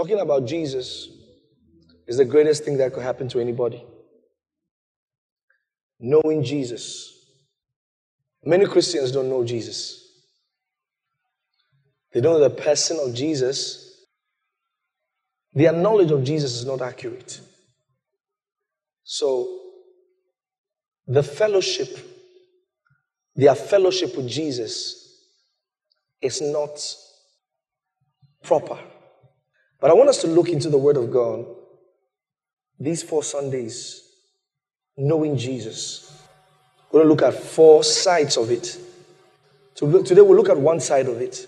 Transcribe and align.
talking 0.00 0.20
about 0.20 0.46
Jesus 0.46 1.10
is 2.06 2.16
the 2.16 2.24
greatest 2.24 2.64
thing 2.64 2.78
that 2.78 2.94
could 2.94 3.02
happen 3.02 3.28
to 3.28 3.38
anybody. 3.38 3.84
Knowing 5.98 6.42
Jesus. 6.42 7.12
Many 8.42 8.64
Christians 8.64 9.12
don't 9.12 9.28
know 9.28 9.44
Jesus. 9.44 10.24
They 12.14 12.22
don't 12.22 12.40
know 12.40 12.48
the 12.48 12.62
person 12.62 12.98
of 12.98 13.14
Jesus. 13.14 14.06
Their 15.52 15.74
knowledge 15.74 16.10
of 16.10 16.24
Jesus 16.24 16.54
is 16.54 16.64
not 16.64 16.80
accurate. 16.80 17.38
So, 19.04 19.60
the 21.06 21.22
fellowship, 21.22 21.98
their 23.36 23.54
fellowship 23.54 24.16
with 24.16 24.28
Jesus 24.28 25.26
is 26.22 26.40
not 26.40 26.80
proper. 28.42 28.78
But 29.80 29.90
I 29.90 29.94
want 29.94 30.10
us 30.10 30.20
to 30.22 30.26
look 30.26 30.48
into 30.48 30.68
the 30.68 30.78
Word 30.78 30.96
of 30.96 31.10
God 31.10 31.46
these 32.80 33.02
four 33.02 33.22
Sundays, 33.22 34.02
knowing 34.96 35.36
Jesus. 35.36 36.10
We're 36.90 37.02
going 37.02 37.08
to 37.08 37.24
look 37.24 37.34
at 37.34 37.40
four 37.40 37.84
sides 37.84 38.38
of 38.38 38.50
it. 38.50 38.78
Today 39.74 40.22
we'll 40.22 40.34
look 40.34 40.48
at 40.48 40.58
one 40.58 40.80
side 40.80 41.06
of 41.06 41.20
it. 41.20 41.46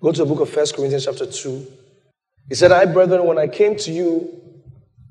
Go 0.00 0.12
to 0.12 0.18
the 0.18 0.26
book 0.26 0.40
of 0.40 0.48
First 0.48 0.76
Corinthians, 0.76 1.04
chapter 1.04 1.26
2. 1.26 1.66
He 2.48 2.54
said, 2.54 2.72
I, 2.72 2.86
brethren, 2.86 3.26
when 3.26 3.38
I 3.38 3.48
came 3.48 3.76
to 3.78 3.92
you, 3.92 4.40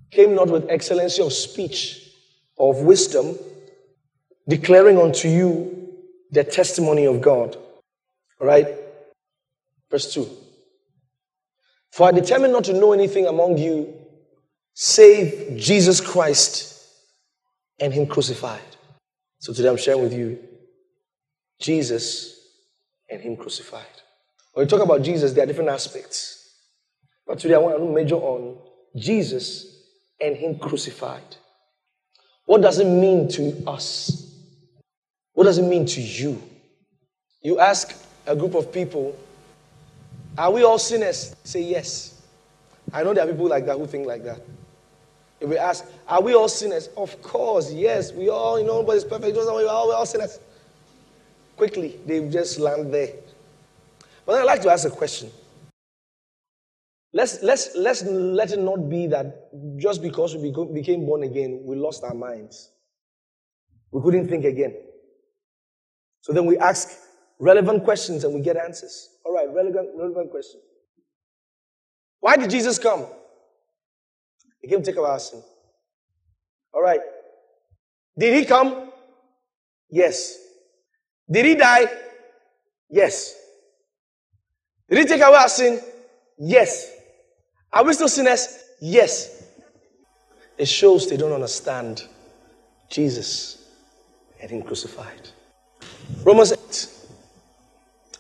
came 0.10 0.36
not 0.36 0.50
with 0.50 0.70
excellency 0.70 1.22
of 1.22 1.32
speech 1.32 2.10
or 2.56 2.74
of 2.74 2.82
wisdom, 2.82 3.38
declaring 4.48 4.98
unto 4.98 5.28
you 5.28 5.94
the 6.32 6.44
testimony 6.44 7.06
of 7.06 7.22
God. 7.22 7.56
All 8.42 8.48
right? 8.48 8.68
Verse 9.92 10.14
2. 10.14 10.28
For 11.92 12.08
I 12.08 12.12
determined 12.12 12.54
not 12.54 12.66
to 12.66 12.74
know 12.74 12.94
anything 12.94 13.28
among 13.28 13.58
you 13.58 13.94
save 14.74 15.58
Jesus 15.58 16.00
Christ 16.00 16.82
and 17.80 17.94
Him 17.94 18.08
crucified. 18.08 18.62
So 19.40 19.54
today 19.54 19.70
I'm 19.70 19.78
sharing 19.78 20.02
with 20.02 20.14
you 20.14 20.40
Jesus 21.60 22.40
and 23.10 23.22
Him 23.22 23.36
crucified. 23.36 23.86
When 24.54 24.66
we 24.66 24.70
talk 24.70 24.82
about 24.82 25.02
Jesus, 25.02 25.34
there 25.34 25.44
are 25.44 25.48
different 25.48 25.70
aspects. 25.70 26.50
But 27.28 27.40
today 27.40 27.56
I 27.56 27.60
want 27.60 27.78
to 27.78 27.86
major 27.86 28.16
on 28.16 28.58
Jesus 28.96 29.84
and 30.20 30.36
Him 30.36 30.60
crucified. 30.60 31.36
What 32.46 32.62
does 32.62 32.80
it 32.80 32.88
mean 32.88 33.28
to 33.30 33.64
us? 33.68 34.26
What 35.34 35.44
does 35.44 35.58
it 35.58 35.64
mean 35.64 35.86
to 35.86 36.02
you? 36.02 36.42
You 37.42 37.60
ask 37.60 37.96
a 38.26 38.36
group 38.36 38.56
of 38.56 38.74
people, 38.74 39.16
Are 40.40 40.52
we 40.52 40.64
all 40.64 40.80
sinners? 40.80 41.36
Say 41.44 41.64
yes. 41.64 42.22
I 42.94 43.04
know 43.04 43.14
there 43.14 43.26
are 43.26 43.28
people 43.28 43.50
like 43.50 43.66
that 43.66 43.78
who 43.78 43.86
think 43.86 44.08
like 44.08 44.24
that. 44.24 44.40
If 45.42 45.50
we 45.50 45.58
ask, 45.58 45.86
Are 46.08 46.22
we 46.22 46.34
all 46.34 46.48
sinners? 46.48 46.88
Of 46.96 47.22
course, 47.22 47.74
yes. 47.74 48.14
We 48.14 48.30
all, 48.30 48.58
you 48.58 48.66
know, 48.66 48.80
nobody's 48.80 49.04
perfect. 49.04 49.36
We're 49.36 49.68
all, 49.68 49.90
we're 49.90 49.96
all 49.96 50.06
sinners. 50.06 50.40
Quickly, 51.58 52.00
they 52.06 52.26
just 52.30 52.58
land 52.58 52.94
there. 52.94 53.16
But 54.26 54.40
I'd 54.40 54.46
like 54.46 54.62
to 54.62 54.70
ask 54.72 54.88
a 54.88 54.90
question. 54.90 55.30
Let's, 57.12 57.44
let's, 57.44 57.76
let's 57.76 58.04
let 58.04 58.54
it 58.54 58.60
not 58.60 58.90
be 58.90 59.08
that 59.08 59.50
just 59.76 60.02
because 60.02 60.38
we 60.38 60.54
became 60.74 61.06
born 61.06 61.24
again, 61.24 61.64
we 61.66 61.76
lost 61.76 62.06
our 62.06 62.14
minds. 62.14 62.70
We 63.92 64.02
couldn't 64.02 64.30
think 64.30 64.46
again. 64.46 64.74
So 66.22 66.32
then 66.32 66.46
we 66.46 66.58
ask 66.58 66.98
relevant 67.40 67.84
questions 67.84 68.24
and 68.24 68.34
we 68.34 68.42
get 68.42 68.58
answers. 68.58 69.10
All 69.26 69.34
right, 69.34 69.48
relevant, 69.54 69.90
relevant 69.96 70.32
question. 70.32 70.60
Why 72.20 72.36
did 72.36 72.50
Jesus 72.50 72.78
come? 72.78 73.06
He 74.62 74.68
came 74.68 74.84
to 74.84 74.92
take 74.92 75.00
our 75.00 75.20
sin. 75.20 75.42
All 76.74 76.82
right. 76.82 77.00
Did 78.18 78.34
he 78.34 78.46
come? 78.46 78.92
Yes. 79.90 80.38
Did 81.32 81.46
he 81.46 81.56
die? 81.56 81.86
Yes. 82.90 83.36
Did 84.90 85.00
he 85.00 85.06
take 85.06 85.22
away 85.22 85.38
our 85.38 85.50
sin? 85.50 85.80
Yes. 86.38 86.92
Are 87.72 87.84
we 87.86 87.94
still 87.94 88.10
sinners? 88.10 88.64
Yes. 88.82 89.44
It 90.58 90.68
shows 90.68 91.10
they 91.10 91.18
don't 91.18 91.32
understand 91.32 92.04
Jesus 92.90 93.70
and 94.42 94.50
Him 94.50 94.64
crucified. 94.64 95.30
Romans 96.24 96.52
8. 96.52 96.99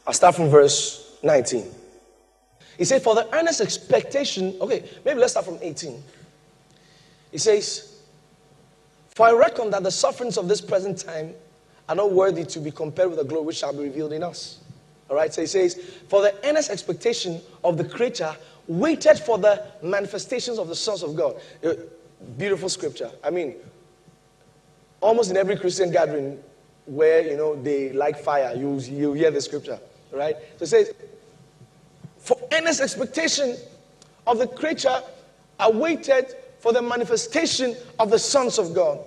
I'll 0.08 0.14
start 0.14 0.36
from 0.36 0.50
verse 0.50 1.18
19. 1.24 1.66
He 2.78 2.86
said, 2.86 3.02
For 3.02 3.14
the 3.16 3.28
earnest 3.36 3.62
expectation, 3.62 4.56
okay, 4.62 4.90
maybe 5.06 5.20
let's 5.20 5.34
start 5.34 5.46
from 5.46 5.60
18. 5.62 6.02
He 7.32 7.38
says, 7.38 8.00
For 9.10 9.28
I 9.28 9.34
reckon 9.34 9.70
that 9.72 9.84
the 9.84 9.92
sufferings 9.92 10.38
of 10.38 10.48
this 10.48 10.62
present 10.62 10.98
time 10.98 11.34
are 11.88 11.96
not 11.96 12.12
worthy 12.12 12.46
to 12.46 12.60
be 12.60 12.72
compared 12.72 13.10
with 13.10 13.20
the 13.20 13.26
glory 13.26 13.46
which 13.46 13.58
shall 13.58 13.74
be 13.74 13.84
revealed 13.84 14.14
in 14.14 14.24
us. 14.24 14.60
All 15.10 15.16
right, 15.16 15.34
so 15.34 15.42
he 15.42 15.48
says, 15.48 15.76
For 16.08 16.22
the 16.22 16.34
earnest 16.48 16.70
expectation 16.70 17.42
of 17.64 17.78
the 17.78 17.84
creature 17.84 18.36
waited 18.68 19.18
for 19.20 19.38
the 19.38 19.66
manifestations 19.82 20.60
of 20.60 20.68
the 20.68 20.76
sons 20.76 21.04
of 21.04 21.16
God. 21.16 21.36
Uh, 21.64 21.74
beautiful 22.38 22.70
scripture. 22.70 23.12
I 23.24 23.30
mean, 23.30 23.56
almost 25.02 25.32
in 25.32 25.38
every 25.38 25.58
Christian 25.58 25.92
gathering 25.92 26.42
where 26.86 27.22
you 27.22 27.38
know 27.38 27.62
they 27.62 27.92
like 27.92 28.18
fire, 28.18 28.54
you, 28.56 28.80
you 28.80 29.14
hear 29.14 29.32
the 29.32 29.42
scripture, 29.42 29.80
right? 30.12 30.36
So 30.58 30.64
it 30.64 30.68
says, 30.68 30.94
For 32.18 32.38
earnest 32.54 32.82
expectation 32.82 33.58
of 34.28 34.38
the 34.38 34.48
creature 34.48 35.02
awaited 35.60 36.36
for 36.60 36.74
the 36.74 36.82
manifestation 36.82 37.76
of 38.00 38.10
the 38.10 38.20
sons 38.20 38.60
of 38.60 38.74
God. 38.74 39.00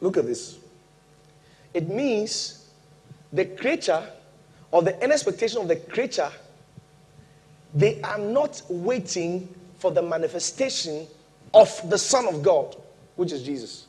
Look 0.00 0.16
at 0.16 0.26
this. 0.26 0.58
It 1.72 1.88
means 1.88 2.68
the 3.32 3.44
creature 3.44 4.08
or 4.70 4.82
the 4.82 5.00
expectation 5.02 5.60
of 5.60 5.68
the 5.68 5.76
creature, 5.76 6.30
they 7.74 8.00
are 8.02 8.18
not 8.18 8.60
waiting 8.68 9.52
for 9.78 9.90
the 9.90 10.02
manifestation 10.02 11.06
of 11.52 11.68
the 11.90 11.98
Son 11.98 12.26
of 12.26 12.42
God, 12.42 12.76
which 13.16 13.32
is 13.32 13.42
Jesus. 13.42 13.83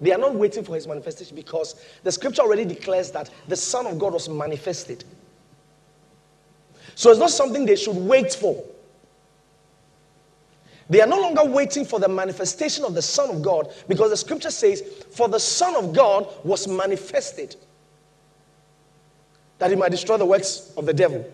They 0.00 0.12
are 0.12 0.18
not 0.18 0.34
waiting 0.34 0.64
for 0.64 0.74
his 0.74 0.86
manifestation 0.86 1.36
because 1.36 1.74
the 2.02 2.12
scripture 2.12 2.42
already 2.42 2.64
declares 2.64 3.10
that 3.10 3.30
the 3.48 3.56
Son 3.56 3.86
of 3.86 3.98
God 3.98 4.14
was 4.14 4.28
manifested. 4.28 5.04
So 6.94 7.10
it's 7.10 7.20
not 7.20 7.30
something 7.30 7.66
they 7.66 7.76
should 7.76 7.96
wait 7.96 8.34
for. 8.34 8.64
They 10.88 11.00
are 11.00 11.06
no 11.06 11.20
longer 11.20 11.44
waiting 11.44 11.84
for 11.84 12.00
the 12.00 12.08
manifestation 12.08 12.84
of 12.84 12.94
the 12.94 13.02
Son 13.02 13.30
of 13.30 13.42
God 13.42 13.72
because 13.86 14.10
the 14.10 14.16
scripture 14.16 14.50
says, 14.50 14.82
For 15.12 15.28
the 15.28 15.38
Son 15.38 15.76
of 15.76 15.94
God 15.94 16.26
was 16.44 16.66
manifested 16.66 17.56
that 19.58 19.70
he 19.70 19.76
might 19.76 19.90
destroy 19.90 20.16
the 20.16 20.26
works 20.26 20.72
of 20.76 20.86
the 20.86 20.94
devil. 20.94 21.24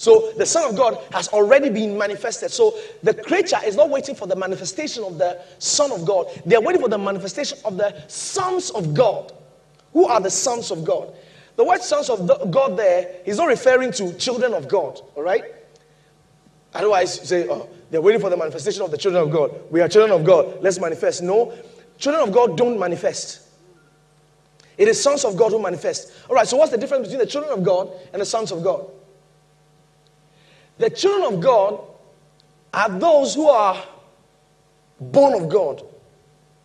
So 0.00 0.32
the 0.38 0.46
Son 0.46 0.66
of 0.66 0.78
God 0.78 0.98
has 1.12 1.28
already 1.28 1.68
been 1.68 1.98
manifested. 1.98 2.50
So 2.50 2.74
the 3.02 3.12
creature 3.12 3.58
is 3.66 3.76
not 3.76 3.90
waiting 3.90 4.14
for 4.14 4.26
the 4.26 4.34
manifestation 4.34 5.04
of 5.04 5.18
the 5.18 5.38
Son 5.58 5.92
of 5.92 6.06
God. 6.06 6.28
They 6.46 6.56
are 6.56 6.62
waiting 6.62 6.80
for 6.80 6.88
the 6.88 6.96
manifestation 6.96 7.58
of 7.66 7.76
the 7.76 8.08
sons 8.08 8.70
of 8.70 8.94
God. 8.94 9.30
Who 9.92 10.06
are 10.06 10.18
the 10.18 10.30
sons 10.30 10.70
of 10.70 10.86
God? 10.86 11.12
The 11.56 11.64
word 11.64 11.82
sons 11.82 12.08
of 12.08 12.50
God 12.50 12.78
there, 12.78 13.16
he's 13.26 13.36
not 13.36 13.48
referring 13.48 13.92
to 13.92 14.14
children 14.14 14.54
of 14.54 14.68
God, 14.68 15.02
all 15.16 15.22
right? 15.22 15.44
Otherwise, 16.72 17.28
say, 17.28 17.46
oh, 17.50 17.68
they're 17.90 18.00
waiting 18.00 18.22
for 18.22 18.30
the 18.30 18.38
manifestation 18.38 18.80
of 18.80 18.90
the 18.90 18.96
children 18.96 19.22
of 19.22 19.30
God. 19.30 19.54
We 19.70 19.82
are 19.82 19.88
children 19.88 20.18
of 20.18 20.24
God. 20.24 20.62
Let's 20.62 20.80
manifest. 20.80 21.22
No, 21.22 21.52
children 21.98 22.26
of 22.26 22.32
God 22.32 22.56
don't 22.56 22.78
manifest. 22.78 23.48
It 24.78 24.88
is 24.88 24.98
sons 25.02 25.26
of 25.26 25.36
God 25.36 25.52
who 25.52 25.60
manifest. 25.60 26.10
All 26.30 26.36
right, 26.36 26.48
so 26.48 26.56
what's 26.56 26.70
the 26.70 26.78
difference 26.78 27.08
between 27.08 27.18
the 27.20 27.30
children 27.30 27.52
of 27.52 27.62
God 27.62 27.92
and 28.14 28.22
the 28.22 28.26
sons 28.26 28.50
of 28.50 28.64
God? 28.64 28.86
The 30.80 30.88
children 30.88 31.34
of 31.34 31.40
God 31.40 31.78
are 32.72 32.88
those 32.88 33.34
who 33.34 33.48
are 33.48 33.76
born 34.98 35.34
of 35.34 35.50
God. 35.50 35.84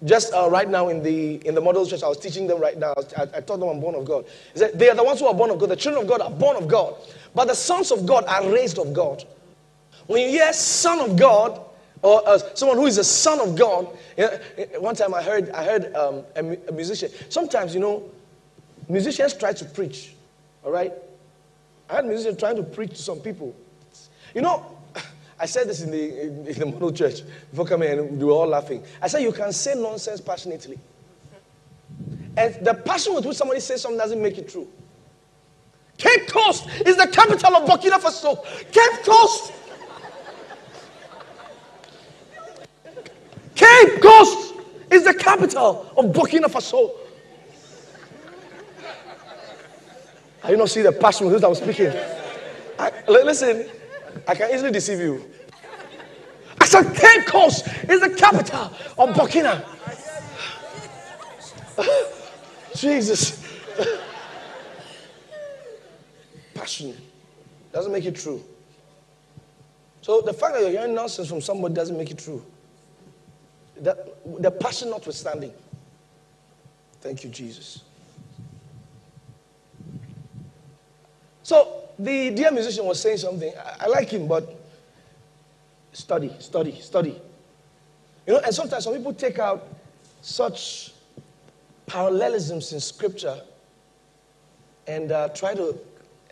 Just 0.05 0.33
uh, 0.33 0.49
right 0.49 0.69
now 0.69 0.87
in 0.87 1.03
the 1.03 1.35
in 1.45 1.53
the 1.53 1.59
model 1.59 1.85
church, 1.85 2.01
I 2.01 2.07
was 2.07 2.17
teaching 2.17 2.47
them 2.47 2.61
right 2.61 2.77
now. 2.77 2.93
I, 3.17 3.23
I 3.23 3.41
taught 3.41 3.59
them 3.59 3.67
I'm 3.67 3.81
born 3.81 3.95
of 3.95 4.05
God. 4.05 4.25
They 4.53 4.89
are 4.89 4.95
the 4.95 5.03
ones 5.03 5.19
who 5.19 5.27
are 5.27 5.33
born 5.33 5.49
of 5.49 5.59
God. 5.59 5.69
The 5.69 5.75
children 5.75 6.03
of 6.03 6.09
God 6.09 6.21
are 6.21 6.31
born 6.31 6.55
of 6.55 6.69
God, 6.69 6.95
but 7.33 7.49
the 7.49 7.55
sons 7.55 7.91
of 7.91 8.05
God 8.05 8.23
are 8.25 8.49
raised 8.49 8.79
of 8.79 8.93
God. 8.93 9.25
When 10.07 10.21
you 10.21 10.29
hear 10.29 10.53
son 10.53 11.01
of 11.01 11.17
God, 11.17 11.59
or 12.01 12.21
uh, 12.25 12.37
someone 12.53 12.77
who 12.77 12.85
is 12.85 12.99
a 12.99 13.03
son 13.03 13.41
of 13.41 13.57
God. 13.57 13.87
You 14.15 14.27
know, 14.27 14.79
one 14.79 14.95
time 14.95 15.13
I 15.13 15.23
heard, 15.23 15.49
I 15.49 15.63
heard 15.63 15.93
um, 15.95 16.23
a, 16.35 16.69
a, 16.69 16.71
musician. 16.71 17.09
Sometimes, 17.29 17.73
you 17.73 17.81
know, 17.81 18.03
musicians 18.87 19.33
try 19.33 19.53
to 19.53 19.65
preach, 19.65 20.13
all 20.63 20.71
right? 20.71 20.93
I 21.89 21.95
had 21.95 22.05
musicians 22.05 22.37
trying 22.37 22.57
to 22.57 22.63
preach 22.63 22.91
to 22.91 23.01
some 23.01 23.19
people. 23.19 23.55
You 24.35 24.41
know, 24.41 24.77
I 25.39 25.45
said 25.45 25.67
this 25.67 25.81
in 25.81 25.89
the, 25.91 26.21
in, 26.21 26.47
in 26.47 26.59
the 26.59 26.65
model 26.65 26.91
church 26.91 27.21
before 27.49 27.65
coming 27.65 27.89
in, 27.89 28.19
we 28.19 28.25
were 28.25 28.33
all 28.33 28.47
laughing. 28.47 28.83
I 29.01 29.07
said, 29.07 29.23
you 29.23 29.31
can 29.31 29.51
say 29.51 29.73
nonsense 29.75 30.21
passionately. 30.21 30.77
And 32.37 32.53
the 32.65 32.73
passion 32.73 33.15
with 33.15 33.25
which 33.25 33.37
somebody 33.37 33.61
says 33.61 33.81
something 33.81 33.97
doesn't 33.97 34.21
make 34.21 34.37
it 34.37 34.49
true. 34.49 34.67
Cape 35.97 36.27
Coast 36.27 36.67
is 36.85 36.97
the 36.97 37.07
capital 37.07 37.55
of 37.55 37.69
Burkina 37.69 37.97
Faso. 37.97 38.43
Cape 38.71 39.05
Coast. 39.05 39.53
Cape 43.55 44.01
Coast 44.01 44.53
is 44.91 45.05
the 45.05 45.13
capital 45.13 45.89
of 45.95 46.05
Burkina 46.07 46.47
Faso. 46.47 46.91
Are 50.43 50.51
you 50.51 50.57
not 50.57 50.69
seeing 50.69 50.85
the 50.85 50.91
passion 50.91 51.27
with 51.27 51.35
which 51.35 51.43
I 51.43 51.47
was 51.47 51.59
speaking? 51.59 51.93
I, 52.77 52.91
listen, 53.07 53.65
I 54.27 54.35
can 54.35 54.53
easily 54.53 54.71
deceive 54.71 54.99
you. 54.99 55.23
I 56.59 56.65
said, 56.65 56.95
Cape 56.95 57.25
Coast 57.27 57.67
is 57.89 58.01
the 58.01 58.09
capital 58.09 58.71
of 58.97 59.15
Burkina. 59.15 59.63
Jesus. 62.75 63.43
Passion 66.53 66.95
doesn't 67.71 67.91
make 67.91 68.05
it 68.05 68.15
true. 68.15 68.43
So 70.01 70.21
the 70.21 70.33
fact 70.33 70.53
that 70.53 70.61
you're 70.61 70.71
hearing 70.71 70.95
nonsense 70.95 71.27
from 71.27 71.41
somebody 71.41 71.73
doesn't 71.73 71.97
make 71.97 72.11
it 72.11 72.19
true. 72.19 72.43
The, 73.81 74.13
the 74.39 74.51
passion 74.51 74.89
notwithstanding. 74.89 75.51
Thank 77.01 77.23
you, 77.23 77.29
Jesus. 77.29 77.81
So 81.43 81.84
the 81.97 82.31
dear 82.31 82.51
musician 82.51 82.85
was 82.85 82.99
saying 82.99 83.17
something. 83.17 83.51
I, 83.57 83.85
I 83.85 83.87
like 83.87 84.09
him, 84.09 84.27
but 84.27 84.59
study, 85.93 86.31
study, 86.39 86.79
study. 86.79 87.21
You 88.27 88.33
know, 88.33 88.39
and 88.39 88.53
sometimes 88.53 88.83
some 88.83 88.93
people 88.93 89.13
take 89.13 89.39
out 89.39 89.67
such 90.21 90.93
parallelisms 91.85 92.73
in 92.73 92.79
scripture 92.79 93.39
and 94.87 95.11
uh, 95.11 95.29
try 95.29 95.53
to 95.53 95.77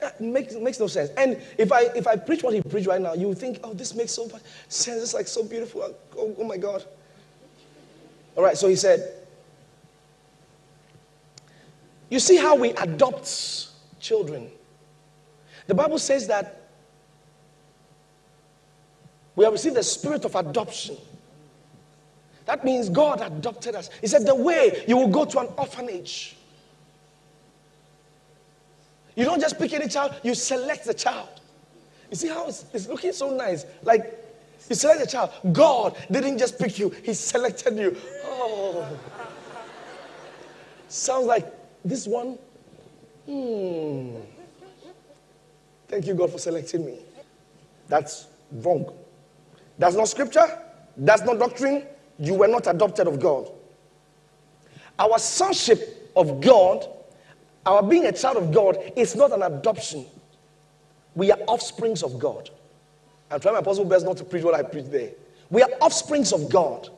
it 0.02 0.20
makes, 0.20 0.56
makes 0.56 0.80
no 0.80 0.88
sense. 0.88 1.12
And 1.18 1.42
if 1.58 1.72
I 1.72 1.84
if 1.96 2.08
I 2.08 2.16
preach 2.16 2.44
what 2.44 2.54
he 2.54 2.62
preached 2.62 2.88
right 2.88 3.02
now, 3.02 3.14
you 3.14 3.34
think, 3.34 3.60
oh, 3.64 3.74
this 3.74 3.96
makes 3.96 4.12
so 4.12 4.28
much 4.28 4.42
sense. 4.68 5.02
It's 5.02 5.14
like 5.14 5.28
so 5.28 5.44
beautiful. 5.44 5.96
Oh, 6.18 6.36
oh 6.38 6.44
my 6.44 6.58
God. 6.58 6.84
All 8.36 8.44
right, 8.44 8.58
so 8.58 8.68
he 8.68 8.76
said, 8.76 9.14
You 12.10 12.20
see 12.20 12.38
how 12.38 12.56
we 12.56 12.72
adopt 12.72 13.68
children? 14.00 14.50
The 15.68 15.74
Bible 15.74 16.00
says 16.00 16.28
that 16.28 16.62
we 19.36 19.44
have 19.46 19.54
received 19.54 19.76
the 19.76 19.84
spirit 19.84 20.26
of 20.26 20.36
adoption. 20.36 20.98
That 22.46 22.64
means 22.64 22.90
God 22.90 23.22
adopted 23.22 23.76
us. 23.76 23.90
He 24.02 24.08
said, 24.08 24.26
The 24.26 24.36
way 24.36 24.84
you 24.88 24.98
will 24.98 25.08
go 25.08 25.26
to 25.26 25.40
an 25.40 25.48
orphanage. 25.58 26.36
You 29.16 29.26
don't 29.26 29.40
just 29.40 29.58
pick 29.60 29.74
any 29.74 29.88
child, 29.88 30.16
you 30.24 30.34
select 30.34 30.86
the 30.86 30.94
child. 30.94 31.30
You 32.10 32.18
see 32.18 32.28
how 32.28 32.48
it's, 32.48 32.66
it's 32.74 32.88
looking 32.88 33.14
so 33.14 33.36
nice? 33.36 33.66
Like, 33.84 34.20
you 34.70 34.76
select 34.76 35.02
the 35.02 35.08
child. 35.08 35.32
God 35.52 35.96
didn't 36.12 36.38
just 36.38 36.58
pick 36.60 36.80
you, 36.80 36.90
He 36.90 37.14
selected 37.14 37.78
you. 37.78 37.96
Oh. 38.26 38.88
Sounds 40.88 41.26
like 41.26 41.52
this 41.84 42.08
one. 42.08 42.38
Hmm. 43.26 44.16
Thank 45.94 46.08
you, 46.08 46.16
God, 46.16 46.32
for 46.32 46.40
selecting 46.40 46.88
me. 46.88 46.98
That's 47.88 48.26
wrong. 48.52 48.92
That's 49.78 49.96
not 49.96 50.08
scripture. 50.08 50.48
That's 50.98 51.22
not 51.22 51.38
doctrine. 51.38 51.86
You 52.18 52.34
were 52.34 52.48
not 52.48 52.66
adopted 52.66 53.06
of 53.06 53.20
God. 53.20 53.52
Our 54.98 55.20
sonship 55.20 56.12
of 56.16 56.42
God, 56.42 56.90
our 57.68 57.84
being 57.84 58.08
a 58.08 58.12
child 58.12 58.38
of 58.38 58.52
God, 58.52 58.80
is 58.96 59.16
not 59.16 59.34
an 59.34 59.44
adoption. 59.44 60.08
We 61.14 61.32
are 61.32 61.38
offsprings 61.48 62.02
of 62.02 62.18
God. 62.18 62.50
I'm 63.30 63.40
trying 63.40 63.54
my 63.54 63.62
possible 63.62 63.88
best 63.88 64.04
not 64.04 64.18
to 64.18 64.24
preach 64.24 64.44
what 64.44 64.56
I 64.56 64.64
preach 64.64 64.86
there. 64.86 65.12
We 65.52 65.62
are 65.62 65.70
offsprings 65.80 66.34
of 66.34 66.50
God. 66.50 66.90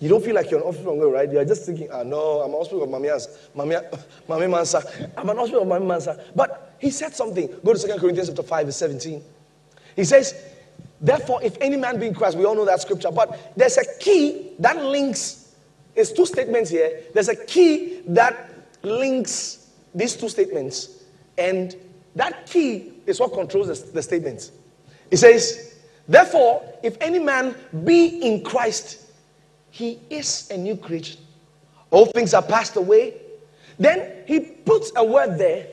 You 0.00 0.08
don't 0.08 0.24
feel 0.24 0.34
like 0.34 0.50
you're 0.50 0.60
an 0.60 0.66
offspring 0.66 0.94
of 0.94 0.98
God, 0.98 1.12
right? 1.12 1.30
You're 1.30 1.44
just 1.44 1.66
thinking, 1.66 1.88
ah, 1.92 2.02
no, 2.02 2.40
I'm 2.40 2.50
an 2.50 2.56
offspring 2.56 2.80
of 2.80 2.88
Mamias, 2.88 3.28
Mami 3.56 4.50
Mansa. 4.50 5.10
I'm 5.16 5.28
an 5.28 5.38
offspring 5.38 5.62
of 5.62 5.68
Mami 5.68 5.86
Mansa. 5.86 6.24
But 6.34 6.74
he 6.78 6.90
said 6.90 7.14
something. 7.14 7.48
Go 7.62 7.74
to 7.74 7.86
2 7.86 7.98
Corinthians 7.98 8.28
chapter 8.28 8.42
5, 8.42 8.66
verse 8.66 8.76
17. 8.76 9.22
He 9.96 10.04
says, 10.04 10.34
Therefore, 11.02 11.42
if 11.42 11.56
any 11.60 11.76
man 11.76 12.00
be 12.00 12.06
in 12.06 12.14
Christ, 12.14 12.38
we 12.38 12.46
all 12.46 12.54
know 12.54 12.64
that 12.64 12.80
scripture, 12.80 13.10
but 13.10 13.52
there's 13.56 13.76
a 13.76 13.84
key 13.98 14.52
that 14.58 14.82
links, 14.82 15.54
it's 15.94 16.12
two 16.12 16.24
statements 16.24 16.70
here. 16.70 17.02
There's 17.12 17.28
a 17.28 17.36
key 17.36 18.00
that 18.08 18.50
links 18.82 19.70
these 19.94 20.16
two 20.16 20.30
statements. 20.30 21.04
And 21.36 21.76
that 22.16 22.46
key 22.46 22.92
is 23.06 23.20
what 23.20 23.34
controls 23.34 23.68
the, 23.68 23.92
the 23.92 24.02
statements. 24.02 24.52
He 25.10 25.16
says, 25.16 25.78
Therefore, 26.08 26.62
if 26.82 26.96
any 27.00 27.18
man 27.18 27.54
be 27.84 28.20
in 28.22 28.42
Christ, 28.42 29.09
he 29.70 29.98
is 30.10 30.50
a 30.50 30.56
new 30.56 30.76
creature. 30.76 31.18
All 31.90 32.06
things 32.06 32.34
are 32.34 32.42
passed 32.42 32.76
away. 32.76 33.14
Then 33.78 34.24
he 34.26 34.40
puts 34.40 34.92
a 34.96 35.04
word 35.04 35.38
there 35.38 35.66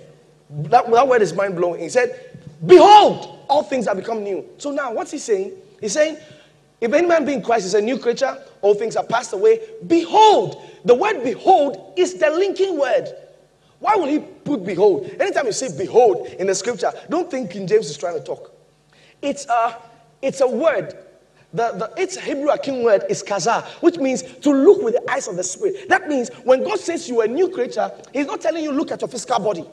that, 0.50 0.90
that 0.90 1.08
word 1.08 1.22
is 1.22 1.34
mind 1.34 1.56
blowing. 1.56 1.82
He 1.82 1.90
said, 1.90 2.38
Behold, 2.66 3.40
all 3.50 3.64
things 3.64 3.88
have 3.88 3.98
become 3.98 4.24
new. 4.24 4.46
So 4.58 4.72
now, 4.72 4.92
what's 4.94 5.12
he 5.12 5.18
saying? 5.18 5.54
He's 5.80 5.94
saying, 5.94 6.18
if 6.80 6.94
any 6.94 7.08
man 7.08 7.26
be 7.26 7.34
in 7.34 7.42
Christ 7.42 7.66
is 7.66 7.74
a 7.74 7.82
new 7.82 7.98
creature, 7.98 8.38
all 8.62 8.74
things 8.74 8.96
are 8.96 9.04
passed 9.04 9.34
away. 9.34 9.60
Behold, 9.88 10.62
the 10.86 10.94
word 10.94 11.24
behold 11.24 11.94
is 11.96 12.16
the 12.16 12.30
linking 12.30 12.78
word. 12.78 13.10
Why 13.80 13.96
would 13.96 14.10
he 14.10 14.20
put 14.20 14.66
behold? 14.66 15.10
Anytime 15.20 15.46
you 15.46 15.52
say 15.52 15.76
behold 15.76 16.28
in 16.40 16.48
the 16.48 16.56
scripture, 16.56 16.92
don't 17.10 17.30
think 17.30 17.52
King 17.52 17.68
James 17.68 17.90
is 17.90 17.98
trying 17.98 18.18
to 18.18 18.24
talk. 18.24 18.54
It's 19.22 19.46
a, 19.48 19.78
it's 20.22 20.42
a 20.42 20.48
word. 20.48 20.98
The, 21.54 21.72
the, 21.72 22.02
its 22.02 22.20
Hebrew 22.20 22.50
Akim 22.50 22.84
word 22.84 23.04
is 23.10 23.24
kaza, 23.24 23.64
which 23.82 23.98
means 23.98 24.22
to 24.22 24.52
look 24.52 24.82
with 24.82 24.96
the 24.96 25.12
eyes 25.12 25.28
of 25.28 25.38
the 25.38 25.44
spirit. 25.44 25.88
That 25.88 26.10
means 26.10 26.30
when 26.44 26.64
God 26.64 26.80
says 26.80 27.08
you 27.08 27.22
are 27.22 27.26
a 27.26 27.28
new 27.28 27.50
creature, 27.50 27.90
He's 28.14 28.28
not 28.28 28.42
telling 28.42 28.64
you 28.64 28.72
look 28.72 28.92
at 28.92 29.02
your 29.02 29.08
physical 29.08 29.40
body. 29.40 29.66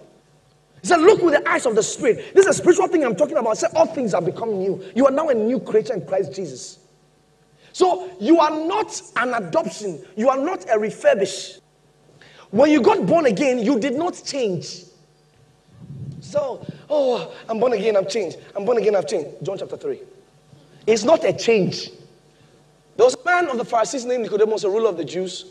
He 0.85 0.89
said, 0.89 1.01
Look 1.01 1.23
with 1.23 1.33
the 1.33 1.49
eyes 1.49 1.65
of 1.65 1.75
the 1.75 1.83
Spirit. 1.83 2.35
This 2.35 2.45
is 2.45 2.59
a 2.59 2.61
spiritual 2.61 2.89
thing 2.89 3.07
I'm 3.07 3.17
talking 3.17 3.39
about. 3.39 3.57
Said, 3.57 3.71
All 3.75 3.87
things 3.87 4.13
are 4.13 4.21
become 4.21 4.59
new. 4.59 4.85
You 4.95 5.07
are 5.07 5.11
now 5.11 5.31
a 5.31 5.35
new 5.35 5.59
creature 5.59 5.95
in 5.95 6.07
Christ 6.07 6.35
Jesus. 6.35 6.79
So 7.73 8.11
you 8.21 8.39
are 8.39 8.51
not 8.51 9.01
an 9.17 9.33
adoption, 9.33 10.05
you 10.15 10.29
are 10.29 10.37
not 10.37 10.65
a 10.65 10.77
refurbish. 10.77 11.59
When 12.51 12.71
you 12.71 12.83
got 12.83 13.07
born 13.07 13.25
again, 13.25 13.61
you 13.61 13.81
did 13.81 13.95
not 13.95 14.23
change. 14.27 14.85
So, 16.21 16.65
oh, 16.91 17.35
I'm 17.49 17.59
born 17.59 17.73
again, 17.73 17.97
I've 17.97 18.11
changed. 18.11 18.37
I'm 18.55 18.67
born 18.67 18.77
again, 18.77 18.95
I've 18.95 19.09
changed. 19.09 19.43
John 19.43 19.57
chapter 19.57 19.79
3. 19.79 19.99
It's 20.87 21.05
not 21.05 21.25
a 21.25 21.33
change. 21.33 21.91
There 22.97 23.05
was 23.05 23.15
a 23.15 23.25
man 23.25 23.49
of 23.49 23.59
the 23.59 23.65
Pharisees 23.65 24.05
named 24.05 24.23
Nicodemus, 24.23 24.65
a 24.65 24.71
ruler 24.71 24.91
of 24.91 24.97
the 24.97 25.05
Jews. 25.05 25.47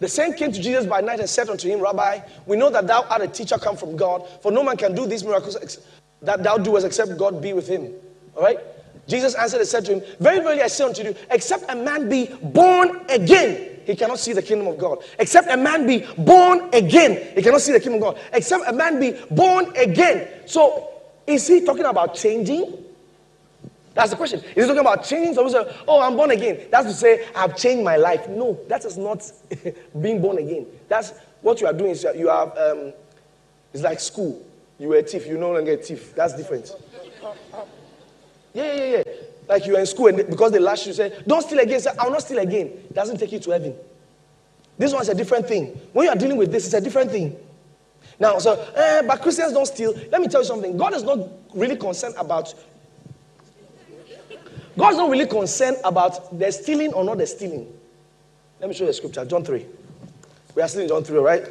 The 0.00 0.08
same 0.08 0.34
came 0.34 0.52
to 0.52 0.60
Jesus 0.60 0.86
by 0.86 1.00
night 1.00 1.18
and 1.18 1.28
said 1.28 1.48
unto 1.48 1.68
him, 1.68 1.80
Rabbi, 1.80 2.20
we 2.46 2.56
know 2.56 2.70
that 2.70 2.86
thou 2.86 3.02
art 3.08 3.22
a 3.22 3.28
teacher 3.28 3.58
come 3.58 3.76
from 3.76 3.96
God, 3.96 4.28
for 4.42 4.52
no 4.52 4.62
man 4.62 4.76
can 4.76 4.94
do 4.94 5.06
these 5.06 5.24
miracles 5.24 5.78
that 6.22 6.42
thou 6.42 6.56
doest 6.56 6.86
except 6.86 7.16
God 7.16 7.42
be 7.42 7.52
with 7.52 7.66
him. 7.66 7.92
All 8.36 8.42
right? 8.42 8.58
Jesus 9.08 9.34
answered 9.34 9.60
and 9.60 9.68
said 9.68 9.84
to 9.86 9.94
him, 9.94 10.02
Very 10.20 10.38
verily 10.40 10.62
I 10.62 10.66
say 10.66 10.84
unto 10.84 11.02
you, 11.02 11.14
except 11.30 11.64
a 11.68 11.74
man 11.74 12.08
be 12.08 12.26
born 12.42 13.00
again, 13.08 13.80
he 13.86 13.96
cannot 13.96 14.18
see 14.18 14.34
the 14.34 14.42
kingdom 14.42 14.66
of 14.66 14.76
God. 14.76 14.98
Except 15.18 15.50
a 15.50 15.56
man 15.56 15.86
be 15.86 16.06
born 16.18 16.68
again, 16.74 17.34
he 17.34 17.42
cannot 17.42 17.62
see 17.62 17.72
the 17.72 17.80
kingdom 17.80 18.02
of 18.02 18.14
God. 18.14 18.22
Except 18.34 18.68
a 18.68 18.72
man 18.72 19.00
be 19.00 19.18
born 19.30 19.74
again. 19.76 20.28
So, 20.46 20.90
is 21.26 21.48
he 21.48 21.64
talking 21.64 21.86
about 21.86 22.14
changing? 22.14 22.84
That's 23.94 24.10
the 24.10 24.16
question. 24.16 24.40
Is 24.40 24.54
he 24.54 24.62
talking 24.62 24.78
about 24.78 25.04
changing? 25.04 25.34
Someone 25.34 25.52
say, 25.52 25.76
Oh, 25.86 26.00
I'm 26.00 26.16
born 26.16 26.30
again. 26.30 26.68
That's 26.70 26.86
to 26.86 26.92
say, 26.92 27.26
I've 27.34 27.56
changed 27.56 27.84
my 27.84 27.96
life. 27.96 28.28
No, 28.28 28.58
that 28.68 28.84
is 28.84 28.96
not 28.96 29.30
being 30.00 30.20
born 30.20 30.38
again. 30.38 30.66
That's 30.88 31.12
what 31.42 31.60
you 31.60 31.66
are 31.66 31.72
doing. 31.72 31.96
You 32.16 32.28
have, 32.28 32.56
um, 32.56 32.92
it's 33.72 33.82
like 33.82 34.00
school. 34.00 34.44
You 34.78 34.88
were 34.88 34.96
a 34.98 35.02
thief, 35.02 35.26
you 35.26 35.36
no 35.36 35.52
longer 35.52 35.72
a 35.72 35.76
thief. 35.76 36.14
That's 36.14 36.34
different. 36.34 36.70
Yeah, 38.54 38.72
yeah, 38.72 38.84
yeah. 38.84 39.02
Like 39.48 39.66
you 39.66 39.76
are 39.76 39.80
in 39.80 39.86
school 39.86 40.08
and 40.08 40.16
because 40.28 40.52
they 40.52 40.58
lash 40.58 40.86
you, 40.86 40.92
say, 40.92 41.22
Don't 41.26 41.42
steal 41.42 41.58
again. 41.58 41.80
Say, 41.80 41.90
I'll 41.98 42.10
not 42.10 42.22
steal 42.22 42.38
again. 42.38 42.72
Doesn't 42.92 43.18
take 43.18 43.32
you 43.32 43.38
to 43.40 43.50
heaven. 43.50 43.74
This 44.76 44.92
one's 44.92 45.08
a 45.08 45.14
different 45.14 45.48
thing. 45.48 45.66
When 45.92 46.04
you 46.04 46.10
are 46.10 46.16
dealing 46.16 46.36
with 46.36 46.52
this, 46.52 46.66
it's 46.66 46.74
a 46.74 46.80
different 46.80 47.10
thing. 47.10 47.36
Now, 48.20 48.38
so, 48.38 48.60
eh, 48.74 49.02
but 49.02 49.20
Christians 49.22 49.52
don't 49.52 49.66
steal. 49.66 49.92
Let 50.10 50.20
me 50.20 50.28
tell 50.28 50.40
you 50.40 50.46
something. 50.46 50.76
God 50.76 50.94
is 50.94 51.02
not 51.02 51.18
really 51.54 51.76
concerned 51.76 52.14
about 52.18 52.54
God's 54.78 54.96
not 54.96 55.10
really 55.10 55.26
concerned 55.26 55.76
about 55.82 56.38
the 56.38 56.52
stealing 56.52 56.92
or 56.92 57.02
not 57.02 57.18
the 57.18 57.26
stealing. 57.26 57.66
Let 58.60 58.68
me 58.68 58.74
show 58.74 58.84
you 58.84 58.86
the 58.86 58.94
scripture, 58.94 59.24
John 59.24 59.44
3. 59.44 59.66
We 60.54 60.62
are 60.62 60.68
still 60.68 60.82
in 60.82 60.88
John 60.88 61.02
3, 61.02 61.18
right? 61.18 61.48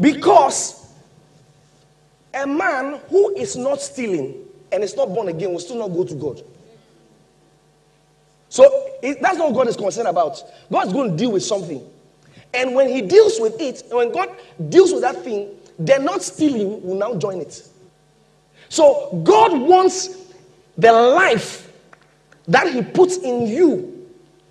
Because 0.00 0.94
a 2.32 2.46
man 2.46 3.00
who 3.08 3.34
is 3.34 3.56
not 3.56 3.80
stealing 3.80 4.44
and 4.70 4.84
is 4.84 4.96
not 4.96 5.08
born 5.08 5.26
again 5.26 5.50
will 5.50 5.58
still 5.58 5.78
not 5.78 5.88
go 5.88 6.04
to 6.04 6.14
God. 6.14 6.42
So 8.48 8.64
it, 9.02 9.20
that's 9.20 9.38
not 9.38 9.48
what 9.48 9.56
God 9.56 9.68
is 9.68 9.76
concerned 9.76 10.06
about. 10.06 10.40
God's 10.70 10.92
going 10.92 11.10
to 11.10 11.16
deal 11.16 11.32
with 11.32 11.42
something. 11.42 11.84
And 12.54 12.76
when 12.76 12.88
he 12.88 13.02
deals 13.02 13.40
with 13.40 13.60
it, 13.60 13.82
when 13.90 14.12
God 14.12 14.28
deals 14.68 14.92
with 14.92 15.00
that 15.02 15.24
thing, 15.24 15.50
they're 15.80 15.98
not 15.98 16.22
stealing 16.22 16.80
will 16.82 16.94
now 16.94 17.16
join 17.16 17.40
it. 17.40 17.68
So 18.68 19.20
God 19.24 19.52
wants 19.60 20.25
the 20.76 20.92
life 20.92 21.72
that 22.48 22.72
He 22.72 22.82
puts 22.82 23.16
in 23.18 23.46
you 23.46 24.08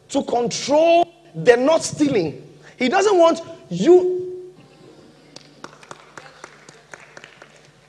to 0.09 0.23
control 0.23 1.11
the 1.35 1.57
not 1.57 1.83
stealing. 1.83 2.41
He 2.77 2.89
doesn't 2.89 3.17
want 3.17 3.41
you. 3.69 4.53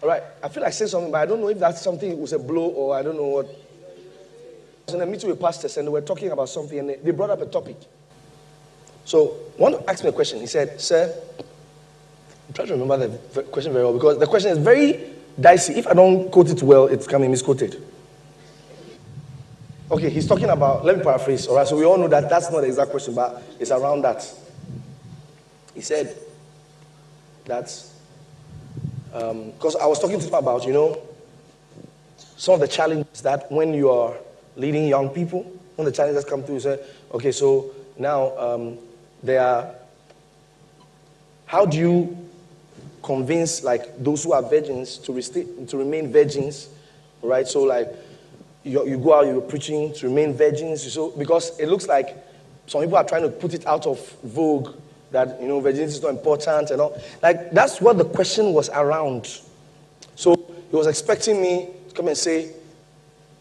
All 0.03 0.09
right, 0.09 0.23
I 0.43 0.49
feel 0.49 0.63
like 0.63 0.73
saying 0.73 0.91
something, 0.91 1.11
but 1.11 1.19
I 1.19 1.27
don't 1.27 1.41
know 1.41 1.49
if 1.49 1.59
that's 1.59 1.83
something 1.83 2.11
it 2.11 2.19
was 2.19 2.33
a 2.33 2.39
blow 2.39 2.69
or 2.69 2.97
I 2.97 3.03
don't 3.03 3.17
know 3.17 3.27
what. 3.27 3.47
I 3.47 4.93
was 4.93 4.95
in 4.95 5.01
a 5.01 5.07
meeting 5.07 5.29
with 5.29 5.41
pastors 5.41 5.77
and 5.79 5.89
they 5.89 5.91
were 5.91 6.01
talking 6.01 6.31
about 6.31 6.49
something 6.49 6.79
and 6.79 6.91
they 7.03 7.11
brought 7.11 7.31
up 7.31 7.41
a 7.41 7.47
topic. 7.47 7.77
So 9.05 9.29
one 9.57 9.83
asked 9.89 10.05
me 10.05 10.11
a 10.11 10.13
question. 10.13 10.39
He 10.39 10.47
said, 10.47 10.81
Sir, 10.81 11.13
I'm 12.47 12.55
trying 12.55 12.69
to 12.69 12.75
remember 12.75 13.09
the 13.09 13.43
question 13.45 13.73
very 13.73 13.85
well 13.85 13.95
because 13.95 14.19
the 14.19 14.27
question 14.27 14.53
is 14.53 14.59
very 14.59 15.13
dicey. 15.41 15.75
If 15.75 15.89
I 15.89 15.95
don't 15.95 16.31
quote 16.31 16.51
it 16.51 16.63
well, 16.63 16.87
it's 16.87 17.07
coming 17.09 17.31
misquoted. 17.31 17.83
Okay, 19.89 20.11
he's 20.11 20.27
talking 20.27 20.51
about, 20.51 20.85
let 20.85 20.99
me 20.99 21.05
paraphrase, 21.05 21.47
all 21.47 21.55
right? 21.55 21.67
So 21.67 21.77
we 21.77 21.85
all 21.85 21.97
know 21.97 22.09
that 22.09 22.29
that's 22.29 22.51
not 22.51 22.63
the 22.63 22.67
exact 22.67 22.91
question, 22.91 23.15
but 23.15 23.41
it's 23.61 23.71
around 23.71 24.03
that. 24.03 24.29
He 25.75 25.81
said 25.81 26.17
that, 27.45 27.67
because 29.13 29.77
um, 29.77 29.81
I 29.81 29.87
was 29.87 30.01
talking 30.01 30.19
to 30.19 30.27
him 30.27 30.35
about, 30.35 30.67
you 30.67 30.73
know, 30.73 31.01
some 32.37 32.55
of 32.55 32.61
the 32.61 32.67
challenges 32.67 33.23
that 33.23 33.51
when 33.53 33.75
you 33.75 33.91
are 33.91 34.17
leading 34.57 34.89
young 34.89 35.09
people, 35.11 35.45
when 35.77 35.85
the 35.85 35.93
challenges 35.93 36.25
come 36.25 36.43
through, 36.43 36.57
you 36.57 36.61
say, 36.61 36.81
okay, 37.13 37.31
so 37.31 37.71
now 37.97 38.37
um, 38.39 38.79
they 39.23 39.39
are, 39.39 39.73
how 41.47 41.65
do 41.65 41.79
you 41.79 42.29
convince 43.05 43.63
like 43.63 44.03
those 44.03 44.25
who 44.25 44.33
are 44.33 44.43
virgins 44.43 44.99
to, 44.99 45.23
to 45.67 45.77
remain 45.79 46.11
virgins, 46.11 46.71
right? 47.23 47.47
So 47.47 47.63
like, 47.63 47.95
you, 48.67 48.85
you 48.87 48.99
go 48.99 49.15
out, 49.15 49.27
you're 49.27 49.41
preaching 49.41 49.93
to 49.95 50.09
remain 50.09 50.35
virgins. 50.35 50.93
So, 50.93 51.11
because 51.13 51.59
it 51.59 51.69
looks 51.69 51.87
like 51.87 52.17
some 52.67 52.83
people 52.83 52.97
are 52.97 53.05
trying 53.05 53.23
to 53.23 53.29
put 53.29 53.55
it 53.55 53.65
out 53.67 53.87
of 53.87 53.99
vogue 54.25 54.75
that, 55.13 55.41
you 55.41 55.47
know, 55.47 55.61
virginity 55.61 55.93
is 55.93 56.03
not 56.03 56.11
important 56.11 56.71
and 56.71 56.81
all. 56.81 57.01
Like, 57.23 57.53
that's 57.53 57.81
what 57.81 57.97
the 57.97 58.05
question 58.05 58.53
was 58.53 58.69
around. 58.71 59.41
So, 60.17 60.35
he 60.69 60.77
was 60.77 60.89
expecting 60.89 61.41
me 61.41 61.69
to 61.89 61.95
come 61.95 62.09
and 62.09 62.17
say 62.17 62.53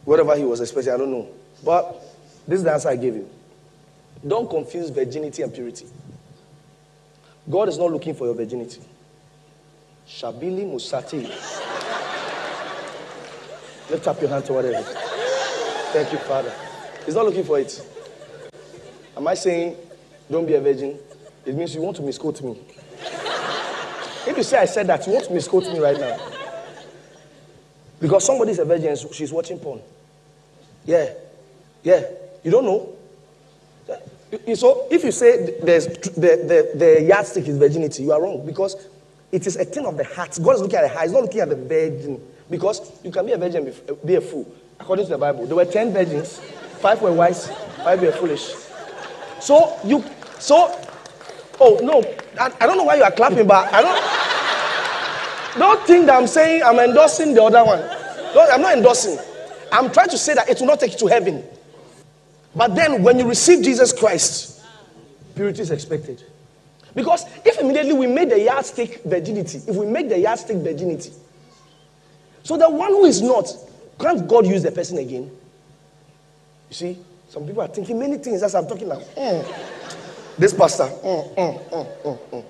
whatever 0.03 0.37
he 0.37 0.43
was 0.43 0.61
expecting. 0.61 0.93
I 0.93 0.97
don't 0.97 1.09
know. 1.11 1.27
But 1.63 1.99
this 2.47 2.59
is 2.59 2.63
the 2.63 2.71
answer 2.73 2.89
I 2.89 2.95
gave 2.95 3.15
you. 3.15 3.27
Don't 4.25 4.47
confuse 4.47 4.91
virginity 4.91 5.41
and 5.41 5.51
purity. 5.53 5.87
God 7.49 7.67
is 7.69 7.79
not 7.79 7.91
looking 7.91 8.13
for 8.13 8.25
your 8.25 8.35
virginity. 8.35 8.81
Shabili 10.07 10.71
Musati. 10.71 11.23
Lift 13.89 14.07
up 14.07 14.21
your 14.21 14.29
hand 14.29 14.45
to 14.45 14.53
whatever. 14.53 15.14
Thank 15.95 16.11
you, 16.11 16.17
Father. 16.17 16.53
He's 17.05 17.15
not 17.15 17.23
looking 17.23 17.45
for 17.45 17.57
it. 17.57 17.81
Am 19.15 19.25
I 19.29 19.33
saying, 19.33 19.77
don't 20.29 20.45
be 20.45 20.53
a 20.55 20.59
virgin? 20.59 20.99
It 21.45 21.55
means 21.55 21.73
you 21.73 21.81
want 21.81 21.95
to 21.95 22.01
misquote 22.01 22.41
me. 22.41 22.59
If 24.27 24.33
you 24.35 24.43
say 24.43 24.57
I 24.57 24.65
said 24.65 24.87
that, 24.87 25.07
you 25.07 25.13
want 25.13 25.27
to 25.27 25.33
misquote 25.33 25.63
me 25.63 25.79
right 25.79 25.97
now. 25.97 26.17
Because 28.01 28.25
somebody's 28.25 28.59
a 28.59 28.65
virgin 28.65 28.93
she's 29.13 29.31
watching 29.31 29.57
porn. 29.57 29.79
Yeah. 30.83 31.13
Yeah. 31.81 32.03
You 32.43 32.51
don't 32.51 32.65
know? 32.65 32.93
So 34.53 34.87
if 34.91 35.01
you 35.01 35.13
say 35.13 35.57
there's 35.63 35.87
the, 35.87 36.71
the, 36.73 36.77
the 36.77 37.03
yardstick 37.03 37.47
is 37.47 37.57
virginity, 37.57 38.03
you 38.03 38.11
are 38.11 38.21
wrong. 38.21 38.45
Because 38.45 38.75
it 39.31 39.47
is 39.47 39.55
a 39.55 39.63
thing 39.63 39.85
of 39.85 39.95
the 39.95 40.03
heart. 40.03 40.37
God 40.43 40.55
is 40.55 40.61
looking 40.61 40.75
at 40.75 40.81
the 40.81 40.89
heart. 40.89 41.03
He's 41.03 41.13
not 41.13 41.21
looking 41.21 41.39
at 41.39 41.47
the 41.47 41.55
virgin. 41.55 42.21
Because 42.49 43.01
you 43.01 43.11
can 43.11 43.25
be 43.25 43.31
a 43.31 43.37
virgin, 43.37 43.73
be 44.03 44.15
a 44.15 44.21
fool. 44.21 44.53
According 44.79 45.05
to 45.05 45.11
the 45.11 45.17
Bible, 45.17 45.45
there 45.45 45.55
were 45.55 45.65
10 45.65 45.93
virgins, 45.93 46.39
five 46.79 47.01
were 47.01 47.11
wise, 47.11 47.49
five 47.83 48.01
were 48.01 48.11
foolish. 48.11 48.53
So 49.39 49.77
you, 49.83 50.03
so, 50.39 50.79
oh 51.59 51.79
no, 51.81 52.03
I, 52.39 52.51
I 52.59 52.65
don't 52.67 52.77
know 52.77 52.83
why 52.83 52.95
you 52.95 53.03
are 53.03 53.11
clapping, 53.11 53.47
but 53.47 53.73
I 53.73 53.81
don't, 53.81 55.59
don't 55.59 55.87
think 55.87 56.05
that 56.07 56.17
I'm 56.17 56.27
saying 56.27 56.63
I'm 56.63 56.79
endorsing 56.79 57.33
the 57.33 57.43
other 57.43 57.63
one. 57.63 57.79
No, 58.35 58.47
I'm 58.51 58.61
not 58.61 58.77
endorsing. 58.77 59.17
I'm 59.71 59.91
trying 59.91 60.09
to 60.09 60.17
say 60.17 60.33
that 60.33 60.49
it 60.49 60.59
will 60.59 60.67
not 60.67 60.79
take 60.79 60.91
you 60.93 60.99
to 60.99 61.07
heaven. 61.07 61.43
But 62.55 62.75
then 62.75 63.03
when 63.03 63.19
you 63.19 63.27
receive 63.27 63.63
Jesus 63.63 63.91
Christ, 63.91 64.61
purity 65.35 65.61
is 65.61 65.71
expected. 65.71 66.23
Because 66.93 67.25
if 67.43 67.59
immediately 67.59 67.93
we 67.93 68.07
made 68.07 68.29
the 68.29 68.39
yardstick 68.39 69.03
virginity, 69.03 69.61
if 69.67 69.75
we 69.75 69.85
make 69.85 70.07
the 70.07 70.17
yardstick 70.17 70.57
virginity, 70.57 71.11
so 72.43 72.57
the 72.57 72.69
one 72.69 72.91
who 72.91 73.05
is 73.05 73.21
not 73.21 73.53
can't 73.99 74.27
God 74.27 74.45
use 74.45 74.63
the 74.63 74.71
person 74.71 74.97
again? 74.97 75.31
You 76.69 76.75
see, 76.75 76.97
some 77.29 77.45
people 77.45 77.61
are 77.61 77.67
thinking 77.67 77.99
many 77.99 78.17
things 78.17 78.43
as 78.43 78.55
I'm 78.55 78.67
talking 78.67 78.87
now. 78.87 78.99
Mm. 78.99 80.37
This 80.37 80.53
pastor, 80.53 80.83
mm, 80.83 81.35
mm, 81.35 82.45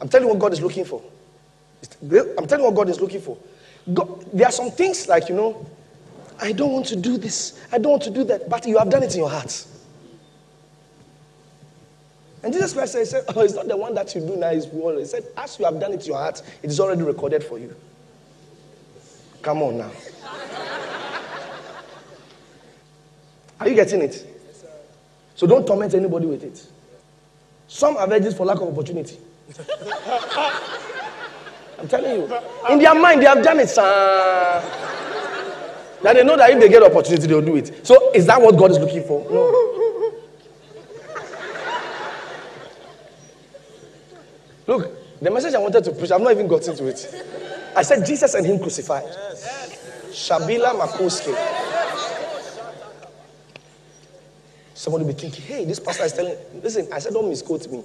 I'm 0.00 0.08
telling 0.08 0.26
you 0.26 0.34
what 0.34 0.40
God 0.40 0.52
is 0.52 0.60
looking 0.60 0.84
for. 0.84 1.02
I'm 2.02 2.46
telling 2.46 2.64
you 2.64 2.70
what 2.70 2.74
God 2.74 2.88
is 2.90 3.00
looking 3.00 3.20
for. 3.20 3.38
God, 3.92 4.26
there 4.32 4.46
are 4.46 4.52
some 4.52 4.70
things 4.70 5.08
like, 5.08 5.28
you 5.28 5.34
know, 5.34 5.64
I 6.40 6.52
don't 6.52 6.72
want 6.72 6.86
to 6.86 6.96
do 6.96 7.16
this, 7.16 7.58
I 7.72 7.78
don't 7.78 7.92
want 7.92 8.02
to 8.02 8.10
do 8.10 8.24
that, 8.24 8.48
but 8.48 8.66
you 8.66 8.76
have 8.78 8.90
done 8.90 9.02
it 9.02 9.14
in 9.14 9.20
your 9.20 9.30
heart. 9.30 9.66
And 12.42 12.52
Jesus 12.52 12.74
Christ 12.74 12.92
said, 12.92 13.24
Oh, 13.34 13.40
it's 13.40 13.54
not 13.54 13.66
the 13.66 13.76
one 13.76 13.94
that 13.94 14.14
you 14.14 14.20
do 14.20 14.36
now, 14.36 14.50
it's 14.50 14.66
one. 14.66 14.98
He 14.98 15.04
said, 15.04 15.24
As 15.36 15.58
you 15.58 15.64
have 15.64 15.80
done 15.80 15.92
it 15.92 16.02
in 16.02 16.06
your 16.06 16.18
heart, 16.18 16.42
it 16.62 16.70
is 16.70 16.78
already 16.78 17.02
recorded 17.02 17.42
for 17.42 17.58
you. 17.58 17.74
Come 19.46 19.62
on 19.62 19.78
now. 19.78 19.90
Are 23.60 23.68
you 23.68 23.76
getting 23.76 24.02
it? 24.02 24.26
So 25.36 25.46
don't 25.46 25.64
torment 25.64 25.94
anybody 25.94 26.26
with 26.26 26.42
it. 26.42 26.66
Some 27.68 27.96
are 27.96 28.08
virgins 28.08 28.34
for 28.36 28.44
lack 28.44 28.56
of 28.60 28.66
opportunity. 28.76 29.16
I'm 31.78 31.86
telling 31.86 32.22
you. 32.22 32.24
In 32.70 32.80
their 32.80 32.96
mind, 33.00 33.22
they 33.22 33.26
have 33.26 33.44
done 33.44 33.60
it. 33.60 33.70
Now 33.76 34.62
they 36.12 36.24
know 36.24 36.36
that 36.36 36.50
if 36.50 36.58
they 36.58 36.68
get 36.68 36.82
opportunity, 36.82 37.28
they'll 37.28 37.40
do 37.40 37.54
it. 37.54 37.86
So 37.86 38.10
is 38.14 38.26
that 38.26 38.42
what 38.42 38.56
God 38.56 38.72
is 38.72 38.80
looking 38.80 39.04
for? 39.04 39.30
No. 39.30 39.62
Look, 44.66 45.20
the 45.20 45.30
message 45.30 45.54
I 45.54 45.58
wanted 45.58 45.84
to 45.84 45.92
preach, 45.92 46.10
I've 46.10 46.20
not 46.20 46.32
even 46.32 46.48
gotten 46.48 46.74
to 46.78 46.86
it. 46.88 47.35
I 47.76 47.82
said 47.82 48.04
Jesus 48.06 48.34
and 48.34 48.46
Him 48.46 48.58
crucified. 48.58 49.04
Shabila 50.08 50.80
Makuski. 50.80 51.34
Somebody 54.74 55.04
will 55.04 55.12
be 55.12 55.20
thinking, 55.20 55.44
hey, 55.44 55.64
this 55.66 55.78
pastor 55.78 56.04
is 56.04 56.12
telling, 56.14 56.36
listen, 56.62 56.88
I 56.92 56.98
said, 56.98 57.12
don't 57.12 57.28
misquote 57.28 57.68
me. 57.68 57.82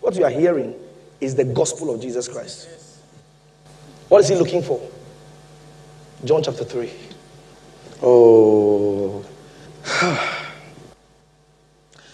What 0.00 0.14
you 0.14 0.24
are 0.24 0.30
hearing 0.30 0.74
is 1.20 1.34
the 1.34 1.44
gospel 1.44 1.92
of 1.92 2.00
Jesus 2.00 2.28
Christ. 2.28 2.68
What 4.08 4.20
is 4.20 4.28
he 4.28 4.36
looking 4.36 4.62
for? 4.62 4.80
John 6.24 6.42
chapter 6.42 6.64
3. 6.64 6.90
Oh. 8.02 9.24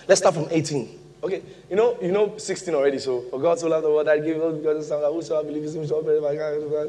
Let's 0.08 0.20
start 0.20 0.34
from 0.34 0.48
18. 0.50 1.03
Okay, 1.24 1.42
you 1.70 1.76
know, 1.76 1.96
you 2.02 2.12
know 2.12 2.36
16 2.36 2.74
already, 2.74 2.98
so 2.98 3.22
for 3.30 3.40
God 3.40 3.58
so 3.58 3.66
loved 3.66 3.86
the 3.86 3.88
world 3.88 4.06
that 4.08 4.22
gave 4.22 4.42
us 4.42 4.58
because 4.58 4.90
of 4.90 5.14
whosoever 5.14 5.48
believes 5.48 5.74
him 5.74 5.88
shall 5.88 6.02
perish 6.02 6.22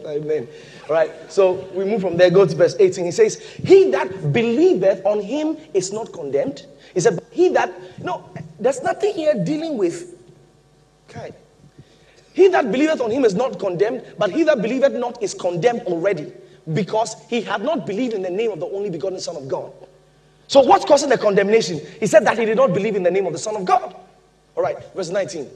Amen. 0.05 0.45
All 0.89 0.93
right, 0.93 1.09
so 1.31 1.53
we 1.73 1.85
move 1.85 2.01
from 2.01 2.17
there, 2.17 2.29
go 2.29 2.45
to 2.45 2.53
verse 2.53 2.75
18. 2.77 3.05
He 3.05 3.11
says, 3.11 3.39
He 3.39 3.91
that 3.91 4.33
believeth 4.33 5.05
on 5.05 5.21
him 5.21 5.55
is 5.73 5.93
not 5.93 6.11
condemned. 6.11 6.65
He 6.93 6.99
said, 6.99 7.17
He 7.31 7.47
that, 7.49 7.71
no, 8.03 8.29
there's 8.59 8.83
nothing 8.83 9.13
here 9.13 9.41
dealing 9.41 9.77
with 9.77 10.19
kind. 11.07 11.33
He 12.33 12.49
that 12.49 12.69
believeth 12.73 12.99
on 12.99 13.11
him 13.11 13.23
is 13.23 13.35
not 13.35 13.57
condemned, 13.57 14.03
but 14.17 14.31
he 14.31 14.43
that 14.43 14.61
believeth 14.61 14.91
not 14.91 15.23
is 15.23 15.33
condemned 15.33 15.83
already, 15.83 16.33
because 16.73 17.15
he 17.29 17.39
had 17.39 17.61
not 17.61 17.85
believed 17.85 18.13
in 18.13 18.21
the 18.21 18.29
name 18.29 18.51
of 18.51 18.59
the 18.59 18.67
only 18.67 18.89
begotten 18.89 19.21
Son 19.21 19.37
of 19.37 19.47
God. 19.47 19.71
So, 20.47 20.59
what's 20.59 20.83
causing 20.83 21.07
the 21.07 21.17
condemnation? 21.17 21.79
He 22.01 22.05
said 22.05 22.25
that 22.25 22.37
he 22.37 22.43
did 22.43 22.57
not 22.57 22.73
believe 22.73 22.97
in 22.97 23.03
the 23.03 23.11
name 23.11 23.25
of 23.27 23.31
the 23.31 23.39
Son 23.39 23.55
of 23.55 23.63
God. 23.63 23.95
All 24.55 24.63
right, 24.63 24.77
verse 24.93 25.09
19. 25.09 25.49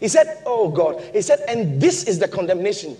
He 0.00 0.08
said, 0.08 0.42
Oh 0.46 0.68
God, 0.68 1.02
he 1.12 1.22
said, 1.22 1.40
and 1.48 1.80
this 1.80 2.04
is 2.04 2.18
the 2.18 2.28
condemnation. 2.28 2.96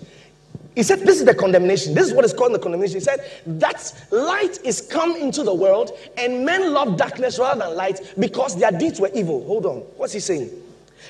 He 0.75 0.83
said, 0.83 1.01
This 1.01 1.19
is 1.19 1.25
the 1.25 1.35
condemnation. 1.35 1.93
This 1.93 2.07
is 2.07 2.13
what 2.13 2.25
is 2.25 2.33
called 2.33 2.53
the 2.53 2.59
condemnation. 2.59 2.95
He 2.95 2.99
said, 2.99 3.29
That 3.45 3.93
light 4.11 4.59
is 4.63 4.81
come 4.81 5.15
into 5.15 5.43
the 5.43 5.53
world, 5.53 5.91
and 6.17 6.45
men 6.45 6.73
love 6.73 6.97
darkness 6.97 7.37
rather 7.37 7.65
than 7.65 7.75
light 7.75 8.13
because 8.19 8.57
their 8.57 8.71
deeds 8.71 8.99
were 8.99 9.11
evil. 9.13 9.45
Hold 9.45 9.65
on. 9.65 9.77
What's 9.97 10.13
he 10.13 10.19
saying? 10.19 10.49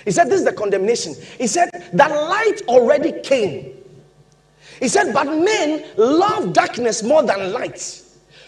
He 0.06 0.12
said, 0.12 0.26
This 0.26 0.40
is 0.40 0.46
the 0.46 0.54
condemnation. 0.54 1.16
He 1.38 1.48
said, 1.48 1.70
That 1.94 2.12
light 2.12 2.62
already 2.68 3.22
came. 3.22 3.78
He 4.80 4.88
said, 4.90 5.14
But 5.14 5.26
men 5.26 5.86
love 5.96 6.54
darkness 6.54 7.04
more 7.04 7.24
than 7.24 7.54
light 7.54 8.03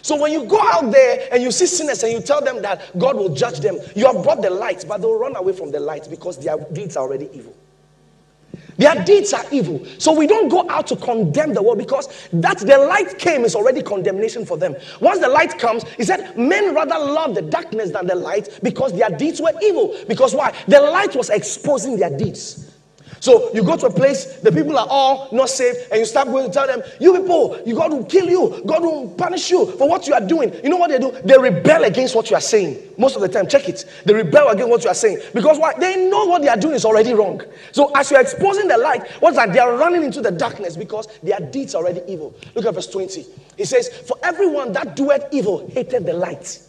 so 0.05 0.15
when 0.15 0.31
you 0.31 0.45
go 0.45 0.61
out 0.61 0.91
there 0.91 1.27
and 1.31 1.41
you 1.41 1.49
see 1.49 1.65
sinners 1.65 2.03
and 2.03 2.13
you 2.13 2.21
tell 2.21 2.39
them 2.39 2.61
that 2.61 2.95
God 2.99 3.15
will 3.15 3.33
judge 3.33 3.59
them, 3.59 3.79
you 3.95 4.05
have 4.05 4.21
brought 4.21 4.39
the 4.43 4.51
light, 4.51 4.85
but 4.87 5.01
they'll 5.01 5.17
run 5.17 5.35
away 5.35 5.51
from 5.51 5.71
the 5.71 5.79
light 5.79 6.07
because 6.11 6.37
their 6.37 6.57
deeds 6.73 6.95
are 6.95 7.07
already 7.07 7.27
evil. 7.33 7.55
Their 8.77 9.03
deeds 9.03 9.33
are 9.33 9.43
evil. 9.51 9.83
So 9.97 10.13
we 10.13 10.27
don't 10.27 10.47
go 10.47 10.69
out 10.69 10.85
to 10.87 10.95
condemn 10.95 11.55
the 11.55 11.63
world 11.63 11.79
because 11.79 12.29
that 12.33 12.59
the 12.59 12.77
light 12.77 13.17
came 13.17 13.45
is 13.45 13.55
already 13.55 13.81
condemnation 13.81 14.45
for 14.45 14.57
them. 14.57 14.75
Once 15.01 15.21
the 15.21 15.27
light 15.27 15.57
comes, 15.57 15.81
he 15.93 16.03
said, 16.03 16.37
men 16.37 16.75
rather 16.75 16.99
love 16.99 17.33
the 17.33 17.41
darkness 17.41 17.89
than 17.89 18.05
the 18.05 18.13
light 18.13 18.59
because 18.61 18.93
their 18.93 19.09
deeds 19.09 19.41
were 19.41 19.53
evil. 19.63 19.97
Because 20.07 20.35
why? 20.35 20.53
The 20.67 20.81
light 20.81 21.15
was 21.15 21.31
exposing 21.31 21.97
their 21.97 22.15
deeds. 22.15 22.74
So 23.19 23.53
you 23.53 23.63
go 23.63 23.77
to 23.77 23.87
a 23.87 23.91
place, 23.91 24.39
the 24.39 24.51
people 24.51 24.77
are 24.77 24.87
all 24.89 25.29
not 25.31 25.49
safe, 25.49 25.75
and 25.91 25.99
you 25.99 26.05
start 26.05 26.27
going 26.27 26.47
to 26.47 26.53
tell 26.53 26.67
them, 26.67 26.81
You 26.99 27.19
people, 27.19 27.59
you 27.65 27.75
God 27.75 27.91
will 27.91 28.05
kill 28.05 28.29
you, 28.29 28.63
God 28.65 28.83
will 28.83 29.09
punish 29.09 29.49
you 29.51 29.65
for 29.77 29.87
what 29.87 30.07
you 30.07 30.13
are 30.13 30.21
doing. 30.21 30.53
You 30.63 30.69
know 30.69 30.77
what 30.77 30.89
they 30.89 30.99
do? 30.99 31.11
They 31.23 31.37
rebel 31.37 31.83
against 31.83 32.15
what 32.15 32.29
you 32.29 32.35
are 32.35 32.41
saying. 32.41 32.93
Most 32.97 33.15
of 33.15 33.21
the 33.21 33.29
time, 33.29 33.47
check 33.47 33.67
it. 33.67 33.85
They 34.05 34.13
rebel 34.13 34.49
against 34.49 34.69
what 34.69 34.83
you 34.83 34.89
are 34.89 34.95
saying. 34.95 35.19
Because 35.33 35.57
why? 35.57 35.73
They 35.79 36.09
know 36.09 36.25
what 36.25 36.41
they 36.41 36.49
are 36.49 36.57
doing 36.57 36.75
is 36.75 36.85
already 36.85 37.13
wrong. 37.13 37.41
So 37.71 37.91
as 37.95 38.11
you're 38.11 38.21
exposing 38.21 38.67
the 38.67 38.77
light, 38.77 39.07
what's 39.19 39.37
that? 39.37 39.53
They 39.53 39.59
are 39.59 39.75
running 39.75 40.03
into 40.03 40.21
the 40.21 40.31
darkness 40.31 40.77
because 40.77 41.07
their 41.23 41.39
deeds 41.39 41.75
are 41.75 41.83
already 41.83 42.01
evil. 42.07 42.35
Look 42.53 42.65
at 42.65 42.73
verse 42.73 42.87
20. 42.87 43.25
It 43.57 43.65
says, 43.65 43.89
For 43.89 44.17
everyone 44.23 44.73
that 44.73 44.95
doeth 44.95 45.27
evil 45.31 45.69
hated 45.73 46.05
the 46.05 46.13
light 46.13 46.59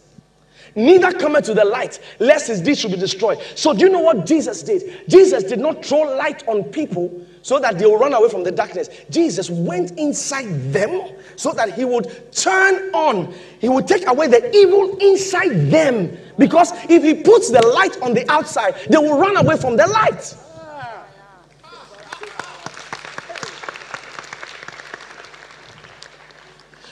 neither 0.77 1.11
cometh 1.13 1.47
to 1.47 1.55
the 1.55 1.65
light, 1.65 1.99
lest 2.19 2.49
his 2.49 2.61
deeds 2.61 2.81
should 2.81 2.93
be 2.93 2.97
destroyed. 2.97 3.39
So, 3.55 3.73
do 3.73 3.81
you 3.81 3.89
know 3.89 4.01
what 4.01 4.27
Jesus 4.27 4.63
did? 4.63 5.09
Jesus 5.09 5.43
did 5.45 5.59
not 5.59 5.85
throw 5.85 6.03
light 6.17 6.47
on 6.47 6.65
people 6.65 7.27
so 7.43 7.59
that 7.59 7.79
they 7.79 7.87
will 7.87 7.99
run 7.99 8.13
away 8.13 8.29
from 8.29 8.45
the 8.45 8.51
darkness. 8.53 8.89
Jesus 9.09 9.49
went 9.49 9.93
inside 9.99 10.73
them 10.73 11.13
so 11.37 11.53
that 11.53 11.73
he 11.75 11.85
would 11.85 12.33
turn 12.33 12.95
on, 12.95 13.33
he 13.61 13.69
would 13.69 13.87
take 13.87 14.07
away 14.07 14.27
the 14.27 14.55
evil 14.55 14.97
inside 14.99 15.71
them. 15.71 16.17
Because 16.39 16.73
if 16.91 17.03
he 17.03 17.15
puts 17.15 17.51
the 17.51 17.65
light 17.67 18.01
on 18.03 18.15
the 18.15 18.31
outside, 18.31 18.75
they 18.91 18.99
will 18.99 19.19
run 19.19 19.37
away 19.37 19.57
from 19.57 19.77
the 19.77 19.87
light. 19.87 20.37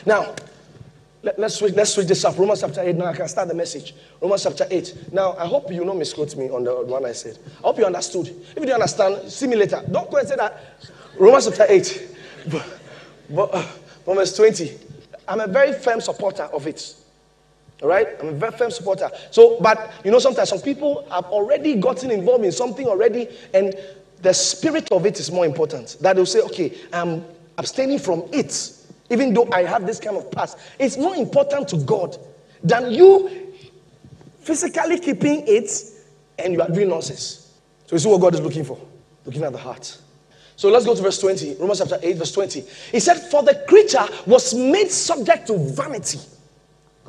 Now, 0.07 0.35
let, 1.25 1.38
us 1.38 1.57
switch, 1.57 1.75
let's 1.75 1.95
switch 1.95 2.07
this 2.07 2.25
up. 2.25 2.38
Romans 2.38 2.61
chapter 2.61 2.83
8. 2.83 2.97
Now 2.97 3.07
I 3.07 3.14
can 3.14 3.26
start 3.28 3.49
the 3.49 3.54
message. 3.54 3.95
Romans 4.21 4.43
chapter 4.43 4.66
8. 4.71 5.12
Now, 5.12 5.33
I 5.38 5.47
hope 5.47 5.73
you 5.73 5.85
don't 5.85 5.99
misquote 5.99 6.37
me 6.37 6.50
on 6.50 6.64
the 6.64 6.75
one 6.85 7.04
I 7.04 7.12
said. 7.12 7.38
I 7.59 7.62
hope 7.62 7.78
you 7.78 7.87
understood. 7.87 8.28
If 8.28 8.57
you 8.57 8.66
don't 8.66 8.75
understand, 8.75 9.31
see 9.31 9.47
me 9.47 9.57
later. 9.57 9.83
Don't 9.90 10.11
go 10.11 10.19
and 10.19 10.28
say 10.28 10.37
that. 10.37 10.61
Romans 11.19 11.47
chapter 11.47 11.66
8. 11.69 12.11
But, 12.47 12.81
but 13.31 13.54
uh, 13.54 13.66
Romans 14.04 14.35
20. 14.35 14.76
I'm 15.26 15.40
a 15.40 15.47
very 15.47 15.73
firm 15.73 16.02
supporter 16.02 16.43
of 16.43 16.66
it. 16.66 16.95
All 17.83 17.88
right? 17.88 18.07
I'm 18.21 18.28
a 18.28 18.33
very 18.33 18.52
firm 18.52 18.71
supporter. 18.71 19.11
So, 19.31 19.59
but 19.61 19.93
you 20.04 20.11
know, 20.11 20.19
sometimes 20.19 20.50
some 20.50 20.61
people 20.61 21.07
have 21.11 21.25
already 21.25 21.76
gotten 21.76 22.11
involved 22.11 22.45
in 22.45 22.52
something 22.52 22.87
already, 22.87 23.28
and 23.54 23.75
the 24.21 24.35
spirit 24.35 24.93
of 24.93 25.07
it 25.07 25.19
is 25.21 25.31
more 25.33 25.47
important. 25.47 25.97
That 26.02 26.16
they'll 26.16 26.26
say, 26.26 26.40
okay, 26.43 26.76
I'm 26.93 27.25
abstaining 27.57 27.99
from 27.99 28.25
it 28.31 28.84
even 29.11 29.35
though 29.35 29.49
I 29.53 29.63
have 29.65 29.87
this 29.87 30.01
kind 30.01 30.17
of 30.17 30.31
past. 30.31 30.59
It's 30.79 30.97
more 30.97 31.15
important 31.15 31.69
to 31.69 31.77
God 31.79 32.17
than 32.63 32.93
you 32.93 33.53
physically 34.41 34.99
keeping 34.99 35.45
it 35.47 35.71
and 36.39 36.53
you 36.53 36.63
are 36.63 36.69
doing 36.69 36.89
nonsense. 36.89 37.53
So 37.87 37.97
you 37.97 38.01
see 38.01 38.09
what 38.09 38.21
God 38.21 38.35
is 38.35 38.41
looking 38.41 38.65
for? 38.65 38.79
Looking 39.25 39.43
at 39.43 39.53
the 39.53 39.59
heart. 39.59 39.99
So 40.57 40.69
let's 40.69 40.85
go 40.85 40.95
to 40.95 41.03
verse 41.03 41.19
20. 41.19 41.57
Romans 41.57 41.79
chapter 41.81 41.99
8, 42.01 42.17
verse 42.17 42.33
20. 42.33 42.61
He 42.93 43.01
said, 43.01 43.19
For 43.31 43.43
the 43.43 43.65
creature 43.67 44.05
was 44.27 44.55
made 44.55 44.91
subject 44.91 45.49
to 45.49 45.59
vanity. 45.59 46.21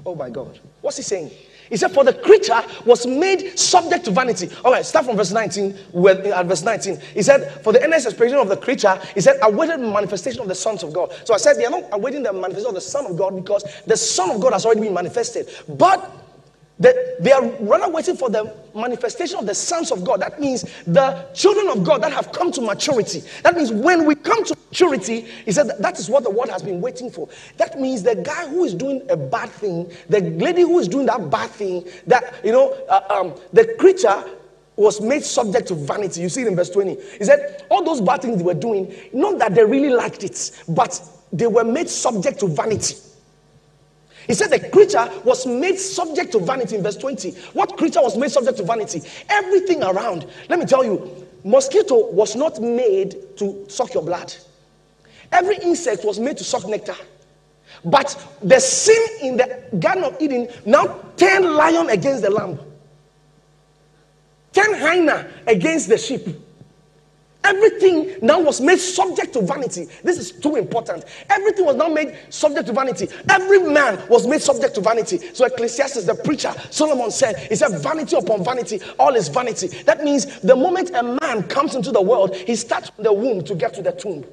Oh 0.05 0.15
my 0.15 0.29
God. 0.29 0.59
What's 0.81 0.97
he 0.97 1.03
saying? 1.03 1.31
He 1.69 1.77
said, 1.77 1.91
For 1.91 2.03
the 2.03 2.13
creature 2.13 2.61
was 2.85 3.05
made 3.05 3.57
subject 3.57 4.05
to 4.05 4.11
vanity. 4.11 4.49
All 4.63 4.71
right, 4.71 4.85
start 4.85 5.05
from 5.05 5.17
verse 5.17 5.31
19. 5.31 5.71
At 5.71 6.25
uh, 6.25 6.43
verse 6.43 6.63
19, 6.63 6.99
he 7.13 7.21
said, 7.21 7.63
For 7.63 7.73
the 7.73 7.81
endless 7.81 8.05
expression 8.05 8.37
of 8.37 8.49
the 8.49 8.57
creature, 8.57 8.99
he 9.13 9.21
said, 9.21 9.37
awaited 9.41 9.79
manifestation 9.79 10.41
of 10.41 10.47
the 10.47 10.55
sons 10.55 10.83
of 10.83 10.93
God. 10.93 11.13
So 11.23 11.33
I 11.33 11.37
said, 11.37 11.57
They 11.57 11.65
are 11.65 11.71
not 11.71 11.85
awaiting 11.91 12.23
the 12.23 12.33
manifestation 12.33 12.69
of 12.69 12.75
the 12.75 12.81
Son 12.81 13.05
of 13.05 13.17
God 13.17 13.35
because 13.35 13.63
the 13.85 13.97
Son 13.97 14.31
of 14.31 14.41
God 14.41 14.53
has 14.53 14.65
already 14.65 14.81
been 14.81 14.93
manifested. 14.93 15.49
But 15.67 16.24
that 16.79 16.95
they 17.21 17.31
are 17.31 17.43
rather 17.61 17.89
waiting 17.89 18.17
for 18.17 18.29
the 18.29 18.53
manifestation 18.73 19.39
of 19.39 19.45
the 19.45 19.55
sons 19.55 19.91
of 19.91 20.03
God. 20.03 20.21
That 20.21 20.39
means 20.39 20.63
the 20.85 21.25
children 21.33 21.69
of 21.69 21.83
God 21.83 22.03
that 22.03 22.11
have 22.11 22.31
come 22.31 22.51
to 22.51 22.61
maturity. 22.61 23.23
That 23.43 23.55
means 23.55 23.71
when 23.71 24.05
we 24.05 24.15
come 24.15 24.43
to 24.43 24.57
maturity, 24.69 25.21
he 25.21 25.51
said 25.51 25.69
that, 25.69 25.81
that 25.81 25.99
is 25.99 26.09
what 26.09 26.23
the 26.23 26.29
world 26.29 26.49
has 26.49 26.61
been 26.61 26.81
waiting 26.81 27.09
for. 27.09 27.29
That 27.57 27.79
means 27.79 28.03
the 28.03 28.15
guy 28.15 28.47
who 28.47 28.65
is 28.65 28.73
doing 28.73 29.01
a 29.09 29.15
bad 29.15 29.49
thing, 29.49 29.91
the 30.09 30.19
lady 30.21 30.61
who 30.61 30.79
is 30.79 30.87
doing 30.87 31.05
that 31.05 31.29
bad 31.29 31.49
thing, 31.51 31.87
that, 32.07 32.35
you 32.43 32.51
know, 32.51 32.71
uh, 32.89 33.01
um, 33.09 33.35
the 33.53 33.75
creature 33.79 34.25
was 34.75 34.99
made 34.99 35.23
subject 35.23 35.69
to 35.69 35.75
vanity. 35.75 36.19
You 36.21 36.27
see 36.27 36.41
it 36.41 36.47
in 36.47 36.55
verse 36.57 36.69
20. 36.69 36.97
He 37.17 37.23
said, 37.23 37.65
all 37.69 37.83
those 37.83 38.01
bad 38.01 38.21
things 38.21 38.37
they 38.37 38.43
were 38.43 38.53
doing, 38.53 38.93
not 39.13 39.39
that 39.39 39.55
they 39.55 39.63
really 39.63 39.89
liked 39.89 40.23
it, 40.25 40.51
but 40.67 41.01
they 41.31 41.47
were 41.47 41.63
made 41.63 41.89
subject 41.89 42.41
to 42.41 42.47
vanity. 42.47 42.95
He 44.27 44.33
said 44.33 44.49
the 44.49 44.69
creature 44.69 45.07
was 45.23 45.45
made 45.45 45.77
subject 45.77 46.31
to 46.31 46.39
vanity 46.39 46.75
in 46.75 46.83
verse 46.83 46.97
20. 46.97 47.31
What 47.53 47.77
creature 47.77 48.01
was 48.01 48.17
made 48.17 48.31
subject 48.31 48.57
to 48.57 48.63
vanity? 48.63 49.01
Everything 49.29 49.83
around. 49.83 50.25
Let 50.49 50.59
me 50.59 50.65
tell 50.65 50.83
you, 50.83 51.27
mosquito 51.43 52.11
was 52.11 52.35
not 52.35 52.59
made 52.59 53.37
to 53.37 53.65
suck 53.69 53.93
your 53.93 54.03
blood. 54.03 54.33
Every 55.31 55.57
insect 55.57 56.05
was 56.05 56.19
made 56.19 56.37
to 56.37 56.43
suck 56.43 56.67
nectar. 56.67 56.95
But 57.83 58.17
the 58.41 58.59
sin 58.59 59.05
in 59.21 59.37
the 59.37 59.63
Garden 59.79 60.03
of 60.03 60.19
Eden 60.19 60.47
now 60.65 60.87
turned 61.17 61.45
lion 61.45 61.89
against 61.89 62.23
the 62.23 62.31
lamb, 62.31 62.59
turned 64.53 64.75
hyena 64.77 65.29
against 65.45 65.89
the 65.89 65.97
sheep. 65.97 66.27
Everything 67.45 68.15
now 68.23 68.39
was 68.39 68.59
made 68.59 68.79
subject 68.79 69.33
to 69.33 69.41
vanity. 69.41 69.87
This 70.03 70.17
is 70.17 70.31
too 70.31 70.55
important. 70.55 71.05
Everything 71.29 71.63
was 71.63 71.75
now 71.75 71.87
made 71.87 72.17
subject 72.29 72.65
to 72.65 72.73
vanity. 72.73 73.07
Every 73.29 73.59
man 73.59 74.01
was 74.09 74.25
made 74.25 74.41
subject 74.41 74.73
to 74.75 74.81
vanity. 74.81 75.19
So 75.33 75.45
Ecclesiastes, 75.45 76.05
the 76.05 76.15
preacher, 76.15 76.51
Solomon 76.71 77.11
said, 77.11 77.37
he 77.37 77.55
said, 77.55 77.79
vanity 77.83 78.17
upon 78.17 78.43
vanity, 78.43 78.79
all 78.97 79.13
is 79.13 79.27
vanity. 79.27 79.67
That 79.83 80.03
means 80.03 80.39
the 80.39 80.55
moment 80.55 80.89
a 80.95 81.03
man 81.03 81.43
comes 81.43 81.75
into 81.75 81.91
the 81.91 82.01
world, 82.01 82.35
he 82.35 82.55
starts 82.55 82.89
from 82.89 83.03
the 83.03 83.13
womb 83.13 83.43
to 83.43 83.53
get 83.53 83.75
to 83.75 83.83
the 83.83 83.91
tomb. 83.91 84.25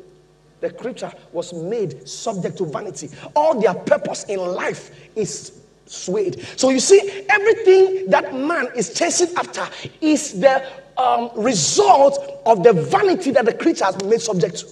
The 0.61 0.71
creature 0.71 1.13
was 1.33 1.53
made 1.53 2.09
subject 2.09 2.57
to 2.59 2.65
vanity. 2.65 3.11
All 3.37 3.61
their 3.61 3.75
purpose 3.75 4.25
in 4.25 4.39
life 4.39 4.91
is 5.15 5.62
swayed. 5.93 6.45
So 6.57 6.71
you 6.71 6.81
see, 6.81 7.25
everything 7.29 8.09
that 8.11 8.35
man 8.35 8.69
is 8.75 8.95
chasing 8.95 9.35
after 9.37 9.69
is 10.01 10.41
the 10.41 10.67
um, 10.97 11.31
result 11.37 12.41
of 12.47 12.63
the 12.63 12.73
vanity 12.73 13.31
that 13.33 13.45
the 13.45 13.55
creature 13.55 13.85
has 13.85 13.97
been 13.97 14.11
made 14.11 14.21
subject 14.21 14.59
to. 14.59 14.67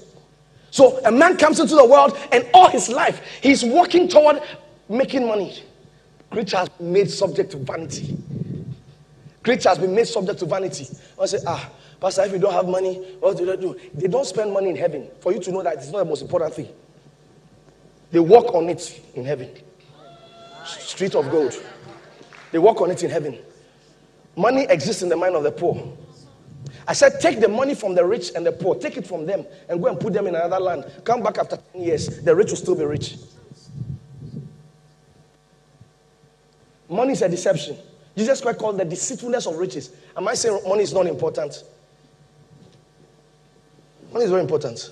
So 0.70 1.00
a 1.04 1.10
man 1.10 1.36
comes 1.36 1.58
into 1.60 1.74
the 1.74 1.84
world 1.84 2.18
and 2.32 2.48
all 2.54 2.68
his 2.68 2.88
life 2.88 3.20
he's 3.42 3.64
working 3.64 4.08
toward 4.08 4.40
making 4.88 5.26
money. 5.26 5.62
Creature 6.30 6.58
has 6.58 6.68
been 6.68 6.92
made 6.92 7.10
subject 7.10 7.50
to 7.52 7.56
vanity. 7.58 8.16
Creature 9.42 9.68
has 9.70 9.78
been 9.78 9.94
made 9.94 10.06
subject 10.06 10.38
to 10.40 10.46
vanity. 10.46 10.86
I 11.20 11.26
say, 11.26 11.38
ah, 11.46 11.70
Pastor, 12.00 12.24
if 12.24 12.32
you 12.32 12.38
don't 12.38 12.52
have 12.52 12.68
money, 12.68 12.94
what 13.18 13.36
do 13.36 13.44
they 13.46 13.56
do? 13.56 13.76
They 13.94 14.06
don't 14.06 14.26
spend 14.26 14.52
money 14.52 14.70
in 14.70 14.76
heaven. 14.76 15.08
For 15.20 15.32
you 15.32 15.40
to 15.40 15.50
know 15.50 15.62
that 15.62 15.74
it's 15.74 15.90
not 15.90 15.98
the 15.98 16.04
most 16.04 16.22
important 16.22 16.54
thing. 16.54 16.68
They 18.10 18.20
work 18.20 18.54
on 18.54 18.68
it 18.68 19.02
in 19.14 19.24
heaven. 19.24 19.50
Street 20.64 21.14
of 21.14 21.30
gold. 21.30 21.54
They 22.52 22.58
walk 22.58 22.80
on 22.80 22.90
it 22.90 23.02
in 23.02 23.10
heaven. 23.10 23.38
Money 24.36 24.66
exists 24.68 25.02
in 25.02 25.08
the 25.08 25.16
mind 25.16 25.34
of 25.34 25.42
the 25.42 25.52
poor. 25.52 25.96
I 26.86 26.92
said, 26.92 27.20
take 27.20 27.40
the 27.40 27.48
money 27.48 27.74
from 27.74 27.94
the 27.94 28.04
rich 28.04 28.32
and 28.34 28.44
the 28.44 28.52
poor, 28.52 28.74
take 28.74 28.96
it 28.96 29.06
from 29.06 29.26
them 29.26 29.46
and 29.68 29.82
go 29.82 29.88
and 29.88 29.98
put 29.98 30.12
them 30.12 30.26
in 30.26 30.34
another 30.34 30.58
land. 30.58 30.84
Come 31.04 31.22
back 31.22 31.38
after 31.38 31.56
10 31.72 31.82
years, 31.82 32.22
the 32.22 32.34
rich 32.34 32.50
will 32.50 32.56
still 32.56 32.74
be 32.74 32.84
rich. 32.84 33.16
Money 36.88 37.12
is 37.12 37.22
a 37.22 37.28
deception. 37.28 37.76
Jesus 38.16 38.40
Christ 38.40 38.58
called 38.58 38.78
the 38.78 38.84
deceitfulness 38.84 39.46
of 39.46 39.56
riches. 39.56 39.90
Am 40.16 40.26
I 40.26 40.34
saying 40.34 40.60
money 40.66 40.82
is 40.82 40.92
not 40.92 41.06
important? 41.06 41.62
Money 44.12 44.24
is 44.24 44.30
very 44.30 44.42
important. 44.42 44.90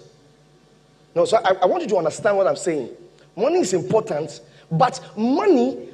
No, 1.15 1.25
so 1.25 1.39
I, 1.39 1.55
I 1.63 1.67
want 1.67 1.83
you 1.83 1.89
to 1.89 1.97
understand 1.97 2.37
what 2.37 2.47
I'm 2.47 2.57
saying. 2.57 2.91
Money 3.37 3.59
is 3.59 3.73
important, 3.73 4.41
but 4.71 5.01
money 5.17 5.89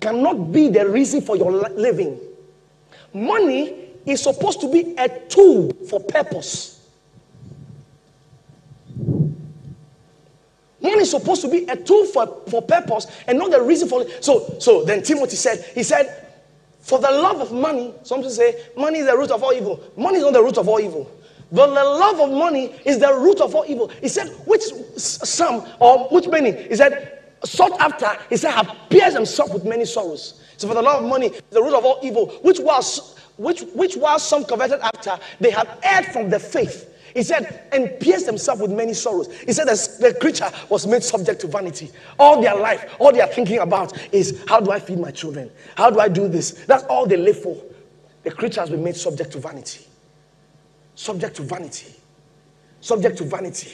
cannot 0.00 0.52
be 0.52 0.68
the 0.68 0.88
reason 0.88 1.20
for 1.20 1.36
your 1.36 1.50
living. 1.50 2.18
Money 3.12 3.86
is 4.04 4.22
supposed 4.22 4.60
to 4.60 4.70
be 4.70 4.94
a 4.98 5.08
tool 5.28 5.72
for 5.88 6.00
purpose. 6.00 6.88
Money 10.80 11.02
is 11.02 11.10
supposed 11.10 11.42
to 11.42 11.48
be 11.48 11.64
a 11.64 11.76
tool 11.76 12.04
for, 12.06 12.42
for 12.48 12.62
purpose 12.62 13.06
and 13.26 13.38
not 13.38 13.50
the 13.50 13.60
reason 13.60 13.88
for 13.88 14.02
it. 14.02 14.22
So, 14.22 14.56
so 14.60 14.84
then 14.84 15.02
Timothy 15.02 15.36
said, 15.36 15.64
he 15.74 15.82
said, 15.82 16.22
for 16.80 17.00
the 17.00 17.10
love 17.10 17.40
of 17.40 17.50
money, 17.52 17.92
some 18.04 18.20
people 18.20 18.30
say 18.30 18.64
money 18.76 19.00
is 19.00 19.06
the 19.06 19.16
root 19.16 19.32
of 19.32 19.42
all 19.42 19.52
evil. 19.52 19.82
Money 19.96 20.18
is 20.18 20.22
not 20.22 20.34
the 20.34 20.42
root 20.42 20.56
of 20.58 20.68
all 20.68 20.78
evil. 20.78 21.10
But 21.50 21.68
the 21.68 21.84
love 21.84 22.20
of 22.20 22.30
money 22.30 22.74
is 22.84 22.98
the 22.98 23.12
root 23.14 23.40
of 23.40 23.54
all 23.54 23.64
evil. 23.66 23.88
He 24.00 24.08
said, 24.08 24.28
which 24.46 24.62
some 24.96 25.66
or 25.80 26.08
which 26.10 26.28
many? 26.28 26.52
He 26.52 26.76
said, 26.76 27.15
sought 27.44 27.78
after, 27.80 28.08
he 28.28 28.36
said, 28.36 28.52
have 28.52 28.74
pierced 28.88 29.16
himself 29.16 29.52
with 29.52 29.64
many 29.64 29.84
sorrows. 29.84 30.42
So 30.56 30.68
for 30.68 30.74
the 30.74 30.82
love 30.82 31.04
of 31.04 31.08
money, 31.08 31.32
the 31.50 31.62
root 31.62 31.74
of 31.74 31.84
all 31.84 32.00
evil, 32.02 32.28
which 32.42 32.58
was 32.58 33.18
which, 33.36 33.62
which 33.74 33.96
while 33.96 34.18
some 34.18 34.44
coveted 34.44 34.80
after, 34.80 35.18
they 35.40 35.50
have 35.50 35.78
erred 35.82 36.06
from 36.06 36.30
the 36.30 36.38
faith. 36.38 36.92
He 37.14 37.22
said, 37.22 37.68
and 37.72 37.98
pierced 37.98 38.26
themselves 38.26 38.60
with 38.60 38.70
many 38.70 38.92
sorrows. 38.92 39.34
He 39.40 39.52
said, 39.52 39.66
the 39.66 40.16
creature 40.20 40.50
was 40.68 40.86
made 40.86 41.02
subject 41.02 41.40
to 41.42 41.46
vanity. 41.46 41.90
All 42.18 42.42
their 42.42 42.54
life, 42.56 42.94
all 42.98 43.10
they 43.12 43.22
are 43.22 43.28
thinking 43.28 43.58
about 43.58 43.96
is, 44.12 44.44
how 44.46 44.60
do 44.60 44.70
I 44.70 44.78
feed 44.78 44.98
my 44.98 45.10
children? 45.10 45.50
How 45.76 45.88
do 45.90 45.98
I 45.98 46.08
do 46.08 46.28
this? 46.28 46.52
That's 46.66 46.84
all 46.84 47.06
they 47.06 47.16
live 47.16 47.40
for. 47.40 47.56
The 48.22 48.32
creature 48.32 48.60
has 48.60 48.70
been 48.70 48.84
made 48.84 48.96
subject 48.96 49.32
to 49.32 49.38
vanity. 49.38 49.86
Subject 50.94 51.36
to 51.36 51.42
vanity. 51.42 51.94
Subject 52.80 53.16
to 53.18 53.24
vanity. 53.24 53.72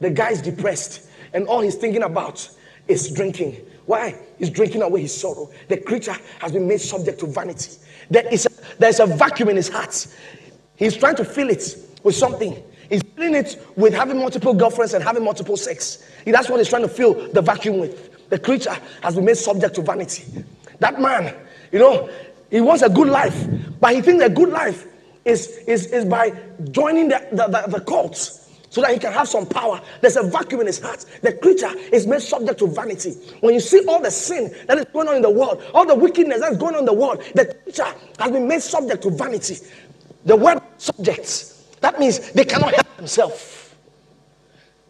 The 0.00 0.10
guy 0.10 0.30
is 0.30 0.40
depressed, 0.40 1.08
and 1.32 1.48
all 1.48 1.60
he's 1.60 1.74
thinking 1.74 2.04
about 2.04 2.48
is 2.88 3.10
drinking. 3.12 3.56
Why? 3.86 4.18
He's 4.38 4.50
drinking 4.50 4.82
away 4.82 5.02
his 5.02 5.18
sorrow. 5.18 5.50
The 5.68 5.76
creature 5.78 6.14
has 6.40 6.52
been 6.52 6.66
made 6.68 6.80
subject 6.80 7.20
to 7.20 7.26
vanity. 7.26 7.72
There 8.10 8.26
is 8.32 8.46
a, 8.46 8.78
there's 8.78 9.00
a 9.00 9.06
vacuum 9.06 9.48
in 9.50 9.56
his 9.56 9.68
heart. 9.68 10.06
He's 10.76 10.96
trying 10.96 11.16
to 11.16 11.24
fill 11.24 11.50
it 11.50 11.76
with 12.02 12.14
something. 12.14 12.62
He's 12.88 13.02
filling 13.16 13.34
it 13.34 13.64
with 13.76 13.92
having 13.92 14.18
multiple 14.18 14.54
girlfriends 14.54 14.94
and 14.94 15.04
having 15.04 15.24
multiple 15.24 15.56
sex. 15.56 16.04
That's 16.24 16.48
what 16.48 16.58
he's 16.58 16.68
trying 16.68 16.82
to 16.82 16.88
fill 16.88 17.32
the 17.32 17.42
vacuum 17.42 17.78
with. 17.78 18.28
The 18.30 18.38
creature 18.38 18.76
has 19.02 19.14
been 19.14 19.24
made 19.24 19.36
subject 19.36 19.74
to 19.76 19.82
vanity. 19.82 20.24
That 20.80 21.00
man, 21.00 21.34
you 21.72 21.78
know, 21.78 22.10
he 22.50 22.60
wants 22.60 22.82
a 22.82 22.88
good 22.88 23.08
life, 23.08 23.46
but 23.80 23.94
he 23.94 24.00
thinks 24.00 24.24
a 24.24 24.30
good 24.30 24.50
life 24.50 24.86
is, 25.24 25.58
is, 25.66 25.86
is 25.86 26.04
by 26.04 26.32
joining 26.70 27.08
the, 27.08 27.26
the, 27.32 27.46
the, 27.46 27.78
the 27.78 27.80
cults 27.84 28.47
so 28.70 28.80
that 28.82 28.92
he 28.92 28.98
can 28.98 29.12
have 29.12 29.28
some 29.28 29.46
power. 29.46 29.80
There's 30.00 30.16
a 30.16 30.22
vacuum 30.22 30.60
in 30.60 30.66
his 30.66 30.80
heart. 30.80 31.04
The 31.22 31.32
creature 31.32 31.70
is 31.92 32.06
made 32.06 32.20
subject 32.20 32.58
to 32.60 32.66
vanity. 32.66 33.12
When 33.40 33.54
you 33.54 33.60
see 33.60 33.84
all 33.86 34.00
the 34.00 34.10
sin 34.10 34.54
that 34.66 34.78
is 34.78 34.84
going 34.92 35.08
on 35.08 35.16
in 35.16 35.22
the 35.22 35.30
world, 35.30 35.62
all 35.74 35.86
the 35.86 35.94
wickedness 35.94 36.40
that's 36.40 36.56
going 36.56 36.74
on 36.74 36.80
in 36.80 36.86
the 36.86 36.92
world, 36.92 37.22
the 37.34 37.46
creature 37.64 37.94
has 38.18 38.30
been 38.30 38.46
made 38.46 38.62
subject 38.62 39.02
to 39.02 39.10
vanity. 39.10 39.56
The 40.24 40.36
word 40.36 40.60
subjects, 40.76 41.64
that 41.80 41.98
means 41.98 42.32
they 42.32 42.44
cannot 42.44 42.74
help 42.74 42.96
themselves. 42.96 43.74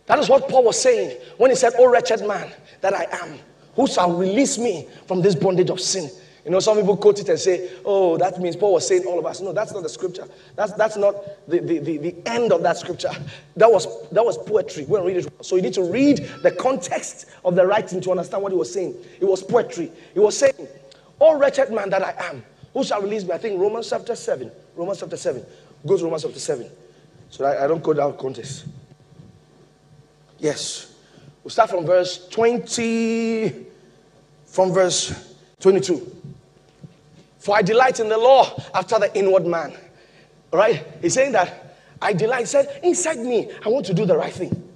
That 0.07 0.19
is 0.19 0.29
what 0.29 0.49
Paul 0.49 0.65
was 0.65 0.81
saying 0.81 1.21
when 1.37 1.51
he 1.51 1.57
said, 1.57 1.75
Oh, 1.79 1.89
wretched 1.89 2.27
man 2.27 2.53
that 2.81 2.95
I 2.95 3.07
am, 3.23 3.39
who 3.77 3.87
shall 3.87 4.17
release 4.17 4.59
me 4.59 4.89
from 5.07 5.21
this 5.21 5.35
bondage 5.35 5.71
of 5.71 5.81
sin? 5.81 6.11
You 6.45 6.53
know, 6.53 6.61
some 6.61 6.77
people 6.79 6.97
quote 6.97 7.19
it 7.19 7.29
and 7.29 7.39
say, 7.39 7.71
oh, 7.85 8.17
that 8.17 8.41
means 8.41 8.57
Paul 8.57 8.75
was 8.75 8.87
saying 8.87 9.05
all 9.05 9.19
of 9.19 9.27
us. 9.27 9.41
No, 9.41 9.53
that's 9.53 9.73
not 9.73 9.83
the 9.83 9.89
scripture. 9.89 10.27
That's, 10.57 10.73
that's 10.73 10.97
not 10.97 11.15
the, 11.49 11.59
the, 11.59 11.79
the, 11.79 11.99
the 11.99 12.17
end 12.27 12.53
of 12.53 12.63
that 12.63 12.79
scripture. 12.79 13.11
That 13.57 13.71
was, 13.71 14.09
that 14.11 14.25
was 14.25 14.39
poetry. 14.39 14.85
We 14.85 14.97
don't 14.97 15.07
read 15.07 15.17
it. 15.17 15.45
So 15.45 15.57
you 15.57 15.63
need 15.63 15.75
to 15.75 15.83
read 15.83 16.19
the 16.43 16.51
context 16.53 17.27
of 17.45 17.55
the 17.55 17.67
writing 17.67 18.01
to 18.03 18.11
understand 18.13 18.43
what 18.43 18.53
he 18.53 18.59
was 18.59 18.73
saying. 18.73 18.95
It 19.21 19.25
was 19.25 19.43
poetry. 19.43 19.91
He 20.15 20.21
was 20.21 20.39
saying, 20.39 20.69
oh, 21.21 21.37
wretched 21.39 21.73
man 21.73 21.91
that 21.91 22.03
I 22.03 22.29
am, 22.29 22.43
who 22.73 22.85
shall 22.85 23.03
release 23.03 23.25
me? 23.25 23.33
I 23.33 23.39
think 23.39 23.61
Romans 23.61 23.91
chapter 23.91 24.15
7. 24.15 24.51
Romans 24.77 25.01
chapter 25.01 25.17
7. 25.17 25.45
Go 25.87 25.97
to 25.97 26.05
Romans 26.05 26.23
chapter 26.23 26.39
7. 26.39 26.71
So 27.31 27.45
I, 27.45 27.65
I 27.65 27.67
don't 27.67 27.83
quote 27.83 27.99
out 27.99 28.19
context. 28.19 28.67
Yes. 30.39 30.95
We'll 31.43 31.51
start 31.51 31.71
from 31.71 31.85
verse 31.85 32.29
20, 32.29 33.67
from 34.47 34.73
verse 34.73 35.35
22. 35.61 36.18
For 37.49 37.57
I 37.57 37.63
delight 37.63 37.99
in 37.99 38.11
the 38.11 38.19
law 38.19 38.63
after 38.75 38.99
the 38.99 39.11
inward 39.19 39.47
man. 39.47 39.75
Right? 40.53 40.85
He's 41.01 41.15
saying 41.15 41.33
that 41.33 41.77
I 42.03 42.13
delight. 42.13 42.47
Said, 42.47 42.79
inside 42.83 43.21
me, 43.21 43.51
I 43.65 43.71
want 43.71 43.87
to 43.87 43.95
do 43.95 44.05
the 44.05 44.19
right 44.19 44.35
thing. 44.35 44.71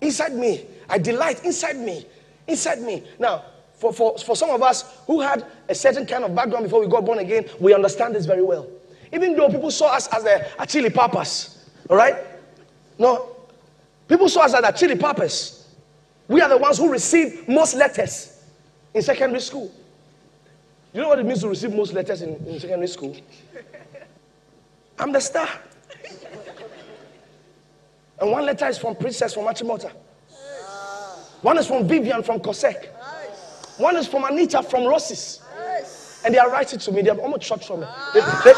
Inside 0.00 0.34
me, 0.34 0.66
I 0.88 0.98
delight 0.98 1.44
inside 1.44 1.74
me. 1.74 2.06
Inside 2.46 2.80
me. 2.80 3.02
Now, 3.18 3.46
for, 3.74 3.92
for, 3.92 4.16
for 4.18 4.36
some 4.36 4.50
of 4.50 4.62
us 4.62 5.00
who 5.08 5.20
had 5.20 5.46
a 5.68 5.74
certain 5.74 6.06
kind 6.06 6.22
of 6.22 6.32
background 6.32 6.62
before 6.62 6.78
we 6.78 6.86
got 6.86 7.04
born 7.04 7.18
again, 7.18 7.46
we 7.58 7.74
understand 7.74 8.14
this 8.14 8.24
very 8.24 8.42
well. 8.44 8.68
Even 9.12 9.34
though 9.34 9.48
people 9.48 9.72
saw 9.72 9.96
us 9.96 10.06
as 10.14 10.22
the 10.22 10.46
chili 10.68 10.90
papas, 10.90 11.70
all 11.90 11.96
right? 11.96 12.14
No, 13.00 13.34
people 14.06 14.28
saw 14.28 14.42
us 14.42 14.54
as 14.54 14.62
the 14.62 14.70
chili 14.70 14.94
papas. 14.94 15.66
We 16.28 16.40
are 16.40 16.48
the 16.48 16.56
ones 16.56 16.78
who 16.78 16.88
received 16.88 17.48
most 17.48 17.74
letters 17.74 18.44
in 18.94 19.02
secondary 19.02 19.40
school. 19.40 19.72
You 20.94 21.00
know 21.00 21.08
what 21.08 21.18
it 21.18 21.26
means 21.26 21.40
to 21.40 21.48
receive 21.48 21.74
most 21.74 21.92
letters 21.92 22.22
in, 22.22 22.36
in 22.46 22.60
secondary 22.60 22.86
school? 22.86 23.16
I'm 24.96 25.10
the 25.10 25.20
star. 25.20 25.48
And 28.20 28.30
one 28.30 28.46
letter 28.46 28.68
is 28.68 28.78
from 28.78 28.94
Princess 28.94 29.34
from 29.34 29.44
Achimota. 29.44 29.90
One 31.42 31.58
is 31.58 31.66
from 31.66 31.88
Vivian 31.88 32.22
from 32.22 32.38
Kosek. 32.38 32.86
One 33.76 33.96
is 33.96 34.06
from 34.06 34.22
Anita 34.22 34.62
from 34.62 34.82
Rossis. 34.82 35.40
And 36.24 36.32
they 36.32 36.38
are 36.38 36.48
writing 36.48 36.78
to 36.78 36.92
me. 36.92 37.02
They're 37.02 37.18
almost 37.18 37.42
short 37.42 37.64
from 37.64 37.80
me. 37.80 37.86
They, 38.14 38.20
they, 38.44 38.54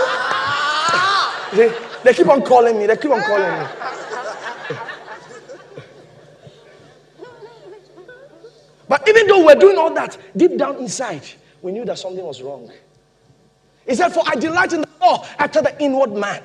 they, 1.68 1.78
they 2.04 2.12
keep 2.12 2.28
on 2.28 2.42
calling 2.42 2.78
me. 2.78 2.86
They 2.86 2.96
keep 2.98 3.12
on 3.12 3.22
calling 3.22 3.60
me. 3.60 3.66
But 8.88 9.08
even 9.08 9.26
though 9.26 9.44
we're 9.44 9.54
doing 9.54 9.78
all 9.78 9.92
that, 9.94 10.18
deep 10.36 10.58
down 10.58 10.76
inside, 10.76 11.24
we 11.66 11.72
knew 11.72 11.84
that 11.84 11.98
something 11.98 12.24
was 12.24 12.42
wrong. 12.42 12.70
He 13.88 13.96
said, 13.96 14.10
For 14.10 14.22
I 14.24 14.36
delight 14.36 14.72
in 14.72 14.82
the 14.82 14.88
law 15.00 15.26
after 15.36 15.60
the 15.60 15.76
inward 15.82 16.12
man. 16.12 16.40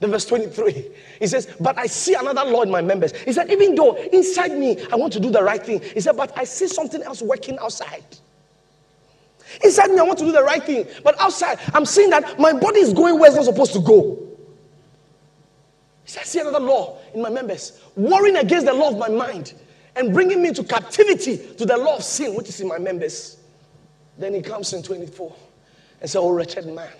Then 0.00 0.10
verse 0.10 0.24
23, 0.24 0.90
he 1.20 1.26
says, 1.26 1.54
But 1.60 1.76
I 1.76 1.84
see 1.84 2.14
another 2.14 2.44
law 2.44 2.62
in 2.62 2.70
my 2.70 2.80
members. 2.80 3.14
He 3.14 3.32
said, 3.34 3.50
Even 3.50 3.74
though 3.74 3.92
inside 4.10 4.52
me 4.52 4.82
I 4.90 4.96
want 4.96 5.12
to 5.12 5.20
do 5.20 5.30
the 5.30 5.42
right 5.42 5.62
thing, 5.62 5.82
he 5.82 6.00
said, 6.00 6.16
But 6.16 6.32
I 6.34 6.44
see 6.44 6.66
something 6.66 7.02
else 7.02 7.20
working 7.20 7.58
outside. 7.58 8.04
Inside 9.62 9.90
me 9.90 9.98
I 9.98 10.02
want 10.02 10.18
to 10.20 10.24
do 10.24 10.32
the 10.32 10.42
right 10.42 10.62
thing, 10.62 10.86
but 11.04 11.20
outside 11.20 11.58
I'm 11.74 11.84
seeing 11.84 12.08
that 12.08 12.40
my 12.40 12.54
body 12.54 12.80
is 12.80 12.94
going 12.94 13.18
where 13.18 13.28
it's 13.28 13.36
not 13.36 13.44
supposed 13.44 13.74
to 13.74 13.80
go. 13.80 14.18
He 16.04 16.10
said, 16.10 16.22
I 16.22 16.24
see 16.24 16.40
another 16.40 16.60
law 16.60 16.96
in 17.12 17.20
my 17.20 17.28
members, 17.28 17.82
warring 17.96 18.36
against 18.36 18.64
the 18.64 18.72
law 18.72 18.88
of 18.88 18.96
my 18.96 19.10
mind 19.10 19.52
and 19.94 20.14
bringing 20.14 20.42
me 20.42 20.54
to 20.54 20.64
captivity 20.64 21.36
to 21.36 21.66
the 21.66 21.76
law 21.76 21.96
of 21.96 22.02
sin 22.02 22.34
which 22.34 22.48
is 22.48 22.62
in 22.62 22.68
my 22.68 22.78
members. 22.78 23.37
Then 24.18 24.34
he 24.34 24.42
comes 24.42 24.72
in 24.72 24.82
24 24.82 25.34
and 26.00 26.10
says, 26.10 26.16
Oh, 26.16 26.30
wretched 26.30 26.66
man 26.66 26.90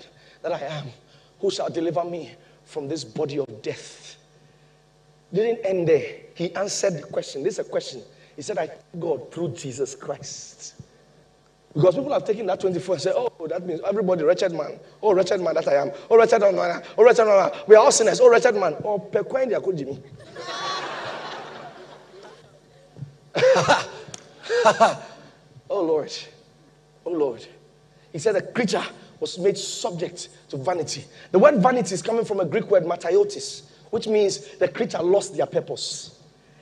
that 0.42 0.52
I 0.52 0.60
am, 0.60 0.86
who 1.40 1.50
shall 1.50 1.68
deliver 1.68 2.04
me 2.04 2.32
from 2.64 2.88
this 2.88 3.04
body 3.04 3.38
of 3.38 3.62
death? 3.62 4.16
Didn't 5.32 5.64
end 5.64 5.88
there. 5.88 6.16
He 6.34 6.54
answered 6.54 6.94
the 6.94 7.02
question. 7.02 7.42
This 7.42 7.58
is 7.58 7.66
a 7.66 7.68
question. 7.68 8.02
He 8.36 8.42
said, 8.42 8.56
I 8.56 8.68
thank 8.68 8.80
God 9.00 9.32
through 9.32 9.48
Jesus 9.50 9.94
Christ. 9.94 10.74
Because 11.74 11.96
people 11.96 12.12
have 12.12 12.24
taken 12.24 12.46
that 12.46 12.60
24 12.60 12.94
and 12.94 13.02
said, 13.02 13.12
Oh, 13.16 13.46
that 13.48 13.66
means 13.66 13.80
everybody, 13.86 14.24
wretched 14.24 14.52
man. 14.52 14.78
Oh, 15.02 15.12
wretched 15.12 15.40
man 15.40 15.54
that 15.54 15.68
I 15.68 15.74
am. 15.74 15.92
Oh, 16.08 16.16
wretched 16.16 16.40
man. 16.40 16.82
Oh, 16.96 17.04
wretched 17.04 17.26
man. 17.26 17.50
We 17.66 17.76
are 17.76 17.84
all 17.84 17.92
sinners. 17.92 18.20
Oh, 18.20 18.30
wretched 18.30 18.54
man. 18.54 18.76
Oh, 18.84 18.98
Pekwendi 18.98 19.76
Jimmy. 19.76 20.00
oh, 25.70 25.82
Lord. 25.82 26.12
Oh 27.08 27.12
Lord. 27.12 27.46
He 28.12 28.18
said 28.18 28.34
the 28.34 28.42
creature 28.42 28.84
was 29.18 29.38
made 29.38 29.56
subject 29.56 30.28
to 30.50 30.58
vanity. 30.58 31.04
The 31.32 31.38
word 31.38 31.56
vanity 31.62 31.94
is 31.94 32.02
coming 32.02 32.24
from 32.24 32.40
a 32.40 32.44
Greek 32.44 32.70
word 32.70 32.84
mataiotis, 32.84 33.62
which 33.90 34.06
means 34.06 34.56
the 34.58 34.68
creature 34.68 35.02
lost 35.02 35.34
their 35.34 35.46
purpose. 35.46 36.20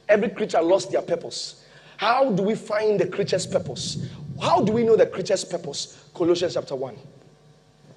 Every 0.09 0.29
creature 0.29 0.63
lost 0.63 0.93
their 0.93 1.03
purpose. 1.03 1.65
How 1.97 2.31
do 2.31 2.45
we 2.45 2.55
find 2.55 3.01
the 3.01 3.09
creature's 3.09 3.45
purpose? 3.45 4.09
How 4.41 4.63
do 4.63 4.71
we 4.71 4.85
know 4.85 4.95
the 4.95 5.07
creature's 5.07 5.45
purpose? 5.45 6.05
Colossians 6.15 6.55
chapter 6.55 6.77
1. 6.77 6.97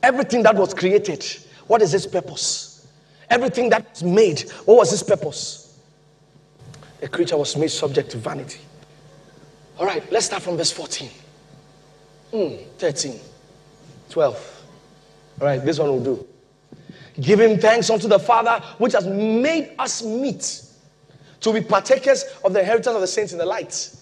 Everything 0.01 0.41
that 0.41 0.55
was 0.55 0.73
created, 0.73 1.23
what 1.67 1.83
is 1.83 1.93
its 1.93 2.07
purpose? 2.07 2.87
Everything 3.29 3.69
that 3.69 3.87
was 3.91 4.01
made, 4.01 4.41
what 4.65 4.77
was 4.77 4.91
its 4.91 5.03
purpose? 5.03 5.79
The 6.99 7.09
creature 7.09 7.37
was 7.37 7.55
made 7.55 7.69
subject 7.69 8.09
to 8.11 8.17
vanity. 8.17 8.61
All 9.77 9.85
right, 9.85 10.03
let's 10.11 10.25
start 10.25 10.41
from 10.41 10.57
verse 10.57 10.71
14. 10.71 11.09
Mm, 12.33 12.63
13, 12.77 13.19
12. 14.09 14.65
All 15.41 15.47
right, 15.47 15.63
this 15.63 15.79
one 15.79 15.89
will 15.89 16.03
do. 16.03 16.27
Giving 17.19 17.59
thanks 17.59 17.89
unto 17.89 18.07
the 18.07 18.19
Father, 18.19 18.63
which 18.77 18.93
has 18.93 19.07
made 19.07 19.73
us 19.79 20.03
meet 20.03 20.63
to 21.41 21.53
be 21.53 21.61
partakers 21.61 22.25
of 22.43 22.53
the 22.53 22.59
inheritance 22.59 22.95
of 22.95 23.01
the 23.01 23.07
saints 23.07 23.31
in 23.31 23.37
the 23.37 23.45
light. 23.45 23.95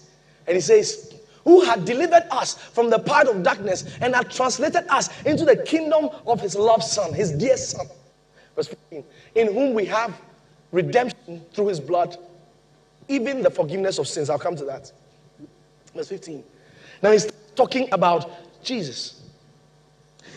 And 0.46 0.54
he 0.54 0.60
says, 0.60 1.14
Who 1.44 1.64
had 1.64 1.84
delivered 1.84 2.24
us 2.30 2.54
from 2.54 2.90
the 2.90 2.98
part 2.98 3.28
of 3.28 3.42
darkness 3.42 3.96
and 4.00 4.14
had 4.14 4.30
translated 4.30 4.84
us 4.88 5.08
into 5.22 5.44
the 5.44 5.56
kingdom 5.56 6.10
of 6.26 6.40
his 6.40 6.54
loved 6.54 6.84
Son, 6.84 7.12
his 7.14 7.32
dear 7.32 7.56
Son. 7.56 7.86
Verse 8.54 8.68
15, 8.90 9.04
in 9.36 9.52
whom 9.52 9.72
we 9.72 9.84
have 9.86 10.20
redemption 10.72 11.44
through 11.52 11.68
his 11.68 11.80
blood, 11.80 12.16
even 13.08 13.42
the 13.42 13.50
forgiveness 13.50 13.98
of 13.98 14.06
sins. 14.06 14.28
I'll 14.28 14.38
come 14.38 14.56
to 14.56 14.64
that. 14.64 14.92
Verse 15.94 16.08
15. 16.08 16.42
Now 17.02 17.12
he's 17.12 17.30
talking 17.58 17.88
about 17.92 18.30
Jesus. 18.64 19.20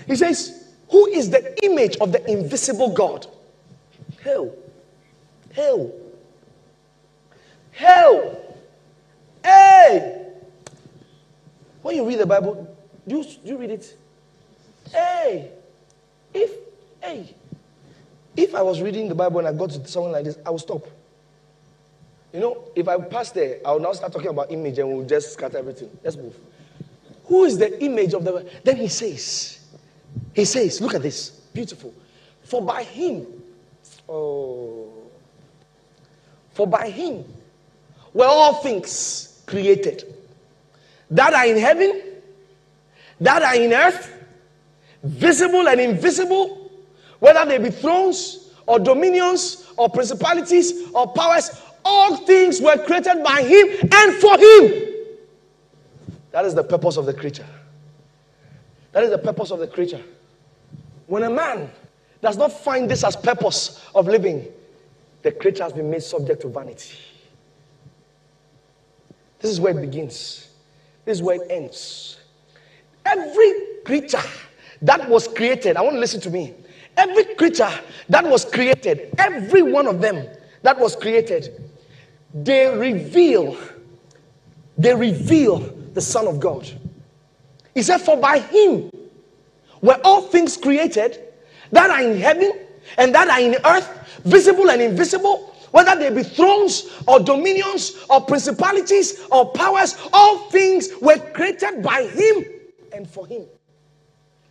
He 0.07 0.15
says, 0.17 0.67
Who 0.89 1.07
is 1.07 1.29
the 1.29 1.63
image 1.63 1.95
of 1.97 2.12
the 2.12 2.29
invisible 2.29 2.91
God? 2.91 3.27
Hell. 4.21 4.53
Hell. 5.53 5.91
Hell. 7.71 8.38
Hey! 9.43 10.27
When 11.81 11.95
you 11.95 12.07
read 12.07 12.19
the 12.19 12.25
Bible, 12.25 12.75
do 13.07 13.17
you, 13.17 13.23
do 13.23 13.39
you 13.45 13.57
read 13.57 13.71
it? 13.71 13.97
Hey! 14.91 15.51
If, 16.34 16.51
hey, 17.01 17.36
if 18.38 18.55
I 18.55 18.62
was 18.62 18.81
reading 18.81 19.10
the 19.10 19.15
Bible 19.15 19.39
and 19.39 19.47
I 19.47 19.53
got 19.53 19.71
to 19.71 19.88
something 19.88 20.12
like 20.12 20.25
this, 20.25 20.38
I 20.45 20.49
would 20.49 20.62
stop. 20.62 20.86
You 22.34 22.39
know, 22.39 22.63
if 22.75 22.88
I 22.88 22.97
pass 22.97 23.31
there, 23.31 23.60
I 23.65 23.71
will 23.71 23.79
now 23.79 23.91
start 23.93 24.13
talking 24.13 24.29
about 24.29 24.51
image 24.51 24.79
and 24.79 24.88
we'll 24.88 25.05
just 25.05 25.34
scatter 25.34 25.57
everything. 25.57 25.89
Let's 26.03 26.15
move. 26.15 26.36
Who 27.32 27.46
is 27.46 27.58
the 27.58 27.82
image 27.82 28.13
of 28.13 28.26
the. 28.26 28.46
Then 28.62 28.76
he 28.76 28.89
says, 28.89 29.62
he 30.34 30.44
says, 30.44 30.82
look 30.82 30.96
at 30.96 31.02
this. 31.02 31.30
Beautiful. 31.54 31.94
For 32.44 32.62
by 32.62 32.84
him, 32.84 33.26
oh, 34.10 34.91
for 36.52 36.67
by 36.67 36.89
him 36.89 37.24
were 38.13 38.26
all 38.26 38.56
things 38.56 39.44
created 39.46 40.13
that 41.10 41.34
are 41.34 41.46
in 41.46 41.56
heaven, 41.56 42.02
that 43.22 43.44
are 43.44 43.56
in 43.56 43.72
earth, 43.72 44.12
visible 45.02 45.70
and 45.70 45.80
invisible, 45.80 46.70
whether 47.20 47.46
they 47.46 47.60
be 47.60 47.70
thrones 47.70 48.50
or 48.65 48.78
dominions 48.78 49.72
or 49.78 49.88
principalities 49.88 50.89
or 50.94 51.08
powers, 51.13 51.50
all 51.86 52.17
things 52.17 52.60
were 52.60 52.76
created 52.86 53.24
by 53.24 53.41
him 53.41 53.70
and 53.89 54.15
for 54.15 54.38
him. 54.38 54.90
That 56.32 56.46
is 56.46 56.56
the 56.56 56.63
purpose 56.63 56.98
of 56.98 57.06
the 57.06 57.13
creature. 57.13 57.46
That 58.94 59.04
is 59.04 59.10
the 59.10 59.17
purpose 59.17 59.52
of 59.52 59.60
the 59.60 59.67
creature. 59.67 60.02
When 61.08 61.24
a 61.24 61.30
man 61.30 61.70
does 62.22 62.38
not 62.38 62.52
find 62.52 62.89
this 62.89 63.04
as 63.04 63.15
purpose 63.15 63.86
of 63.94 64.08
living, 64.08 64.48
the 65.24 65.32
creature 65.32 65.63
has 65.63 65.74
been 65.74 65.89
made 65.89 66.04
subject 66.04 66.41
to 66.41 66.48
vanity. 66.48 66.98
This 69.39 69.52
is 69.52 69.60
where 69.60 69.78
it 69.78 69.82
begins. 69.82 70.50
This 71.06 71.17
is 71.17 71.24
where 71.24 71.41
it 71.41 71.48
ends. 71.50 72.20
Every 73.06 73.54
creature 73.84 74.22
that 74.84 75.10
was 75.10 75.28
created, 75.28 75.78
I 75.78 75.82
want 75.82 75.96
to 75.96 76.00
listen 76.00 76.22
to 76.22 76.30
me. 76.30 76.54
Every 76.96 77.36
creature 77.36 77.70
that 78.10 78.26
was 78.26 78.46
created, 78.46 79.13
every 79.17 79.62
one 79.62 79.88
of 79.88 80.02
them 80.02 80.28
that 80.62 80.80
was 80.80 80.96
created, 80.96 81.72
they 82.34 82.67
reveal, 82.67 83.58
they 84.78 84.94
reveal 84.94 85.81
the 85.93 86.01
Son 86.01 86.27
of 86.27 86.39
God. 86.39 86.69
He 87.73 87.82
said, 87.82 87.99
For 87.99 88.17
by 88.17 88.39
him 88.39 88.91
were 89.82 89.99
all 90.04 90.21
things 90.21 90.58
created 90.58 91.19
that 91.71 91.89
are 91.89 92.01
in 92.01 92.17
heaven 92.17 92.51
and 92.97 93.13
that 93.15 93.30
are 93.30 93.39
in 93.39 93.56
earth, 93.65 94.21
visible 94.25 94.69
and 94.69 94.82
invisible, 94.82 95.56
whether 95.71 95.97
they 95.97 96.13
be 96.13 96.23
thrones 96.23 96.91
or 97.08 97.19
dominions 97.19 98.06
or 98.10 98.21
principalities 98.21 99.25
or 99.32 99.51
powers, 99.54 99.97
all 100.12 100.49
things 100.49 100.89
were 101.01 101.17
created 101.17 101.82
by 101.82 102.04
him 102.04 102.45
and 102.93 103.10
for 103.10 103.25
him. 103.25 103.45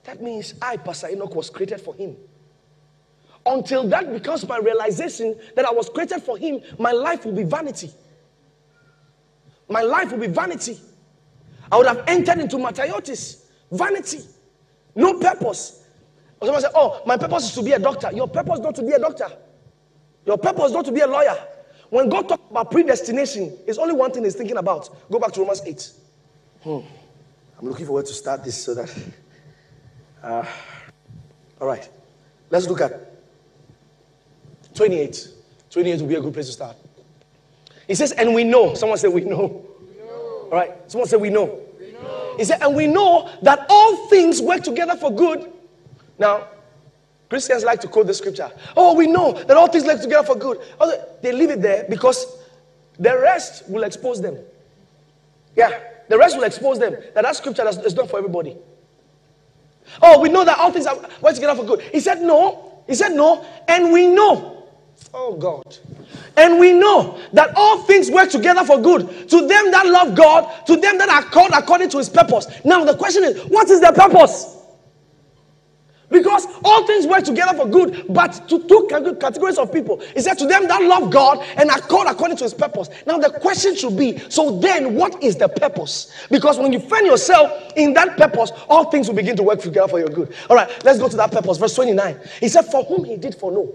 That 0.04 0.22
means 0.22 0.54
I, 0.62 0.78
Pastor 0.78 1.08
Enoch, 1.08 1.34
was 1.34 1.50
created 1.50 1.80
for 1.80 1.94
him. 1.94 2.16
Until 3.44 3.86
that 3.88 4.12
becomes 4.12 4.46
my 4.46 4.58
realization 4.58 5.38
that 5.56 5.64
I 5.64 5.70
was 5.70 5.88
created 5.88 6.22
for 6.22 6.36
him, 6.38 6.60
my 6.78 6.92
life 6.92 7.24
will 7.24 7.32
be 7.32 7.42
vanity. 7.42 7.90
My 9.68 9.82
life 9.82 10.10
will 10.10 10.18
be 10.18 10.26
vanity. 10.26 10.78
I 11.72 11.76
would 11.76 11.86
have 11.86 12.04
entered 12.06 12.38
into 12.38 12.56
mataiotis, 12.56 13.44
vanity, 13.70 14.20
no 14.94 15.18
purpose. 15.18 15.84
Someone 16.42 16.60
said, 16.60 16.72
Oh, 16.74 17.02
my 17.06 17.16
purpose 17.16 17.44
is 17.44 17.54
to 17.54 17.62
be 17.62 17.72
a 17.72 17.78
doctor. 17.78 18.10
Your 18.12 18.26
purpose 18.26 18.54
is 18.54 18.60
not 18.60 18.74
to 18.76 18.82
be 18.82 18.92
a 18.92 18.98
doctor. 18.98 19.26
Your 20.26 20.38
purpose 20.38 20.66
is 20.66 20.72
not 20.72 20.84
to 20.86 20.92
be 20.92 21.00
a 21.00 21.06
lawyer. 21.06 21.36
When 21.90 22.08
God 22.08 22.28
talks 22.28 22.42
about 22.50 22.70
predestination, 22.70 23.56
it's 23.66 23.78
only 23.78 23.94
one 23.94 24.12
thing 24.12 24.24
he's 24.24 24.36
thinking 24.36 24.56
about. 24.56 24.88
Go 25.10 25.18
back 25.18 25.32
to 25.32 25.40
Romans 25.40 25.62
8. 25.64 25.92
Hmm. 26.62 26.78
I'm 27.58 27.68
looking 27.68 27.86
forward 27.86 28.06
to 28.06 28.12
start 28.12 28.44
this 28.44 28.62
so 28.62 28.74
that. 28.74 28.94
Uh, 30.22 30.44
all 31.58 31.66
right. 31.66 31.88
Let's 32.50 32.68
look 32.68 32.82
at 32.82 32.92
28. 34.74 35.28
28 35.70 36.00
will 36.02 36.08
be 36.08 36.14
a 36.16 36.20
good 36.20 36.34
place 36.34 36.44
to 36.44 36.52
start. 36.52 36.76
He 37.86 37.94
says, 37.94 38.12
and 38.12 38.34
we 38.34 38.44
know. 38.44 38.74
Someone 38.74 38.98
said. 38.98 39.14
We 39.14 39.22
know. 39.22 39.69
All 40.50 40.58
right. 40.58 40.72
Someone 40.90 41.08
said, 41.08 41.20
we 41.20 41.30
know. 41.30 41.60
He 42.36 42.44
said, 42.44 42.62
and 42.62 42.74
we 42.74 42.86
know 42.86 43.30
that 43.42 43.66
all 43.68 44.08
things 44.08 44.40
work 44.40 44.62
together 44.62 44.96
for 44.96 45.10
good. 45.10 45.52
Now, 46.18 46.48
Christians 47.28 47.64
like 47.64 47.80
to 47.82 47.88
quote 47.88 48.06
the 48.06 48.14
scripture. 48.14 48.50
Oh, 48.76 48.94
we 48.94 49.06
know 49.06 49.32
that 49.32 49.56
all 49.56 49.68
things 49.68 49.84
work 49.84 50.00
together 50.00 50.26
for 50.26 50.34
good. 50.34 50.60
They 51.22 51.32
leave 51.32 51.50
it 51.50 51.62
there 51.62 51.86
because 51.88 52.26
the 52.98 53.16
rest 53.18 53.68
will 53.68 53.84
expose 53.84 54.20
them. 54.20 54.38
Yeah, 55.56 55.78
the 56.08 56.18
rest 56.18 56.36
will 56.36 56.44
expose 56.44 56.78
them. 56.78 56.96
That 57.14 57.22
that 57.22 57.36
scripture 57.36 57.66
is 57.68 57.94
not 57.94 58.10
for 58.10 58.18
everybody. 58.18 58.56
Oh, 60.02 60.20
we 60.20 60.28
know 60.28 60.44
that 60.44 60.58
all 60.58 60.72
things 60.72 60.86
are 60.86 60.96
work 61.20 61.34
together 61.34 61.54
for 61.54 61.64
good. 61.64 61.80
He 61.82 62.00
said 62.00 62.20
no. 62.22 62.82
He 62.86 62.94
said 62.94 63.12
no, 63.12 63.44
and 63.68 63.92
we 63.92 64.06
know 64.06 64.60
Oh 65.12 65.34
God. 65.34 65.76
And 66.36 66.58
we 66.58 66.72
know 66.72 67.20
that 67.32 67.52
all 67.56 67.78
things 67.82 68.10
work 68.10 68.30
together 68.30 68.64
for 68.64 68.80
good 68.80 69.28
to 69.28 69.46
them 69.46 69.70
that 69.70 69.86
love 69.86 70.14
God, 70.14 70.66
to 70.66 70.76
them 70.76 70.98
that 70.98 71.08
are 71.08 71.22
called 71.22 71.52
according 71.54 71.90
to 71.90 71.98
his 71.98 72.08
purpose. 72.08 72.46
Now, 72.64 72.84
the 72.84 72.96
question 72.96 73.24
is, 73.24 73.42
what 73.46 73.68
is 73.68 73.80
the 73.80 73.92
purpose? 73.92 74.56
Because 76.10 76.46
all 76.64 76.86
things 76.86 77.06
work 77.06 77.22
together 77.22 77.56
for 77.56 77.66
good, 77.68 78.06
but 78.08 78.48
to 78.48 78.66
two 78.66 78.88
categories 78.90 79.58
of 79.58 79.72
people. 79.72 80.00
He 80.14 80.20
said 80.20 80.34
to 80.38 80.46
them 80.46 80.66
that 80.66 80.82
love 80.82 81.10
God 81.10 81.38
and 81.56 81.70
are 81.70 81.80
called 81.80 82.08
according 82.08 82.36
to 82.38 82.44
his 82.44 82.54
purpose. 82.54 82.88
Now 83.06 83.18
the 83.18 83.30
question 83.30 83.76
should 83.76 83.96
be 83.96 84.18
so 84.28 84.58
then, 84.58 84.96
what 84.96 85.22
is 85.22 85.36
the 85.36 85.48
purpose? 85.48 86.12
Because 86.28 86.58
when 86.58 86.72
you 86.72 86.80
find 86.80 87.06
yourself 87.06 87.72
in 87.76 87.94
that 87.94 88.16
purpose, 88.16 88.50
all 88.68 88.90
things 88.90 89.06
will 89.06 89.14
begin 89.14 89.36
to 89.36 89.44
work 89.44 89.60
together 89.60 89.86
for 89.86 90.00
your 90.00 90.08
good. 90.08 90.34
All 90.48 90.56
right, 90.56 90.68
let's 90.84 90.98
go 90.98 91.08
to 91.08 91.16
that 91.16 91.30
purpose. 91.30 91.58
Verse 91.58 91.74
29. 91.76 92.18
He 92.40 92.48
said, 92.48 92.62
For 92.62 92.82
whom 92.84 93.04
he 93.04 93.16
did 93.16 93.36
foreknow 93.36 93.72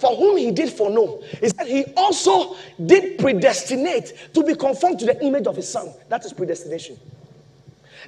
for 0.00 0.16
whom 0.16 0.36
he 0.36 0.50
did 0.50 0.70
foreknow. 0.70 1.22
He 1.40 1.48
said 1.48 1.66
he 1.66 1.84
also 1.96 2.56
did 2.86 3.18
predestinate 3.18 4.14
to 4.34 4.42
be 4.42 4.54
conformed 4.54 4.98
to 5.00 5.06
the 5.06 5.22
image 5.24 5.46
of 5.46 5.56
his 5.56 5.68
son. 5.68 5.92
That 6.08 6.24
is 6.24 6.32
predestination. 6.32 6.98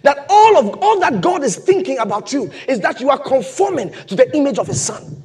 That 0.02 0.26
all 0.28 0.56
of 0.56 0.82
all 0.82 0.98
that 1.00 1.20
God 1.20 1.44
is 1.44 1.56
thinking 1.56 1.98
about 1.98 2.32
you 2.32 2.50
is 2.66 2.80
that 2.80 3.00
you 3.00 3.10
are 3.10 3.18
conforming 3.18 3.92
to 3.92 4.16
the 4.16 4.34
image 4.36 4.58
of 4.58 4.66
his 4.66 4.80
son. 4.80 5.22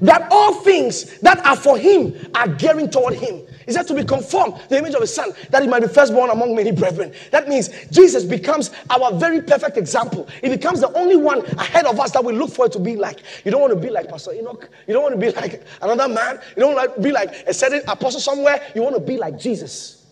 That 0.00 0.28
all 0.30 0.54
things 0.62 1.18
that 1.20 1.44
are 1.44 1.56
for 1.56 1.76
him 1.76 2.14
are 2.34 2.48
gearing 2.48 2.90
toward 2.90 3.14
him. 3.14 3.42
Is 3.66 3.74
that 3.74 3.86
to 3.88 3.94
be 3.94 4.04
conformed 4.04 4.56
to 4.56 4.68
the 4.68 4.78
image 4.78 4.94
of 4.94 5.00
his 5.00 5.14
son, 5.14 5.32
that 5.50 5.62
he 5.62 5.68
might 5.68 5.80
be 5.80 5.88
firstborn 5.88 6.30
among 6.30 6.54
many 6.54 6.72
brethren. 6.72 7.12
That 7.30 7.48
means 7.48 7.70
Jesus 7.90 8.24
becomes 8.24 8.70
our 8.90 9.12
very 9.12 9.40
perfect 9.40 9.76
example. 9.76 10.28
He 10.42 10.48
becomes 10.48 10.80
the 10.80 10.92
only 10.96 11.16
one 11.16 11.44
ahead 11.58 11.86
of 11.86 11.98
us 12.00 12.10
that 12.12 12.24
we 12.24 12.32
look 12.32 12.50
for 12.50 12.68
to 12.68 12.78
be 12.78 12.96
like. 12.96 13.20
You 13.44 13.50
don't 13.50 13.60
want 13.60 13.72
to 13.72 13.78
be 13.78 13.90
like 13.90 14.08
Pastor 14.08 14.32
Enoch. 14.32 14.68
You 14.86 14.94
don't 14.94 15.02
want 15.02 15.14
to 15.14 15.20
be 15.20 15.30
like 15.30 15.62
another 15.80 16.12
man. 16.12 16.40
You 16.56 16.62
don't 16.62 16.74
want 16.74 16.94
to 16.94 17.00
be 17.00 17.12
like 17.12 17.32
a 17.46 17.54
certain 17.54 17.82
apostle 17.88 18.20
somewhere. 18.20 18.62
You 18.74 18.82
want 18.82 18.94
to 18.94 19.00
be 19.00 19.16
like 19.16 19.38
Jesus. 19.38 20.06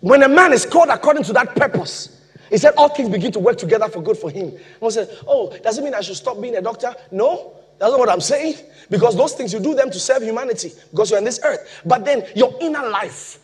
When 0.00 0.22
a 0.22 0.28
man 0.28 0.52
is 0.52 0.66
called 0.66 0.88
according 0.90 1.24
to 1.24 1.32
that 1.32 1.56
purpose, 1.56 2.16
he 2.50 2.58
said 2.58 2.74
all 2.76 2.88
things 2.88 3.08
begin 3.08 3.32
to 3.32 3.40
work 3.40 3.58
together 3.58 3.88
for 3.88 4.00
good 4.00 4.16
for 4.16 4.30
him. 4.30 4.52
One 4.78 4.92
said, 4.92 5.08
Oh, 5.26 5.56
does 5.58 5.78
it 5.78 5.84
mean 5.84 5.94
I 5.94 6.00
should 6.00 6.16
stop 6.16 6.40
being 6.40 6.56
a 6.56 6.62
doctor? 6.62 6.94
No. 7.10 7.54
That's 7.78 7.90
not 7.90 7.98
what 7.98 8.08
I'm 8.08 8.20
saying. 8.20 8.56
Because 8.88 9.16
those 9.16 9.32
things 9.34 9.52
you 9.52 9.60
do 9.60 9.74
them 9.74 9.90
to 9.90 9.98
serve 9.98 10.22
humanity 10.22 10.72
because 10.90 11.10
you're 11.10 11.18
on 11.18 11.24
this 11.24 11.40
earth. 11.42 11.82
But 11.84 12.04
then 12.04 12.26
your 12.36 12.54
inner 12.60 12.88
life. 12.88 13.40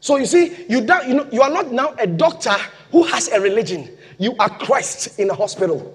So 0.00 0.16
you 0.16 0.26
see, 0.26 0.66
you, 0.68 0.80
you, 0.80 1.14
know, 1.14 1.28
you 1.32 1.42
are 1.42 1.50
not 1.50 1.72
now 1.72 1.94
a 1.98 2.06
doctor 2.06 2.54
who 2.92 3.02
has 3.04 3.28
a 3.28 3.40
religion. 3.40 3.96
You 4.18 4.34
are 4.38 4.50
Christ 4.50 5.18
in 5.18 5.30
a 5.30 5.34
hospital. 5.34 5.94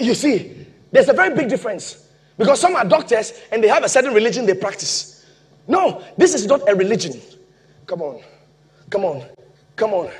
You 0.00 0.14
see, 0.14 0.66
there's 0.90 1.08
a 1.08 1.12
very 1.12 1.34
big 1.34 1.48
difference. 1.48 2.08
Because 2.36 2.60
some 2.60 2.76
are 2.76 2.84
doctors 2.84 3.32
and 3.50 3.64
they 3.64 3.68
have 3.68 3.84
a 3.84 3.88
certain 3.88 4.12
religion 4.12 4.44
they 4.44 4.54
practice. 4.54 5.24
No, 5.66 6.02
this 6.18 6.34
is 6.34 6.46
not 6.46 6.68
a 6.68 6.74
religion. 6.74 7.20
Come 7.86 8.02
on. 8.02 8.20
Come 8.90 9.04
on. 9.04 9.24
Come 9.76 9.94
on. 9.94 10.10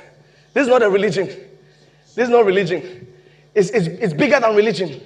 This 0.57 0.63
is 0.63 0.69
not 0.69 0.81
a 0.81 0.89
religion. 0.89 1.27
This 1.27 2.23
is 2.23 2.29
not 2.29 2.43
religion. 2.43 3.13
It's, 3.53 3.69
it's, 3.69 3.85
it's 3.85 4.11
bigger 4.11 4.39
than 4.39 4.55
religion. 4.55 4.99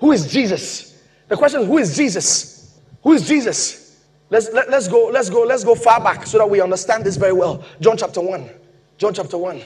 Who 0.00 0.12
is 0.12 0.30
Jesus? 0.30 1.02
The 1.28 1.36
question 1.38 1.64
who 1.64 1.78
is 1.78 1.96
Jesus? 1.96 2.78
Who 3.02 3.14
is 3.14 3.26
Jesus? 3.26 3.98
Let's, 4.28 4.52
let, 4.52 4.68
let's 4.68 4.88
go, 4.88 5.06
let's 5.06 5.30
go, 5.30 5.44
let's 5.44 5.64
go 5.64 5.74
far 5.74 5.98
back 5.98 6.26
so 6.26 6.36
that 6.36 6.50
we 6.50 6.60
understand 6.60 7.06
this 7.06 7.16
very 7.16 7.32
well. 7.32 7.64
John 7.80 7.96
chapter 7.96 8.20
1. 8.20 8.50
John 8.98 9.14
chapter 9.14 9.38
1. 9.38 9.62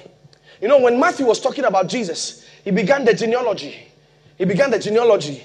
You 0.63 0.69
know, 0.69 0.79
when 0.79 1.01
Matthew 1.01 1.27
was 1.27 1.41
talking 1.41 1.65
about 1.65 1.89
Jesus, 1.89 2.49
he 2.63 2.71
began 2.71 3.05
the 3.05 3.13
genealogy. 3.13 3.77
He 4.39 4.45
began 4.45 4.71
the 4.71 4.79
genealogy 4.79 5.43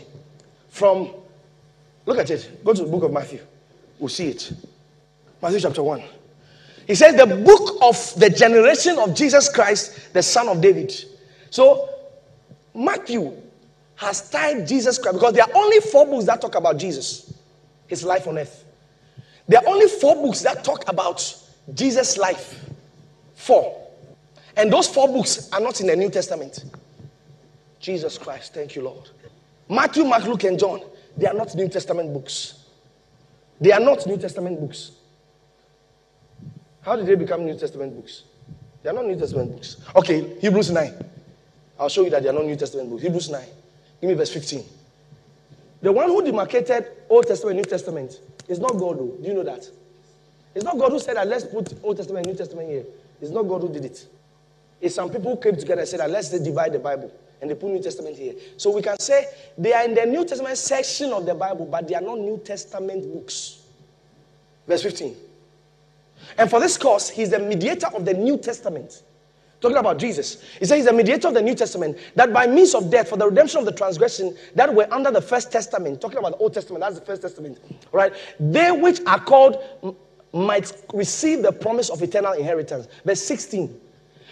from, 0.70 1.10
look 2.06 2.20
at 2.20 2.30
it. 2.30 2.64
Go 2.64 2.76
to 2.76 2.84
the 2.84 2.88
book 2.88 3.02
of 3.02 3.12
Matthew. 3.12 3.40
We'll 3.98 4.10
see 4.10 4.28
it. 4.28 4.54
Matthew 5.42 5.60
chapter 5.60 5.82
1. 5.82 6.04
He 6.92 6.96
says 6.96 7.16
the 7.16 7.26
book 7.26 7.78
of 7.82 8.14
the 8.20 8.30
generation 8.30 8.98
of 8.98 9.16
Jesus 9.16 9.48
Christ, 9.48 10.12
the 10.12 10.22
son 10.22 10.50
of 10.50 10.60
David. 10.60 10.94
So 11.50 11.88
Matthew 12.76 13.32
has 13.96 14.30
tied 14.30 14.68
Jesus 14.68 14.98
Christ 14.98 15.18
because 15.18 15.34
there 15.34 15.46
are 15.46 15.56
only 15.56 15.80
four 15.80 16.06
books 16.06 16.26
that 16.26 16.42
talk 16.42 16.56
about 16.56 16.78
Jesus, 16.78 17.34
his 17.88 18.04
life 18.04 18.28
on 18.28 18.40
earth. 18.40 18.66
There 19.48 19.62
are 19.62 19.68
only 19.70 19.88
four 19.88 20.16
books 20.16 20.42
that 20.42 20.66
talk 20.66 20.84
about 20.90 21.34
Jesus' 21.74 22.18
life. 22.18 22.60
Four. 23.36 23.88
And 24.58 24.70
those 24.70 24.90
four 24.90 25.08
books 25.08 25.50
are 25.54 25.62
not 25.62 25.80
in 25.80 25.88
the 25.88 25.96
New 25.96 26.10
Testament. 26.10 26.66
Jesus 27.80 28.18
Christ, 28.18 28.54
thank 28.54 28.76
you, 28.76 28.82
Lord. 28.82 29.10
Matthew, 29.70 30.04
Mark, 30.04 30.26
Luke, 30.26 30.44
and 30.44 30.60
John, 30.60 30.82
they 31.16 31.28
are 31.28 31.34
not 31.34 31.56
New 31.56 31.70
Testament 31.70 32.12
books. 32.12 32.66
They 33.62 33.72
are 33.72 33.80
not 33.80 34.06
New 34.06 34.18
Testament 34.18 34.60
books. 34.60 34.98
How 36.82 36.96
did 36.96 37.06
they 37.06 37.16
become 37.16 37.46
New 37.46 37.58
Testament 37.58 37.96
books? 37.96 38.24
They 38.84 38.90
are 38.90 38.94
not 38.94 39.06
New 39.06 39.18
Testament 39.18 39.52
books. 39.52 39.78
Okay, 39.96 40.40
Hebrews 40.40 40.72
9. 40.72 40.94
I'll 41.80 41.90
show 41.90 42.04
you 42.04 42.10
that 42.10 42.24
they 42.24 42.30
are 42.30 42.34
not 42.34 42.46
New 42.46 42.56
Testament 42.56 42.90
books. 42.90 43.04
Hebrews 43.04 43.30
9. 43.30 43.46
Give 44.02 44.10
me 44.10 44.16
verse 44.16 44.34
15. 44.34 44.64
The 45.82 45.92
one 45.92 46.10
who 46.10 46.24
demarcated 46.24 46.86
Old 47.10 47.28
Testament 47.28 47.58
New 47.58 47.64
Testament 47.64 48.20
is 48.48 48.60
not 48.60 48.72
God, 48.78 49.00
though. 49.00 49.18
Do 49.22 49.28
you 49.28 49.34
know 49.34 49.44
that? 49.44 49.70
It's 50.54 50.66
not 50.66 50.78
God 50.78 50.92
who 50.92 51.00
said 51.00 51.16
that 51.16 51.28
let's 51.28 51.46
put 51.46 51.74
Old 51.84 51.98
Testament 51.98 52.26
and 52.26 52.34
New 52.34 52.38
Testament 52.38 52.70
here. 52.70 52.86
It's 53.22 53.32
not 53.32 53.44
God 53.44 53.62
who 53.62 53.72
did 53.72 53.86
it. 53.86 54.06
It's 54.82 54.96
some 54.96 55.10
people 55.10 55.36
who 55.36 55.42
came 55.42 55.56
together 55.56 55.82
and 55.82 55.90
said 55.90 56.00
that 56.00 56.10
let's 56.10 56.30
divide 56.30 56.74
the 56.74 56.80
Bible 56.80 57.12
and 57.40 57.50
they 57.50 57.56
put 57.56 57.70
New 57.70 57.82
Testament 57.82 58.18
here. 58.18 58.34
So 58.58 58.72
we 58.72 58.82
can 58.82 59.00
say 59.00 59.28
they 59.58 59.74
are 59.74 59.86
in 59.86 59.94
the 59.94 60.06
New 60.06 60.26
Testament 60.26 60.58
section 60.58 61.14
of 61.14 61.26
the 61.26 61.34
Bible, 61.36 61.66
but 61.66 61.88
they 61.88 61.96
are 61.96 62.02
not 62.02 62.20
New 62.20 62.40
Testament 62.40 63.12
books. 63.12 63.64
Verse 64.68 64.84
15. 64.84 65.16
And 66.38 66.50
for 66.50 66.60
this 66.60 66.78
cause, 66.78 67.10
he's 67.10 67.30
the 67.30 67.40
mediator 67.40 67.88
of 67.88 68.06
the 68.06 68.14
New 68.14 68.38
Testament. 68.38 69.04
Talking 69.60 69.78
about 69.78 70.00
Jesus. 70.00 70.42
He 70.60 70.66
says 70.66 70.78
he's 70.78 70.86
the 70.86 70.94
mediator 70.94 71.28
of 71.28 71.36
the 71.36 71.42
New 71.42 71.54
Testament, 71.54 71.98
that 72.16 72.34
by 72.34 72.48
means 72.48 72.74
of 72.74 72.90
death, 72.90 73.10
for 73.10 73.18
the 73.18 73.28
redemption 73.28 73.60
of 73.60 73.66
the 73.66 73.72
transgression 73.72 74.36
that 74.56 74.74
were 74.74 74.92
under 74.92 75.12
the 75.12 75.22
first 75.22 75.52
testament, 75.52 76.02
talking 76.02 76.18
about 76.18 76.32
the 76.32 76.38
Old 76.38 76.54
Testament, 76.54 76.82
that's 76.82 77.00
the 77.00 77.06
first 77.06 77.22
testament, 77.22 77.60
right? 77.92 78.12
They 78.40 78.72
which 78.72 79.02
are 79.06 79.20
called 79.20 79.64
might 80.34 80.72
receive 80.94 81.44
the 81.44 81.52
promise 81.52 81.90
of 81.90 82.02
eternal 82.02 82.34
inheritance. 82.34 82.88
Verse 83.06 83.22
16. 83.22 83.80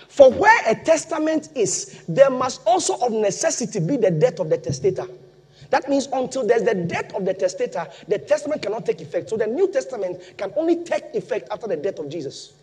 For 0.07 0.31
where 0.31 0.61
a 0.67 0.73
testament 0.73 1.49
is, 1.55 2.03
there 2.07 2.31
must 2.31 2.61
also 2.65 2.97
of 2.99 3.11
necessity 3.11 3.79
be 3.79 3.97
the 3.97 4.09
death 4.09 4.39
of 4.39 4.49
the 4.49 4.57
testator. 4.57 5.05
That 5.69 5.87
means 5.87 6.07
until 6.11 6.45
there's 6.45 6.63
the 6.63 6.73
death 6.73 7.13
of 7.13 7.25
the 7.25 7.33
testator, 7.33 7.87
the 8.07 8.17
testament 8.17 8.61
cannot 8.61 8.85
take 8.85 9.01
effect. 9.01 9.29
So 9.29 9.37
the 9.37 9.47
New 9.47 9.71
Testament 9.71 10.21
can 10.37 10.51
only 10.55 10.83
take 10.83 11.13
effect 11.13 11.47
after 11.51 11.67
the 11.67 11.77
death 11.77 11.99
of 11.99 12.09
Jesus. 12.09 12.53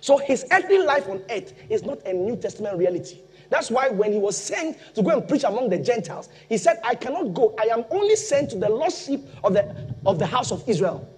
So 0.00 0.18
his 0.18 0.44
earthly 0.52 0.78
life 0.82 1.08
on 1.08 1.22
earth 1.30 1.54
is 1.70 1.82
not 1.82 2.04
a 2.06 2.12
New 2.12 2.36
Testament 2.36 2.76
reality. 2.76 3.18
That's 3.48 3.70
why 3.70 3.88
when 3.88 4.12
he 4.12 4.18
was 4.18 4.36
sent 4.36 4.76
to 4.94 5.02
go 5.02 5.10
and 5.10 5.26
preach 5.26 5.44
among 5.44 5.70
the 5.70 5.78
Gentiles, 5.78 6.28
he 6.48 6.58
said, 6.58 6.80
I 6.84 6.94
cannot 6.94 7.32
go. 7.32 7.54
I 7.58 7.64
am 7.64 7.84
only 7.90 8.16
sent 8.16 8.50
to 8.50 8.58
the 8.58 8.68
lost 8.68 9.06
sheep 9.06 9.20
of 9.44 9.54
the, 9.54 9.74
of 10.04 10.18
the 10.18 10.26
house 10.26 10.52
of 10.52 10.68
Israel. 10.68 11.08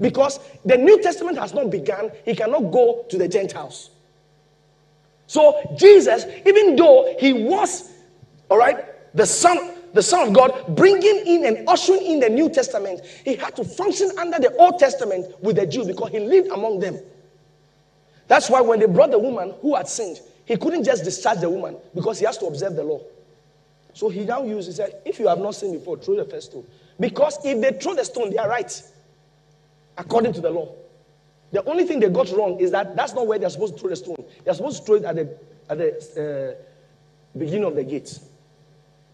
Because 0.00 0.40
the 0.64 0.76
New 0.76 1.02
Testament 1.02 1.38
has 1.38 1.54
not 1.54 1.70
begun, 1.70 2.12
he 2.24 2.34
cannot 2.34 2.70
go 2.70 3.04
to 3.08 3.18
the 3.18 3.28
Gentiles. 3.28 3.90
So 5.26 5.74
Jesus, 5.76 6.24
even 6.46 6.76
though 6.76 7.16
he 7.18 7.32
was, 7.32 7.92
all 8.48 8.58
right, 8.58 8.84
the 9.14 9.26
son, 9.26 9.75
the 9.96 10.02
Son 10.02 10.28
of 10.28 10.34
God, 10.34 10.76
bringing 10.76 11.26
in 11.26 11.44
and 11.46 11.68
ushering 11.68 12.02
in 12.02 12.20
the 12.20 12.28
New 12.28 12.48
Testament, 12.48 13.00
he 13.24 13.34
had 13.34 13.56
to 13.56 13.64
function 13.64 14.10
under 14.18 14.38
the 14.38 14.54
Old 14.56 14.78
Testament 14.78 15.34
with 15.42 15.56
the 15.56 15.66
Jews 15.66 15.86
because 15.86 16.10
he 16.10 16.20
lived 16.20 16.48
among 16.48 16.78
them. 16.80 16.98
That's 18.28 18.50
why 18.50 18.60
when 18.60 18.78
they 18.78 18.86
brought 18.86 19.10
the 19.10 19.18
woman 19.18 19.54
who 19.60 19.74
had 19.74 19.88
sinned, 19.88 20.20
he 20.44 20.56
couldn't 20.56 20.84
just 20.84 21.02
discharge 21.02 21.40
the 21.40 21.50
woman 21.50 21.76
because 21.94 22.18
he 22.18 22.26
has 22.26 22.38
to 22.38 22.46
observe 22.46 22.76
the 22.76 22.84
law. 22.84 23.00
So 23.94 24.08
he 24.08 24.24
now 24.24 24.44
used, 24.44 24.68
he 24.68 24.74
said, 24.74 25.00
if 25.04 25.18
you 25.18 25.28
have 25.28 25.38
not 25.38 25.54
sinned 25.54 25.72
before, 25.72 25.96
throw 25.96 26.16
the 26.16 26.24
first 26.24 26.50
stone. 26.50 26.66
Because 27.00 27.38
if 27.44 27.60
they 27.60 27.78
throw 27.78 27.94
the 27.94 28.04
stone, 28.04 28.30
they 28.30 28.36
are 28.36 28.48
right, 28.48 28.82
according 29.96 30.34
to 30.34 30.40
the 30.40 30.50
law. 30.50 30.72
The 31.52 31.64
only 31.64 31.84
thing 31.84 32.00
they 32.00 32.10
got 32.10 32.30
wrong 32.32 32.60
is 32.60 32.70
that 32.72 32.94
that's 32.96 33.14
not 33.14 33.26
where 33.26 33.38
they're 33.38 33.48
supposed 33.48 33.74
to 33.74 33.80
throw 33.80 33.90
the 33.90 33.96
stone. 33.96 34.24
They're 34.44 34.54
supposed 34.54 34.80
to 34.80 34.84
throw 34.84 34.96
it 34.96 35.04
at 35.04 35.16
the, 35.16 35.38
at 35.70 35.78
the 35.78 36.56
uh, 36.58 37.38
beginning 37.38 37.64
of 37.64 37.74
the 37.74 37.84
gate. 37.84 38.18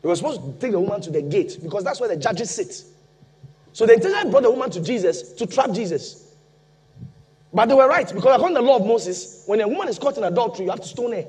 They 0.03 0.09
were 0.09 0.17
supposed 0.17 0.43
to 0.43 0.53
take 0.59 0.73
the 0.73 0.81
woman 0.81 1.01
to 1.01 1.11
the 1.11 1.23
gate 1.23 1.59
because 1.63 1.85
that's 1.85 2.01
where 2.01 2.09
the 2.09 2.17
judges 2.17 2.51
sit. 2.51 2.85
So 3.73 3.87
they 3.87 3.95
intentionally 3.95 4.31
brought 4.31 4.43
the 4.43 4.51
woman 4.51 4.71
to 4.71 4.83
Jesus 4.83 5.33
to 5.35 5.47
trap 5.47 5.71
Jesus. 5.71 6.35
But 7.55 7.67
they 7.67 7.75
were 7.75 7.89
right 7.89 8.07
because 8.07 8.35
according 8.35 8.57
to 8.57 8.63
the 8.63 8.67
law 8.67 8.77
of 8.77 8.87
Moses, 8.87 9.45
when 9.47 9.61
a 9.61 9.69
woman 9.69 9.89
is 9.89 9.99
caught 9.99 10.17
in 10.17 10.25
adultery, 10.25 10.65
you 10.65 10.71
have 10.71 10.81
to 10.81 10.89
stone 10.89 11.13
her. 11.13 11.25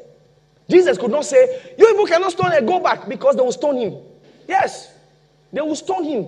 Jesus 0.70 0.98
could 0.98 1.12
not 1.12 1.26
say, 1.26 1.62
You 1.78 1.86
people 1.88 2.08
cannot 2.08 2.32
stone 2.32 2.52
her, 2.52 2.62
go 2.62 2.80
back 2.80 3.08
because 3.08 3.36
they 3.36 3.42
will 3.42 3.52
stone 3.52 3.78
him. 3.78 3.98
Yes, 4.48 4.92
they 5.52 5.62
will 5.62 5.76
stone 5.76 6.04
him. 6.04 6.28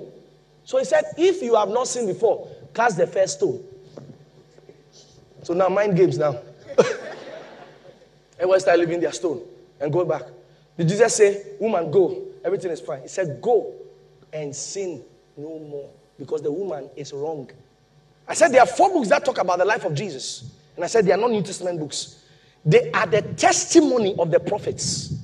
So 0.65 0.77
he 0.77 0.85
said, 0.85 1.03
If 1.17 1.41
you 1.41 1.55
have 1.55 1.69
not 1.69 1.87
seen 1.87 2.05
before, 2.05 2.47
cast 2.73 2.97
the 2.97 3.07
first 3.07 3.37
stone. 3.37 3.63
So 5.43 5.53
now 5.53 5.69
mind 5.69 5.95
games 5.95 6.17
now. 6.17 6.39
Everyone 8.37 8.59
start 8.59 8.79
leaving 8.79 8.99
their 8.99 9.13
stone 9.13 9.41
and 9.79 9.91
go 9.91 10.03
back. 10.03 10.23
Did 10.77 10.89
Jesus 10.89 11.15
say, 11.15 11.43
Woman, 11.59 11.89
go? 11.89 12.25
Everything 12.45 12.69
is 12.69 12.79
fine. 12.79 13.01
He 13.01 13.07
said, 13.07 13.41
Go 13.41 13.73
and 14.31 14.55
sin 14.55 15.03
no 15.35 15.59
more 15.59 15.89
because 16.17 16.43
the 16.43 16.51
woman 16.51 16.89
is 16.95 17.11
wrong. 17.11 17.49
I 18.27 18.35
said 18.35 18.49
there 18.51 18.61
are 18.61 18.67
four 18.67 18.93
books 18.93 19.09
that 19.09 19.25
talk 19.25 19.39
about 19.39 19.57
the 19.57 19.65
life 19.65 19.83
of 19.83 19.95
Jesus. 19.95 20.51
And 20.75 20.83
I 20.83 20.87
said 20.87 21.05
they 21.05 21.11
are 21.11 21.17
not 21.17 21.31
New 21.31 21.41
Testament 21.41 21.79
books. 21.79 22.23
They 22.63 22.91
are 22.91 23.07
the 23.07 23.21
testimony 23.21 24.15
of 24.17 24.29
the 24.31 24.39
prophets. 24.39 25.15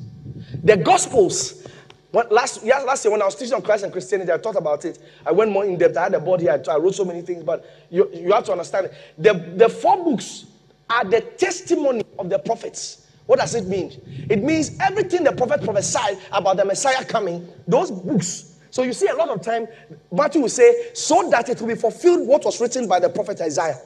The 0.63 0.77
Gospels. 0.77 1.67
What, 2.11 2.31
last, 2.31 2.63
yeah, 2.63 2.79
last 2.79 3.05
year 3.05 3.11
when 3.11 3.21
I 3.21 3.25
was 3.25 3.35
teaching 3.35 3.53
on 3.53 3.61
Christ 3.61 3.83
and 3.83 3.91
Christianity, 3.91 4.31
I 4.31 4.37
talked 4.37 4.57
about 4.57 4.83
it. 4.83 4.99
I 5.25 5.31
went 5.31 5.51
more 5.51 5.63
in 5.63 5.77
depth. 5.77 5.97
I 5.97 6.03
had 6.03 6.13
a 6.13 6.19
board 6.19 6.41
here. 6.41 6.61
I 6.69 6.75
wrote 6.75 6.95
so 6.95 7.05
many 7.05 7.21
things, 7.21 7.43
but 7.43 7.65
you, 7.89 8.09
you 8.13 8.33
have 8.33 8.43
to 8.45 8.51
understand 8.51 8.87
it. 8.87 8.93
The, 9.17 9.33
the 9.55 9.69
four 9.69 10.03
books 10.03 10.45
are 10.89 11.05
the 11.05 11.21
testimony 11.21 12.03
of 12.19 12.29
the 12.29 12.39
prophets. 12.39 13.07
What 13.31 13.39
does 13.39 13.55
it 13.55 13.65
mean? 13.65 14.27
It 14.29 14.43
means 14.43 14.77
everything 14.79 15.23
the 15.23 15.31
prophet 15.31 15.63
prophesied 15.63 16.17
about 16.33 16.57
the 16.57 16.65
Messiah 16.65 17.05
coming, 17.05 17.47
those 17.65 17.89
books 17.89 18.51
so 18.71 18.83
you 18.83 18.93
see, 18.93 19.07
a 19.07 19.15
lot 19.15 19.29
of 19.29 19.41
time, 19.41 19.67
Matthew 20.11 20.41
will 20.41 20.49
say, 20.49 20.93
so 20.93 21.29
that 21.29 21.49
it 21.49 21.59
will 21.59 21.67
be 21.67 21.75
fulfilled 21.75 22.25
what 22.25 22.45
was 22.45 22.59
written 22.61 22.87
by 22.87 22.99
the 22.99 23.09
prophet 23.09 23.39
Isaiah. 23.41 23.77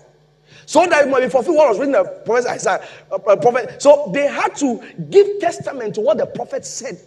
So 0.68 0.86
that 0.86 1.08
it 1.08 1.10
might 1.10 1.22
be 1.22 1.30
fulfilled 1.30 1.58
what 1.58 1.70
was 1.70 1.80
written 1.80 1.94
by 1.94 2.04
the 2.04 2.10
prophet 2.24 2.48
Isaiah. 2.48 2.88
Uh, 3.12 3.16
uh, 3.16 3.36
prophet. 3.36 3.82
So 3.82 4.12
they 4.14 4.28
had 4.28 4.56
to 4.58 4.82
give 5.10 5.40
testament 5.40 5.96
to 5.96 6.02
what 6.02 6.20
the 6.20 6.28
prophet 6.28 6.66
said. 6.66 7.00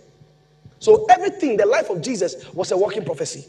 So 0.80 1.06
everything, 1.06 1.56
the 1.56 1.66
life 1.66 1.88
of 1.88 2.02
Jesus 2.02 2.52
was 2.52 2.72
a 2.72 2.76
walking 2.76 3.04
prophecy. 3.04 3.46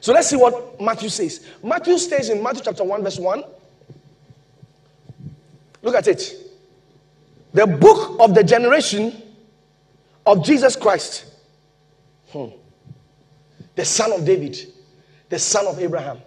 So 0.00 0.12
let's 0.12 0.28
see 0.28 0.36
what 0.36 0.80
Matthew 0.80 1.08
says. 1.08 1.44
Matthew 1.62 1.98
says 1.98 2.30
in 2.30 2.42
Matthew 2.42 2.62
chapter 2.64 2.84
1, 2.84 3.02
verse 3.02 3.18
1. 3.18 3.42
Look 5.82 5.96
at 5.96 6.06
it. 6.06 6.43
The 7.54 7.66
book 7.66 8.20
of 8.20 8.34
the 8.34 8.44
generation 8.44 9.22
of 10.26 10.44
Jesus 10.44 10.76
Christ. 10.76 11.24
Hmm 12.30 12.48
the 13.74 13.84
son 13.84 14.12
of 14.12 14.24
David, 14.24 14.72
the 15.28 15.38
son 15.38 15.66
of 15.66 15.78
Abraham. 15.80 16.18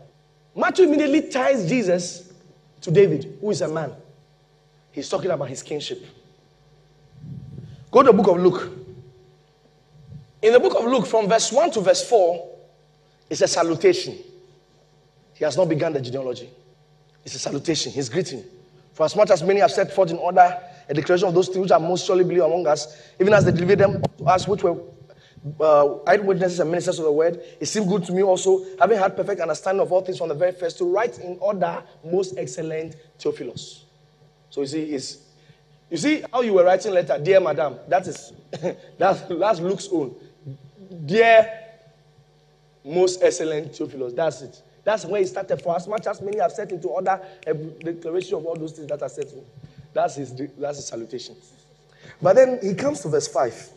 Matthew 0.55 0.85
immediately 0.85 1.29
ties 1.29 1.67
Jesus 1.67 2.33
to 2.81 2.91
David, 2.91 3.37
who 3.41 3.51
is 3.51 3.61
a 3.61 3.67
man. 3.67 3.93
He's 4.91 5.09
talking 5.09 5.31
about 5.31 5.49
his 5.49 5.61
kingship. 5.63 6.05
Go 7.91 8.03
to 8.03 8.07
the 8.07 8.13
book 8.13 8.27
of 8.27 8.37
Luke. 8.37 8.71
In 10.41 10.53
the 10.53 10.59
book 10.59 10.75
of 10.77 10.85
Luke, 10.85 11.05
from 11.05 11.27
verse 11.27 11.51
1 11.51 11.71
to 11.71 11.81
verse 11.81 12.07
4, 12.07 12.49
it's 13.29 13.41
a 13.41 13.47
salutation. 13.47 14.17
He 15.33 15.43
has 15.43 15.55
not 15.55 15.69
begun 15.69 15.93
the 15.93 16.01
genealogy. 16.01 16.49
It's 17.23 17.35
a 17.35 17.39
salutation, 17.39 17.91
his 17.91 18.09
greeting. 18.09 18.43
For 18.93 19.05
as 19.05 19.15
much 19.15 19.29
as 19.29 19.43
many 19.43 19.59
have 19.59 19.71
set 19.71 19.91
forth 19.91 20.09
in 20.09 20.17
order 20.17 20.59
a 20.89 20.93
declaration 20.93 21.27
of 21.27 21.33
those 21.33 21.47
things 21.47 21.59
which 21.59 21.71
are 21.71 21.79
most 21.79 22.05
surely 22.05 22.23
believed 22.23 22.43
among 22.45 22.67
us, 22.67 23.11
even 23.19 23.33
as 23.33 23.45
they 23.45 23.51
delivered 23.51 23.79
them 23.79 24.01
to 24.17 24.25
us 24.25 24.47
which 24.47 24.63
were 24.63 24.77
uh, 25.59 25.97
eyewitnesses 26.05 26.59
and 26.59 26.69
ministers 26.69 26.99
of 26.99 27.05
the 27.05 27.11
word, 27.11 27.41
it 27.59 27.65
seemed 27.65 27.87
good 27.87 28.03
to 28.05 28.11
me 28.11 28.23
also, 28.23 28.65
having 28.79 28.97
had 28.97 29.15
perfect 29.15 29.41
understanding 29.41 29.81
of 29.81 29.91
all 29.91 30.01
things 30.01 30.17
from 30.17 30.29
the 30.29 30.35
very 30.35 30.51
first, 30.51 30.77
to 30.77 30.85
write 30.85 31.19
in 31.19 31.37
order 31.39 31.83
most 32.03 32.37
excellent 32.37 32.95
Theophilus. 33.19 33.85
So 34.49 34.61
you 34.61 34.67
see, 34.67 34.93
is 34.93 35.23
you 35.89 35.97
see 35.97 36.23
how 36.33 36.41
you 36.41 36.53
were 36.53 36.65
writing 36.65 36.93
letter, 36.93 37.17
dear 37.21 37.39
madam. 37.39 37.77
That 37.87 38.07
is 38.07 38.33
that's 38.97 39.21
that's 39.21 39.59
Luke's 39.59 39.87
own. 39.91 40.15
Dear 41.05 41.49
most 42.83 43.21
excellent 43.21 43.75
Theophilus. 43.75 44.13
That's 44.13 44.41
it. 44.41 44.61
That's 44.83 45.05
where 45.05 45.21
it 45.21 45.27
started. 45.27 45.61
For 45.61 45.75
as 45.75 45.87
much 45.87 46.07
as 46.07 46.21
many 46.21 46.39
have 46.39 46.51
set 46.51 46.71
into 46.71 46.87
order 46.87 47.21
a 47.45 47.53
declaration 47.53 48.35
of 48.35 48.45
all 48.45 48.55
those 48.55 48.71
things 48.71 48.87
that 48.87 49.01
are 49.01 49.09
set. 49.09 49.27
That's 49.97 50.13
his 50.13 50.31
that's 50.59 50.77
his 50.77 50.85
salutation. 50.85 51.35
But 52.21 52.35
then 52.35 52.59
he 52.61 52.75
comes 52.75 53.01
to 53.01 53.07
verse 53.07 53.27
5. 53.27 53.69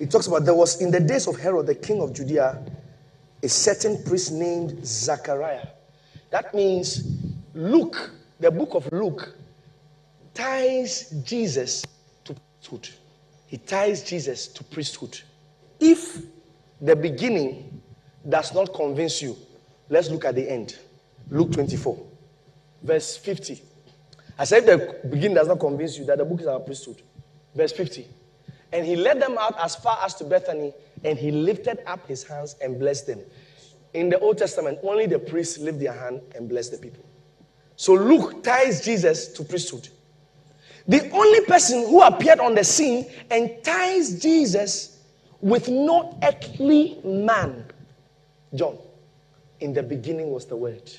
It 0.00 0.10
talks 0.10 0.26
about 0.26 0.44
there 0.44 0.54
was 0.54 0.80
in 0.80 0.90
the 0.90 0.98
days 0.98 1.28
of 1.28 1.38
Herod, 1.38 1.68
the 1.68 1.76
king 1.76 2.02
of 2.02 2.12
Judea, 2.12 2.60
a 3.40 3.48
certain 3.48 4.02
priest 4.02 4.32
named 4.32 4.84
Zachariah. 4.84 5.68
That 6.30 6.52
means 6.54 7.04
Luke, 7.54 8.10
the 8.40 8.50
book 8.50 8.74
of 8.74 8.90
Luke, 8.90 9.32
ties 10.34 11.10
Jesus 11.24 11.84
to 12.24 12.34
priesthood. 12.34 12.88
He 13.46 13.58
ties 13.58 14.02
Jesus 14.02 14.48
to 14.48 14.64
priesthood. 14.64 15.20
If 15.78 16.20
the 16.80 16.96
beginning 16.96 17.80
does 18.28 18.52
not 18.52 18.74
convince 18.74 19.22
you, 19.22 19.36
let's 19.88 20.10
look 20.10 20.24
at 20.24 20.34
the 20.34 20.50
end. 20.50 20.76
Luke 21.30 21.52
24, 21.52 21.96
verse 22.82 23.16
50. 23.16 23.67
I 24.38 24.44
said, 24.44 24.68
if 24.68 25.02
the 25.02 25.08
beginning 25.08 25.34
does 25.34 25.48
not 25.48 25.58
convince 25.58 25.98
you 25.98 26.04
that 26.04 26.18
the 26.18 26.24
book 26.24 26.40
is 26.40 26.46
our 26.46 26.60
priesthood. 26.60 27.02
Verse 27.54 27.72
50. 27.72 28.06
And 28.72 28.86
he 28.86 28.96
led 28.96 29.20
them 29.20 29.36
out 29.38 29.58
as 29.58 29.74
far 29.74 29.98
as 30.04 30.14
to 30.16 30.24
Bethany, 30.24 30.72
and 31.02 31.18
he 31.18 31.30
lifted 31.30 31.78
up 31.86 32.06
his 32.06 32.22
hands 32.22 32.54
and 32.62 32.78
blessed 32.78 33.06
them. 33.08 33.20
In 33.94 34.10
the 34.10 34.18
Old 34.20 34.38
Testament, 34.38 34.78
only 34.82 35.06
the 35.06 35.18
priests 35.18 35.58
lift 35.58 35.80
their 35.80 35.92
hand 35.92 36.20
and 36.34 36.48
bless 36.48 36.68
the 36.68 36.78
people. 36.78 37.04
So 37.76 37.94
Luke 37.94 38.42
ties 38.44 38.84
Jesus 38.84 39.28
to 39.28 39.44
priesthood. 39.44 39.88
The 40.86 41.10
only 41.10 41.40
person 41.46 41.80
who 41.86 42.02
appeared 42.02 42.40
on 42.40 42.54
the 42.54 42.64
scene 42.64 43.06
and 43.30 43.50
ties 43.62 44.20
Jesus 44.20 45.00
with 45.40 45.68
no 45.68 46.18
earthly 46.22 46.98
man, 47.04 47.64
John. 48.54 48.78
In 49.60 49.72
the 49.72 49.82
beginning 49.82 50.30
was 50.30 50.46
the 50.46 50.56
Word, 50.56 50.90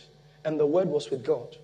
and 0.45 0.59
the 0.59 0.65
Word 0.65 0.87
was 0.87 1.09
with 1.09 1.25
God, 1.25 1.55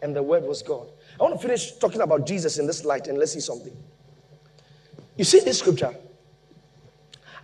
and 0.00 0.14
the 0.14 0.22
Word 0.22 0.42
was 0.42 0.62
God. 0.62 0.88
I 1.22 1.26
want 1.26 1.40
to 1.40 1.46
finish 1.46 1.70
talking 1.76 2.00
about 2.00 2.26
Jesus 2.26 2.58
in 2.58 2.66
this 2.66 2.84
light, 2.84 3.06
and 3.06 3.16
let's 3.16 3.30
see 3.30 3.38
something. 3.38 3.72
You 5.16 5.22
see 5.22 5.38
this 5.38 5.60
scripture? 5.60 5.94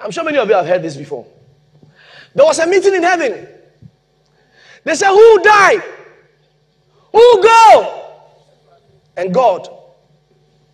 I'm 0.00 0.10
sure 0.10 0.24
many 0.24 0.36
of 0.36 0.48
you 0.48 0.54
have 0.56 0.66
heard 0.66 0.82
this 0.82 0.96
before. 0.96 1.24
There 2.34 2.44
was 2.44 2.58
a 2.58 2.66
meeting 2.66 2.96
in 2.96 3.04
heaven. 3.04 3.46
They 4.82 4.94
said, 4.96 5.10
Who 5.10 5.42
died? 5.44 5.80
Who 7.12 7.40
go? 7.40 8.16
And 9.16 9.32
God 9.32 9.68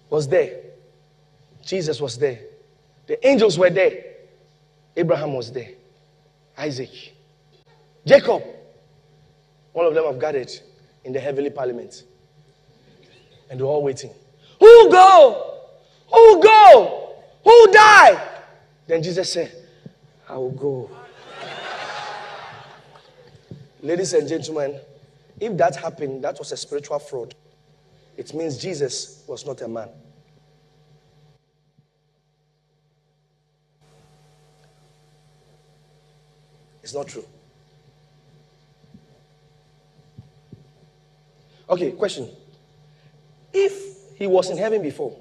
was 0.08 0.26
there. 0.26 0.60
Jesus 1.62 2.00
was 2.00 2.16
there. 2.16 2.40
The 3.06 3.28
angels 3.28 3.58
were 3.58 3.68
there. 3.68 4.02
Abraham 4.96 5.34
was 5.34 5.52
there. 5.52 5.72
Isaac. 6.56 7.12
Jacob. 8.06 8.42
All 9.74 9.86
of 9.86 9.94
them 9.94 10.06
have 10.06 10.18
gathered 10.18 10.52
in 11.04 11.12
the 11.12 11.20
heavenly 11.20 11.50
parliament. 11.50 12.04
And 13.50 13.60
they're 13.60 13.66
all 13.66 13.82
waiting. 13.82 14.10
Who 14.60 14.90
go? 14.90 15.60
Who 16.12 16.42
go? 16.42 17.16
Who 17.44 17.72
die? 17.72 18.28
Then 18.86 19.02
Jesus 19.02 19.32
said, 19.32 19.52
I 20.28 20.36
will 20.36 20.50
go. 20.50 20.90
Ladies 23.82 24.14
and 24.14 24.26
gentlemen, 24.26 24.80
if 25.38 25.56
that 25.58 25.76
happened, 25.76 26.24
that 26.24 26.38
was 26.38 26.52
a 26.52 26.56
spiritual 26.56 26.98
fraud. 26.98 27.34
It 28.16 28.32
means 28.32 28.56
Jesus 28.56 29.24
was 29.26 29.44
not 29.44 29.60
a 29.60 29.68
man. 29.68 29.88
It's 36.82 36.94
not 36.94 37.08
true. 37.08 37.24
Okay, 41.68 41.92
question. 41.92 42.28
If 43.54 44.16
he 44.16 44.26
was 44.26 44.50
in 44.50 44.58
heaven 44.58 44.82
before, 44.82 45.16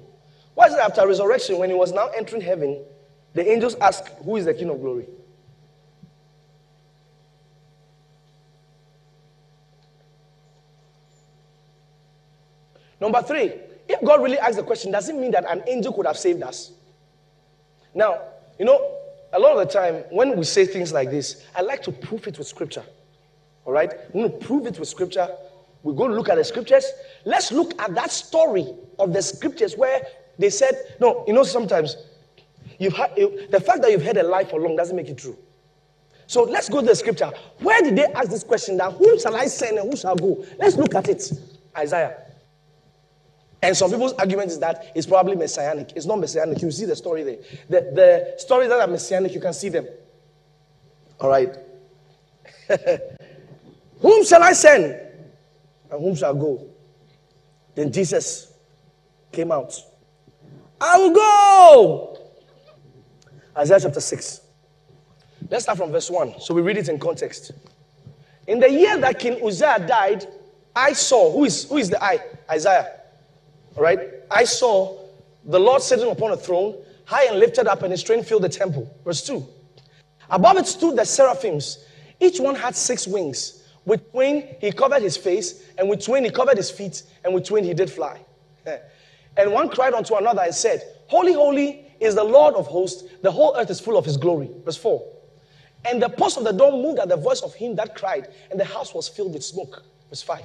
why 0.54 0.66
is 0.66 0.74
it 0.74 0.80
after 0.80 1.06
resurrection, 1.06 1.58
when 1.58 1.70
he 1.70 1.76
was 1.76 1.92
now 1.92 2.08
entering 2.08 2.42
heaven, 2.42 2.84
the 3.32 3.48
angels 3.48 3.76
ask, 3.76 4.04
Who 4.24 4.36
is 4.36 4.44
the 4.44 4.54
King 4.54 4.70
of 4.70 4.80
glory? 4.80 5.06
Number 13.00 13.22
three, 13.22 13.52
if 13.88 14.00
God 14.02 14.22
really 14.22 14.38
asked 14.38 14.56
the 14.56 14.62
question, 14.62 14.90
does 14.90 15.08
it 15.08 15.14
mean 15.14 15.32
that 15.32 15.44
an 15.50 15.62
angel 15.66 15.92
could 15.92 16.06
have 16.06 16.16
saved 16.16 16.42
us? 16.42 16.72
Now, 17.94 18.20
you 18.58 18.64
know, 18.64 18.96
a 19.32 19.38
lot 19.38 19.52
of 19.56 19.58
the 19.58 19.72
time 19.72 20.04
when 20.10 20.36
we 20.36 20.44
say 20.44 20.64
things 20.64 20.92
like 20.92 21.10
this, 21.10 21.44
I 21.54 21.62
like 21.62 21.82
to 21.82 21.92
prove 21.92 22.26
it 22.26 22.38
with 22.38 22.46
scripture. 22.46 22.84
All 23.64 23.72
right? 23.72 23.92
We 24.14 24.28
prove 24.28 24.66
it 24.66 24.78
with 24.78 24.88
scripture. 24.88 25.28
We 25.84 25.94
go 25.94 26.08
to 26.08 26.14
look 26.14 26.30
at 26.30 26.36
the 26.36 26.44
scriptures. 26.44 26.84
Let's 27.24 27.52
look 27.52 27.80
at 27.80 27.94
that 27.94 28.10
story 28.10 28.66
of 28.98 29.12
the 29.12 29.22
scriptures 29.22 29.76
where 29.76 30.02
they 30.38 30.50
said, 30.50 30.96
no, 30.98 31.24
you 31.28 31.34
know, 31.34 31.44
sometimes 31.44 31.96
you've 32.78 32.94
had, 32.94 33.12
you, 33.16 33.46
the 33.50 33.60
fact 33.60 33.82
that 33.82 33.92
you've 33.92 34.02
had 34.02 34.16
a 34.16 34.22
lie 34.22 34.44
for 34.44 34.58
long 34.58 34.76
doesn't 34.76 34.96
make 34.96 35.08
it 35.08 35.18
true. 35.18 35.36
So 36.26 36.42
let's 36.44 36.70
go 36.70 36.80
to 36.80 36.86
the 36.86 36.96
scripture. 36.96 37.30
Where 37.58 37.82
did 37.82 37.96
they 37.96 38.06
ask 38.06 38.30
this 38.30 38.42
question 38.42 38.78
that 38.78 38.92
whom 38.92 39.20
shall 39.20 39.36
I 39.36 39.46
send 39.46 39.78
and 39.78 39.90
who 39.90 39.96
shall 39.96 40.16
go? 40.16 40.44
Let's 40.58 40.76
look 40.76 40.94
at 40.94 41.06
it. 41.08 41.30
Isaiah. 41.76 42.16
And 43.60 43.76
some 43.76 43.90
people's 43.90 44.14
argument 44.14 44.50
is 44.50 44.58
that 44.60 44.90
it's 44.94 45.06
probably 45.06 45.36
messianic. 45.36 45.92
It's 45.94 46.06
not 46.06 46.18
messianic. 46.18 46.62
You 46.62 46.70
see 46.70 46.86
the 46.86 46.96
story 46.96 47.22
there. 47.24 47.36
The, 47.68 47.92
the 47.94 48.34
stories 48.38 48.70
that 48.70 48.80
are 48.80 48.86
messianic, 48.86 49.34
you 49.34 49.40
can 49.40 49.52
see 49.52 49.68
them. 49.68 49.86
All 51.20 51.28
right. 51.28 51.54
whom 54.00 54.24
shall 54.24 54.42
I 54.42 54.52
send? 54.54 55.03
And 55.90 56.00
whom 56.00 56.14
shall 56.14 56.34
go? 56.34 56.66
Then 57.74 57.92
Jesus 57.92 58.52
came 59.32 59.52
out. 59.52 59.78
I 60.80 60.98
will 60.98 61.10
go. 61.10 62.18
Isaiah 63.56 63.80
chapter 63.80 64.00
6. 64.00 64.40
Let's 65.50 65.64
start 65.64 65.78
from 65.78 65.92
verse 65.92 66.10
1. 66.10 66.40
So 66.40 66.54
we 66.54 66.62
read 66.62 66.76
it 66.76 66.88
in 66.88 66.98
context. 66.98 67.52
In 68.46 68.60
the 68.60 68.70
year 68.70 68.96
that 68.98 69.18
King 69.18 69.44
Uzziah 69.44 69.84
died, 69.86 70.26
I 70.74 70.92
saw, 70.92 71.30
who 71.32 71.44
is, 71.44 71.68
who 71.68 71.78
is 71.78 71.90
the 71.90 72.02
I? 72.02 72.18
Isaiah. 72.50 73.00
All 73.76 73.82
right? 73.82 74.00
I 74.30 74.44
saw 74.44 74.98
the 75.44 75.60
Lord 75.60 75.82
sitting 75.82 76.10
upon 76.10 76.32
a 76.32 76.36
throne, 76.36 76.76
high 77.04 77.26
and 77.26 77.38
lifted 77.38 77.66
up, 77.66 77.82
and 77.82 77.90
his 77.90 78.02
train 78.02 78.22
filled 78.22 78.42
the 78.42 78.48
temple. 78.48 78.90
Verse 79.04 79.24
2. 79.26 79.46
Above 80.30 80.56
it 80.58 80.66
stood 80.66 80.96
the 80.96 81.04
seraphims. 81.04 81.84
Each 82.20 82.40
one 82.40 82.54
had 82.54 82.74
six 82.74 83.06
wings. 83.06 83.63
With 83.84 84.10
twain 84.10 84.56
he 84.60 84.72
covered 84.72 85.02
his 85.02 85.16
face, 85.16 85.64
and 85.76 85.88
with 85.88 86.04
twain 86.04 86.24
he 86.24 86.30
covered 86.30 86.56
his 86.56 86.70
feet, 86.70 87.02
and 87.24 87.34
with 87.34 87.44
twain 87.44 87.64
he 87.64 87.74
did 87.74 87.90
fly. 87.90 88.20
Eh. 88.66 88.78
and 89.36 89.52
one 89.52 89.68
cried 89.68 89.92
unto 89.92 90.14
another 90.14 90.42
and 90.42 90.54
said, 90.54 90.82
Holy, 91.08 91.34
holy 91.34 91.86
is 92.00 92.14
the 92.14 92.24
Lord 92.24 92.54
of 92.54 92.66
hosts. 92.66 93.04
The 93.22 93.30
whole 93.30 93.54
earth 93.56 93.70
is 93.70 93.80
full 93.80 93.98
of 93.98 94.04
his 94.04 94.16
glory. 94.16 94.50
Verse 94.64 94.76
4. 94.76 95.06
And 95.86 96.00
the 96.02 96.08
post 96.08 96.38
of 96.38 96.44
the 96.44 96.52
door 96.52 96.72
moved 96.72 96.98
at 96.98 97.08
the 97.08 97.16
voice 97.16 97.42
of 97.42 97.54
him 97.54 97.76
that 97.76 97.94
cried, 97.94 98.28
and 98.50 98.58
the 98.58 98.64
house 98.64 98.94
was 98.94 99.08
filled 99.08 99.34
with 99.34 99.44
smoke. 99.44 99.82
Verse 100.08 100.22
5. 100.22 100.42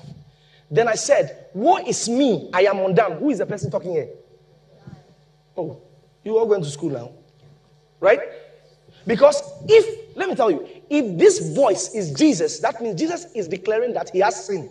Then 0.72 0.88
I 0.88 0.96
said, 0.96 1.48
Woe 1.54 1.78
is 1.78 2.08
me, 2.10 2.50
I 2.54 2.64
am 2.64 2.80
undone. 2.80 3.14
Who 3.14 3.30
is 3.30 3.40
the 3.40 3.46
person 3.46 3.72
talking 3.72 3.92
here? 3.92 4.10
Oh, 5.56 5.82
you 6.24 6.38
all 6.38 6.46
going 6.46 6.62
to 6.62 6.70
school 6.70 6.90
now. 6.90 7.12
Right? 8.00 8.20
Because 9.08 9.42
if, 9.68 10.09
let 10.20 10.28
me 10.28 10.36
tell 10.36 10.52
you, 10.52 10.68
if 10.90 11.18
this 11.18 11.56
voice 11.56 11.96
is 11.96 12.12
Jesus, 12.12 12.60
that 12.60 12.82
means 12.82 13.00
Jesus 13.00 13.28
is 13.34 13.48
declaring 13.48 13.94
that 13.94 14.10
he 14.10 14.20
has 14.20 14.46
sinned. 14.46 14.70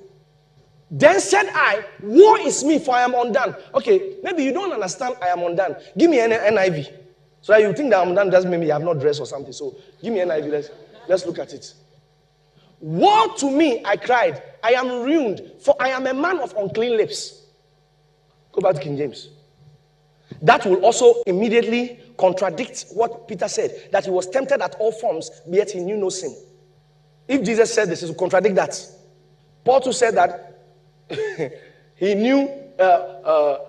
Then 0.90 1.20
said 1.20 1.48
I, 1.54 1.86
Woe 2.02 2.36
is 2.36 2.62
me, 2.62 2.78
for 2.78 2.94
I 2.94 3.00
am 3.00 3.14
undone. 3.14 3.56
Okay, 3.74 4.18
maybe 4.22 4.44
you 4.44 4.52
don't 4.52 4.70
understand 4.70 5.16
I 5.22 5.28
am 5.28 5.38
undone. 5.38 5.76
Give 5.96 6.10
me 6.10 6.20
an 6.20 6.32
NIV. 6.32 6.92
So 7.40 7.52
that 7.54 7.62
you 7.62 7.72
think 7.72 7.88
that 7.90 8.00
I'm 8.02 8.08
undone 8.08 8.28
doesn't 8.28 8.50
mean 8.50 8.60
you 8.60 8.72
have 8.72 8.82
not 8.82 9.00
dressed 9.00 9.20
or 9.20 9.26
something. 9.26 9.54
So 9.54 9.74
give 10.02 10.12
me 10.12 10.20
NIV. 10.20 10.50
Let's, 10.50 10.70
let's 11.08 11.24
look 11.24 11.38
at 11.38 11.54
it. 11.54 11.72
Woe 12.80 13.34
to 13.38 13.50
me, 13.50 13.82
I 13.86 13.96
cried. 13.96 14.42
I 14.62 14.72
am 14.72 15.02
ruined, 15.02 15.40
for 15.60 15.74
I 15.80 15.88
am 15.88 16.06
a 16.06 16.12
man 16.12 16.40
of 16.40 16.54
unclean 16.58 16.98
lips. 16.98 17.46
Go 18.52 18.60
back 18.60 18.74
to 18.74 18.80
King 18.82 18.98
James. 18.98 19.30
That 20.42 20.64
will 20.64 20.84
also 20.84 21.22
immediately 21.26 22.00
contradict 22.16 22.86
what 22.92 23.26
Peter 23.28 23.48
said 23.48 23.90
that 23.92 24.04
he 24.04 24.10
was 24.10 24.28
tempted 24.28 24.60
at 24.60 24.74
all 24.76 24.92
forms, 24.92 25.30
yet 25.46 25.70
he 25.70 25.80
knew 25.80 25.96
no 25.96 26.10
sin. 26.10 26.36
If 27.26 27.44
Jesus 27.44 27.72
said 27.72 27.88
this, 27.88 28.02
it 28.02 28.08
will 28.08 28.14
contradict 28.14 28.54
that. 28.56 28.80
Paul 29.64 29.80
too 29.80 29.92
said 29.92 30.14
that 30.14 30.60
he 31.96 32.14
knew, 32.14 32.50
uh, 32.78 32.82
uh, 32.82 33.60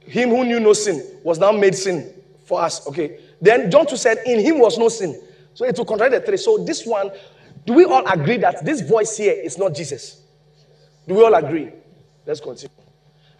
him 0.00 0.30
who 0.30 0.44
knew 0.44 0.58
no 0.58 0.72
sin 0.72 1.02
was 1.22 1.38
now 1.38 1.52
made 1.52 1.74
sin 1.74 2.12
for 2.44 2.60
us. 2.60 2.86
Okay. 2.88 3.20
Then 3.40 3.70
John 3.70 3.86
too 3.86 3.96
said, 3.96 4.18
in 4.26 4.40
him 4.40 4.58
was 4.58 4.78
no 4.78 4.88
sin. 4.88 5.20
So 5.54 5.64
it 5.64 5.76
will 5.76 5.84
contradict 5.84 6.22
the 6.22 6.26
three. 6.26 6.36
So 6.38 6.58
this 6.64 6.86
one, 6.86 7.10
do 7.66 7.74
we 7.74 7.84
all 7.84 8.06
agree 8.06 8.38
that 8.38 8.64
this 8.64 8.80
voice 8.80 9.16
here 9.16 9.34
is 9.34 9.58
not 9.58 9.74
Jesus? 9.74 10.22
Do 11.06 11.14
we 11.14 11.22
all 11.22 11.34
agree? 11.34 11.70
Let's 12.26 12.40
continue. 12.40 12.74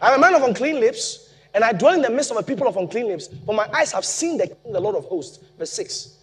I'm 0.01 0.17
a 0.17 0.21
man 0.21 0.35
of 0.35 0.43
unclean 0.43 0.79
lips, 0.79 1.28
and 1.53 1.63
I 1.63 1.73
dwell 1.73 1.93
in 1.93 2.01
the 2.01 2.09
midst 2.09 2.31
of 2.31 2.37
a 2.37 2.43
people 2.43 2.67
of 2.67 2.77
unclean 2.77 3.07
lips, 3.07 3.29
for 3.45 3.55
my 3.55 3.67
eyes 3.73 3.91
have 3.91 4.05
seen 4.05 4.37
the 4.37 4.47
King, 4.47 4.73
the 4.73 4.79
Lord 4.79 4.95
of 4.95 5.05
hosts. 5.05 5.39
Verse 5.57 5.71
6. 5.71 6.17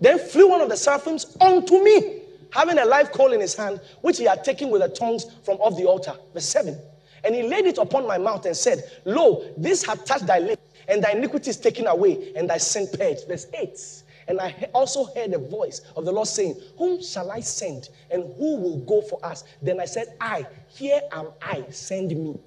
Then 0.00 0.18
flew 0.18 0.48
one 0.48 0.60
of 0.60 0.68
the 0.68 0.76
seraphims 0.76 1.36
unto 1.40 1.82
me, 1.82 2.22
having 2.50 2.78
a 2.78 2.84
live 2.84 3.10
coal 3.12 3.32
in 3.32 3.40
his 3.40 3.54
hand, 3.54 3.80
which 4.02 4.18
he 4.18 4.24
had 4.24 4.44
taken 4.44 4.70
with 4.70 4.82
the 4.82 4.88
tongues 4.88 5.26
from 5.42 5.56
off 5.56 5.76
the 5.76 5.84
altar. 5.84 6.14
Verse 6.32 6.46
7. 6.46 6.78
And 7.24 7.34
he 7.34 7.42
laid 7.42 7.66
it 7.66 7.78
upon 7.78 8.06
my 8.06 8.18
mouth 8.18 8.46
and 8.46 8.56
said, 8.56 8.84
Lo, 9.04 9.44
this 9.56 9.84
hath 9.84 10.04
touched 10.04 10.26
thy 10.26 10.38
lips, 10.38 10.62
and 10.86 11.02
thy 11.02 11.10
iniquity 11.12 11.50
is 11.50 11.56
taken 11.56 11.86
away, 11.88 12.32
and 12.36 12.48
thy 12.48 12.58
sin 12.58 12.86
purged. 12.92 13.26
Verse 13.26 13.46
8. 13.52 14.02
And 14.28 14.40
I 14.40 14.68
also 14.74 15.06
heard 15.14 15.32
the 15.32 15.38
voice 15.38 15.80
of 15.96 16.04
the 16.04 16.12
Lord 16.12 16.28
saying, 16.28 16.54
Whom 16.76 17.02
shall 17.02 17.30
I 17.30 17.40
send? 17.40 17.88
And 18.10 18.22
who 18.36 18.56
will 18.56 18.78
go 18.80 19.00
for 19.00 19.24
us? 19.24 19.42
Then 19.62 19.80
I 19.80 19.86
said, 19.86 20.14
I, 20.20 20.46
here 20.68 21.00
am 21.10 21.30
I, 21.42 21.64
send 21.70 22.10
me. 22.10 22.38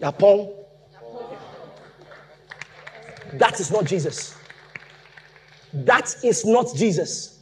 Yapon. 0.00 0.52
That 3.34 3.58
is 3.60 3.70
not 3.70 3.84
Jesus. 3.84 4.36
That 5.72 6.14
is 6.22 6.44
not 6.44 6.74
Jesus. 6.74 7.40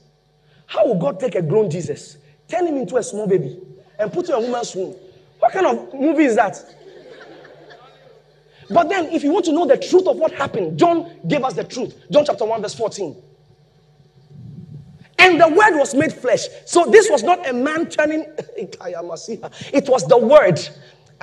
How 0.66 0.86
will 0.86 0.98
God 0.98 1.20
take 1.20 1.34
a 1.34 1.42
grown 1.42 1.70
Jesus, 1.70 2.16
turn 2.48 2.66
him 2.66 2.76
into 2.76 2.96
a 2.96 3.02
small 3.02 3.26
baby, 3.26 3.60
and 3.98 4.12
put 4.12 4.28
him 4.28 4.36
in 4.36 4.42
a 4.42 4.46
woman's 4.46 4.74
womb? 4.74 4.96
What 5.38 5.52
kind 5.52 5.66
of 5.66 5.94
movie 5.94 6.24
is 6.24 6.36
that? 6.36 6.58
But 8.70 8.88
then, 8.88 9.06
if 9.06 9.22
you 9.22 9.32
want 9.32 9.44
to 9.44 9.52
know 9.52 9.66
the 9.66 9.76
truth 9.76 10.06
of 10.06 10.16
what 10.16 10.32
happened, 10.32 10.78
John 10.78 11.20
gave 11.28 11.44
us 11.44 11.54
the 11.54 11.64
truth. 11.64 11.94
John 12.10 12.24
chapter 12.24 12.44
1, 12.44 12.62
verse 12.62 12.74
14. 12.74 13.14
And 15.18 15.40
the 15.40 15.48
word 15.48 15.76
was 15.78 15.94
made 15.94 16.12
flesh. 16.12 16.46
So 16.66 16.86
this 16.86 17.10
was 17.10 17.22
not 17.22 17.46
a 17.48 17.52
man 17.52 17.88
turning, 17.88 18.26
it 18.56 19.88
was 19.88 20.06
the 20.06 20.18
word. 20.18 20.60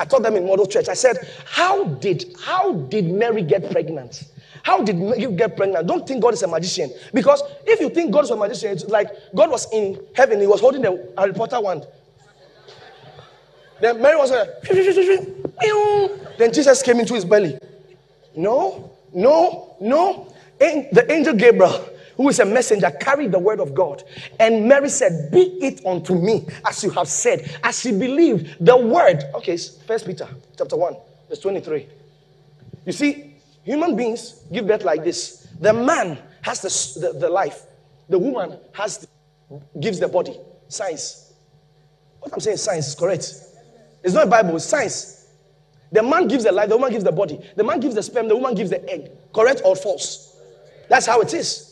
I 0.01 0.05
taught 0.05 0.23
them 0.23 0.35
in 0.35 0.47
model 0.47 0.65
church. 0.65 0.89
I 0.89 0.95
said, 0.95 1.17
How 1.45 1.83
did 1.85 2.35
how 2.43 2.73
did 2.73 3.05
Mary 3.05 3.43
get 3.43 3.69
pregnant? 3.69 4.23
How 4.63 4.83
did 4.83 4.97
you 5.21 5.29
get 5.31 5.55
pregnant? 5.55 5.85
Don't 5.85 6.07
think 6.07 6.23
God 6.23 6.33
is 6.33 6.41
a 6.41 6.47
magician. 6.47 6.91
Because 7.13 7.43
if 7.67 7.79
you 7.79 7.89
think 7.91 8.11
God 8.11 8.23
is 8.23 8.31
a 8.31 8.35
magician, 8.35 8.71
it's 8.71 8.85
like 8.85 9.09
God 9.35 9.51
was 9.51 9.71
in 9.71 9.99
heaven, 10.15 10.39
he 10.39 10.47
was 10.47 10.59
holding 10.59 10.81
the 10.81 11.13
Harry 11.17 11.33
Potter 11.33 11.61
wand. 11.61 11.85
Then 13.79 14.01
Mary 14.01 14.15
was 14.15 14.31
like, 14.31 14.61
then 16.37 16.51
Jesus 16.51 16.81
came 16.81 16.99
into 16.99 17.13
his 17.13 17.25
belly. 17.25 17.59
No, 18.35 18.91
no, 19.13 19.75
no. 19.79 20.33
The 20.59 21.05
angel 21.09 21.35
Gabriel, 21.35 21.89
who 22.21 22.29
is 22.29 22.39
a 22.39 22.45
messenger, 22.45 22.91
carried 22.91 23.31
the 23.31 23.39
word 23.39 23.59
of 23.59 23.73
God. 23.73 24.03
And 24.39 24.67
Mary 24.67 24.89
said, 24.89 25.31
Be 25.31 25.41
it 25.59 25.83
unto 25.85 26.13
me 26.13 26.45
as 26.63 26.83
you 26.83 26.91
have 26.91 27.07
said. 27.07 27.57
As 27.63 27.79
she 27.79 27.91
believed 27.91 28.63
the 28.63 28.77
word. 28.77 29.23
Okay, 29.33 29.57
First 29.57 30.05
Peter 30.05 30.27
chapter 30.55 30.77
1, 30.77 30.95
verse 31.27 31.39
23. 31.39 31.87
You 32.85 32.93
see, 32.93 33.33
human 33.63 33.95
beings 33.95 34.43
give 34.51 34.67
birth 34.67 34.83
like 34.83 35.03
this. 35.03 35.47
The 35.59 35.73
man 35.73 36.19
has 36.43 36.61
the, 36.61 36.99
the, 37.07 37.19
the 37.19 37.29
life, 37.29 37.63
the 38.07 38.19
woman 38.19 38.59
has 38.73 38.99
the, 38.99 39.59
gives 39.79 39.99
the 39.99 40.07
body. 40.07 40.37
Science. 40.67 41.33
What 42.19 42.33
I'm 42.33 42.39
saying, 42.39 42.57
science 42.57 42.89
is 42.89 42.95
correct. 42.95 43.33
It's 44.03 44.13
not 44.13 44.29
Bible, 44.29 44.57
it's 44.57 44.65
science. 44.65 45.25
The 45.91 46.03
man 46.03 46.27
gives 46.27 46.43
the 46.43 46.51
life, 46.51 46.69
the 46.69 46.77
woman 46.77 46.91
gives 46.91 47.03
the 47.03 47.11
body. 47.11 47.39
The 47.55 47.63
man 47.63 47.79
gives 47.79 47.95
the 47.95 48.03
sperm, 48.03 48.27
the 48.27 48.35
woman 48.35 48.53
gives 48.53 48.69
the 48.69 48.87
egg. 48.87 49.09
Correct 49.33 49.63
or 49.65 49.75
false? 49.75 50.37
That's 50.87 51.07
how 51.07 51.19
it 51.21 51.33
is. 51.33 51.70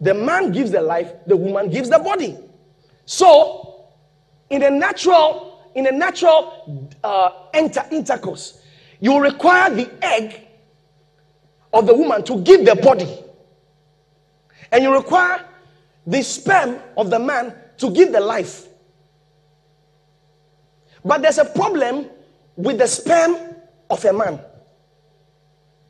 The 0.00 0.14
man 0.14 0.52
gives 0.52 0.70
the 0.70 0.80
life, 0.80 1.12
the 1.26 1.36
woman 1.36 1.70
gives 1.70 1.88
the 1.88 1.98
body. 1.98 2.36
So, 3.04 3.86
in 4.50 4.62
a 4.62 4.70
natural, 4.70 5.60
in 5.74 5.86
a 5.86 5.92
natural 5.92 6.88
uh, 7.02 7.30
inter- 7.54 7.86
intercourse, 7.90 8.62
you 9.00 9.20
require 9.20 9.70
the 9.70 9.90
egg 10.02 10.46
of 11.72 11.86
the 11.86 11.94
woman 11.94 12.22
to 12.24 12.40
give 12.42 12.64
the 12.64 12.74
body, 12.76 13.08
and 14.72 14.82
you 14.82 14.94
require 14.94 15.44
the 16.06 16.22
sperm 16.22 16.80
of 16.96 17.10
the 17.10 17.18
man 17.18 17.54
to 17.78 17.90
give 17.90 18.12
the 18.12 18.20
life. 18.20 18.66
But 21.04 21.22
there's 21.22 21.38
a 21.38 21.44
problem 21.44 22.08
with 22.56 22.78
the 22.78 22.86
sperm 22.86 23.36
of 23.90 24.04
a 24.04 24.12
man. 24.12 24.40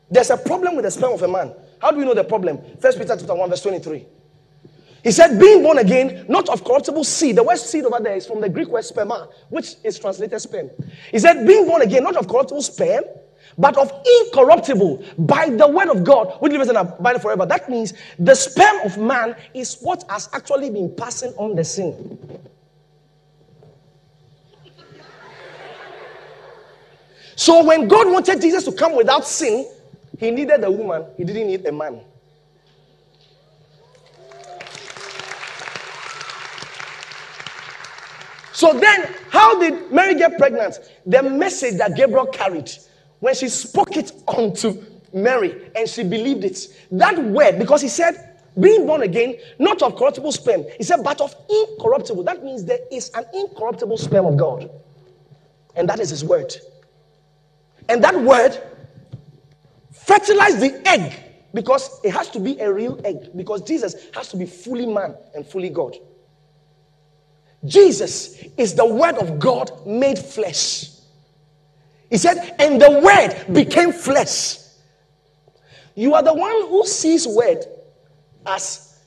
There's 0.09 0.29
a 0.29 0.37
problem 0.37 0.75
with 0.75 0.85
the 0.85 0.91
sperm 0.91 1.13
of 1.13 1.21
a 1.21 1.27
man. 1.27 1.53
How 1.81 1.91
do 1.91 1.97
we 1.97 2.05
know 2.05 2.13
the 2.13 2.23
problem? 2.23 2.59
First 2.79 2.97
Peter 2.97 3.15
chapter 3.17 3.33
1, 3.33 3.49
verse 3.49 3.61
23. 3.61 4.05
He 5.03 5.11
said, 5.11 5.39
being 5.39 5.63
born 5.63 5.77
again, 5.77 6.25
not 6.27 6.49
of 6.49 6.63
corruptible 6.63 7.05
seed. 7.05 7.37
The 7.37 7.43
word 7.43 7.57
seed 7.57 7.85
over 7.85 8.03
there 8.03 8.17
is 8.17 8.27
from 8.27 8.41
the 8.41 8.49
Greek 8.49 8.67
word 8.67 8.83
sperma, 8.83 9.31
which 9.49 9.75
is 9.83 9.97
translated 9.97 10.41
sperm. 10.41 10.69
He 11.11 11.19
said, 11.19 11.47
being 11.47 11.65
born 11.65 11.81
again, 11.81 12.03
not 12.03 12.17
of 12.17 12.27
corruptible 12.27 12.61
sperm, 12.61 13.05
but 13.57 13.77
of 13.77 13.91
incorruptible 14.25 15.03
by 15.19 15.49
the 15.49 15.67
word 15.67 15.89
of 15.89 16.03
God, 16.03 16.35
which 16.39 16.51
lives 16.51 16.67
and 16.67 16.77
abide 16.77 17.21
forever. 17.21 17.45
That 17.45 17.69
means 17.69 17.93
the 18.17 18.35
sperm 18.35 18.81
of 18.85 18.97
man 18.97 19.35
is 19.53 19.77
what 19.81 20.03
has 20.09 20.29
actually 20.33 20.69
been 20.69 20.93
passing 20.95 21.31
on 21.37 21.55
the 21.55 21.63
sin. 21.63 22.19
So 27.35 27.63
when 27.63 27.87
God 27.87 28.11
wanted 28.11 28.41
Jesus 28.41 28.65
to 28.65 28.73
come 28.73 28.97
without 28.97 29.25
sin, 29.25 29.65
he 30.19 30.31
needed 30.31 30.63
a 30.63 30.69
woman, 30.69 31.05
he 31.15 31.23
didn't 31.23 31.47
need 31.47 31.65
a 31.65 31.71
man. 31.71 32.01
So 38.51 38.73
then, 38.77 39.15
how 39.29 39.57
did 39.57 39.89
Mary 39.89 40.15
get 40.15 40.37
pregnant? 40.37 40.79
The 41.05 41.23
message 41.23 41.77
that 41.77 41.95
Gabriel 41.95 42.25
carried 42.25 42.69
when 43.21 43.33
she 43.33 43.47
spoke 43.47 43.95
it 43.95 44.11
unto 44.27 44.83
Mary 45.13 45.71
and 45.77 45.87
she 45.87 46.03
believed 46.03 46.43
it. 46.43 46.67
That 46.91 47.17
word, 47.23 47.57
because 47.57 47.81
he 47.81 47.87
said, 47.87 48.41
being 48.59 48.85
born 48.85 49.03
again, 49.03 49.37
not 49.59 49.81
of 49.81 49.95
corruptible 49.95 50.33
sperm, 50.33 50.65
he 50.77 50.83
said, 50.83 51.01
but 51.05 51.21
of 51.21 51.33
incorruptible. 51.49 52.23
That 52.23 52.43
means 52.43 52.65
there 52.65 52.79
is 52.91 53.09
an 53.15 53.23
incorruptible 53.33 53.97
sperm 53.97 54.25
of 54.25 54.35
God. 54.35 54.69
And 55.77 55.87
that 55.87 56.01
is 56.01 56.09
his 56.09 56.25
word. 56.25 56.53
And 57.87 58.03
that 58.03 58.19
word 58.19 58.61
fertilized 60.09 60.59
the 60.59 60.81
egg 60.87 61.13
because 61.53 62.01
it 62.03 62.11
has 62.11 62.29
to 62.31 62.39
be 62.39 62.59
a 62.59 62.71
real 62.71 62.99
egg 63.05 63.29
because 63.35 63.61
Jesus 63.61 64.07
has 64.15 64.27
to 64.29 64.37
be 64.37 64.45
fully 64.45 64.87
man 64.87 65.15
and 65.35 65.45
fully 65.45 65.69
God. 65.69 65.95
Jesus 67.65 68.41
is 68.57 68.73
the 68.73 68.85
word 68.85 69.15
of 69.17 69.37
God 69.37 69.85
made 69.85 70.17
flesh. 70.17 70.89
He 72.09 72.17
said, 72.17 72.55
and 72.57 72.81
the 72.81 72.89
word 72.89 73.53
became 73.53 73.91
flesh. 73.91 74.57
You 75.93 76.15
are 76.15 76.23
the 76.23 76.33
one 76.33 76.67
who 76.69 76.87
sees 76.87 77.27
word 77.27 77.65
as 78.47 78.97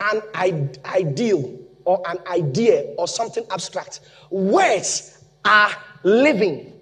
an 0.00 0.70
ideal 0.84 1.58
or 1.84 2.00
an 2.08 2.18
idea 2.28 2.94
or 2.96 3.08
something 3.08 3.44
abstract. 3.50 4.00
Words 4.30 5.24
are 5.44 5.72
living 6.04 6.74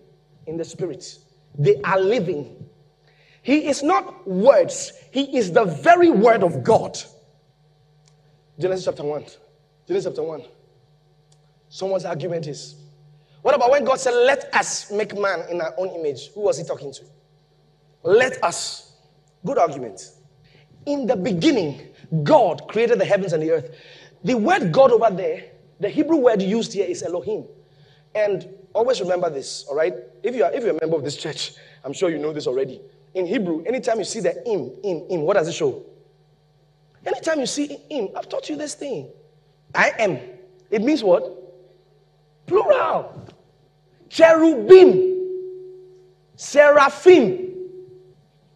in 0.46 0.58
the 0.58 0.64
spirit. 0.64 1.18
They 1.58 1.80
are 1.82 2.00
living. 2.00 2.55
He 3.46 3.68
is 3.68 3.84
not 3.84 4.26
words, 4.26 4.92
He 5.12 5.38
is 5.38 5.52
the 5.52 5.64
very 5.64 6.10
word 6.10 6.42
of 6.42 6.64
God. 6.64 6.98
Genesis 8.58 8.86
chapter 8.86 9.04
1. 9.04 9.24
Genesis 9.86 10.10
chapter 10.10 10.24
1. 10.24 10.42
Someone's 11.68 12.04
argument 12.04 12.48
is 12.48 12.74
what 13.42 13.54
about 13.54 13.70
when 13.70 13.84
God 13.84 14.00
said, 14.00 14.14
Let 14.14 14.52
us 14.52 14.90
make 14.90 15.16
man 15.16 15.44
in 15.48 15.60
our 15.60 15.72
own 15.78 15.90
image? 15.90 16.32
Who 16.34 16.40
was 16.40 16.58
he 16.58 16.64
talking 16.64 16.92
to? 16.92 17.04
Let 18.02 18.42
us. 18.42 18.94
Good 19.44 19.58
argument. 19.58 20.10
In 20.84 21.06
the 21.06 21.14
beginning, 21.14 21.82
God 22.24 22.66
created 22.66 22.98
the 22.98 23.04
heavens 23.04 23.32
and 23.32 23.40
the 23.40 23.52
earth. 23.52 23.76
The 24.24 24.34
word 24.34 24.72
God 24.72 24.90
over 24.90 25.14
there, 25.14 25.44
the 25.78 25.88
Hebrew 25.88 26.16
word 26.16 26.42
used 26.42 26.72
here 26.72 26.86
is 26.86 27.04
Elohim. 27.04 27.46
And 28.12 28.48
always 28.72 29.00
remember 29.00 29.30
this, 29.30 29.66
all 29.68 29.76
right? 29.76 29.94
If 30.24 30.34
you 30.34 30.42
are 30.42 30.52
if 30.52 30.64
you're 30.64 30.76
a 30.76 30.80
member 30.80 30.96
of 30.96 31.04
this 31.04 31.16
church, 31.16 31.52
I'm 31.84 31.92
sure 31.92 32.10
you 32.10 32.18
know 32.18 32.32
this 32.32 32.48
already. 32.48 32.80
In 33.16 33.24
Hebrew, 33.24 33.62
anytime 33.64 33.98
you 33.98 34.04
see 34.04 34.20
the 34.20 34.46
im, 34.46 34.72
im, 34.84 35.06
im, 35.08 35.22
what 35.22 35.38
does 35.38 35.48
it 35.48 35.54
show? 35.54 35.82
Anytime 37.04 37.40
you 37.40 37.46
see 37.46 37.78
im, 37.88 38.10
I've 38.14 38.28
taught 38.28 38.46
you 38.50 38.56
this 38.56 38.74
thing. 38.74 39.08
I 39.74 39.90
am. 39.98 40.18
It 40.70 40.82
means 40.82 41.02
what? 41.02 41.24
Plural. 42.46 43.26
Cherubim. 44.10 45.14
Seraphim. 46.36 47.54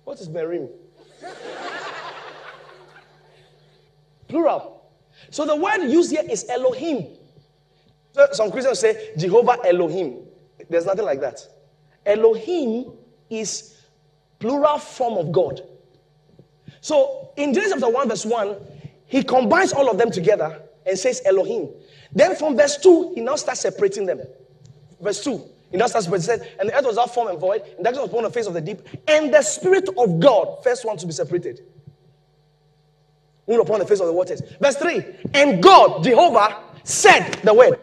What 0.04 0.20
is 0.20 0.28
Merim? 0.28 0.68
Plural. 4.28 4.82
So 5.30 5.46
the 5.46 5.56
word 5.56 5.84
used 5.84 6.10
here 6.10 6.24
is 6.28 6.44
Elohim. 6.50 7.16
So 8.12 8.26
some 8.32 8.50
Christians 8.50 8.78
say 8.78 9.12
Jehovah 9.16 9.56
Elohim. 9.64 10.18
There's 10.68 10.84
nothing 10.84 11.06
like 11.06 11.22
that. 11.22 11.40
Elohim 12.04 12.92
is 13.30 13.79
plural 14.40 14.78
form 14.78 15.18
of 15.18 15.30
God. 15.30 15.62
So 16.80 17.30
in 17.36 17.54
Genesis 17.54 17.74
chapter 17.74 17.90
1, 17.90 18.08
verse 18.08 18.26
1, 18.26 18.56
he 19.06 19.22
combines 19.22 19.72
all 19.72 19.88
of 19.88 19.98
them 19.98 20.10
together 20.10 20.62
and 20.84 20.98
says 20.98 21.22
Elohim. 21.24 21.68
Then 22.12 22.34
from 22.34 22.56
verse 22.56 22.76
2, 22.78 23.12
he 23.14 23.20
now 23.20 23.36
starts 23.36 23.60
separating 23.60 24.06
them. 24.06 24.22
Verse 25.00 25.22
2, 25.22 25.42
he 25.70 25.76
now 25.76 25.86
starts 25.86 26.06
separating. 26.06 26.46
and 26.58 26.68
the 26.68 26.76
earth 26.76 26.86
was 26.86 26.98
out 26.98 27.14
form 27.14 27.28
and 27.28 27.38
void, 27.38 27.62
and 27.76 27.84
darkness 27.84 28.02
was 28.02 28.10
upon 28.10 28.24
the 28.24 28.30
face 28.30 28.46
of 28.46 28.54
the 28.54 28.60
deep, 28.60 28.80
and 29.06 29.32
the 29.32 29.42
Spirit 29.42 29.88
of 29.96 30.18
God, 30.18 30.64
first 30.64 30.84
one 30.84 30.96
to 30.96 31.06
be 31.06 31.12
separated, 31.12 31.60
moved 33.46 33.60
upon 33.60 33.78
the 33.78 33.86
face 33.86 34.00
of 34.00 34.06
the 34.06 34.12
waters. 34.12 34.42
Verse 34.60 34.76
3, 34.76 35.04
and 35.34 35.62
God, 35.62 36.02
Jehovah, 36.02 36.62
said 36.82 37.34
the 37.44 37.54
word. 37.54 37.78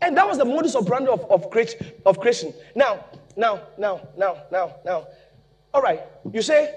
And 0.00 0.16
that 0.16 0.26
was 0.26 0.38
the 0.38 0.44
modus 0.44 0.76
operandi 0.76 1.10
of, 1.10 1.24
of, 1.30 1.46
of 2.06 2.20
creation. 2.20 2.54
Now, 2.74 3.04
now, 3.36 3.62
now, 3.76 4.00
now, 4.16 4.42
now, 4.50 4.76
now. 4.84 5.06
All 5.74 5.82
right, 5.82 6.00
you 6.32 6.42
say, 6.42 6.74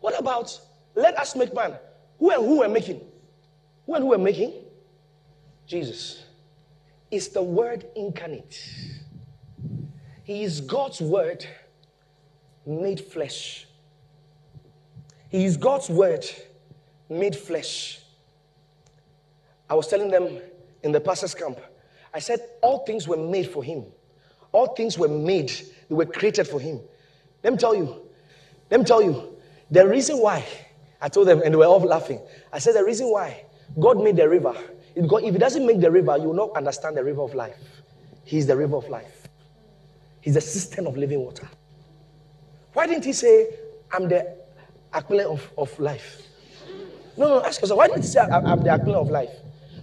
what 0.00 0.18
about 0.18 0.58
let 0.94 1.16
us 1.18 1.36
make 1.36 1.54
man? 1.54 1.74
Who 2.18 2.30
and 2.30 2.44
who 2.44 2.58
we're 2.60 2.68
making? 2.68 3.00
Who 3.86 3.94
and 3.94 4.04
who 4.04 4.10
we're 4.10 4.18
making? 4.18 4.52
Jesus 5.66 6.24
is 7.10 7.28
the 7.28 7.42
word 7.42 7.86
incarnate. 7.94 8.58
He 10.24 10.42
is 10.42 10.60
God's 10.60 11.00
word 11.00 11.46
made 12.66 13.00
flesh. 13.00 13.66
He 15.28 15.44
is 15.44 15.56
God's 15.56 15.88
word 15.88 16.24
made 17.08 17.36
flesh. 17.36 18.00
I 19.68 19.74
was 19.74 19.88
telling 19.88 20.10
them 20.10 20.38
in 20.82 20.92
the 20.92 21.00
pastor's 21.00 21.34
camp. 21.34 21.58
I 22.14 22.18
said, 22.18 22.40
All 22.62 22.84
things 22.84 23.08
were 23.08 23.16
made 23.16 23.48
for 23.50 23.62
him. 23.64 23.84
All 24.52 24.74
things 24.74 24.98
were 24.98 25.08
made, 25.08 25.50
they 25.88 25.94
were 25.94 26.06
created 26.06 26.46
for 26.46 26.60
him. 26.60 26.80
Let 27.42 27.54
me 27.54 27.58
tell 27.58 27.74
you, 27.74 28.02
let 28.70 28.80
me 28.80 28.86
tell 28.86 29.02
you, 29.02 29.36
the 29.70 29.86
reason 29.88 30.18
why, 30.18 30.44
I 31.00 31.08
told 31.08 31.26
them, 31.26 31.42
and 31.42 31.52
they 31.52 31.56
were 31.56 31.66
all 31.66 31.80
laughing. 31.80 32.20
I 32.52 32.58
said, 32.58 32.74
The 32.74 32.84
reason 32.84 33.10
why 33.10 33.44
God 33.80 34.02
made 34.02 34.16
the 34.16 34.28
river, 34.28 34.54
if 34.94 35.32
He 35.32 35.38
doesn't 35.38 35.66
make 35.66 35.80
the 35.80 35.90
river, 35.90 36.16
you 36.18 36.28
will 36.28 36.34
not 36.34 36.56
understand 36.56 36.96
the 36.96 37.02
river 37.02 37.22
of 37.22 37.34
life. 37.34 37.56
He's 38.24 38.46
the 38.46 38.56
river 38.56 38.76
of 38.76 38.88
life, 38.88 39.28
He's 40.20 40.34
the 40.34 40.40
system 40.40 40.86
of 40.86 40.96
living 40.96 41.20
water. 41.20 41.48
Why 42.74 42.86
didn't 42.86 43.04
He 43.04 43.12
say, 43.12 43.48
I'm 43.90 44.08
the 44.08 44.36
aquila 44.92 45.32
of, 45.32 45.50
of 45.56 45.78
life? 45.78 46.22
No, 47.16 47.28
no, 47.28 47.44
ask 47.44 47.60
yourself, 47.60 47.78
why 47.78 47.88
didn't 47.88 48.02
He 48.02 48.08
say, 48.08 48.20
I'm 48.20 48.62
the 48.62 48.70
aquila 48.70 49.00
of 49.00 49.10
life? 49.10 49.30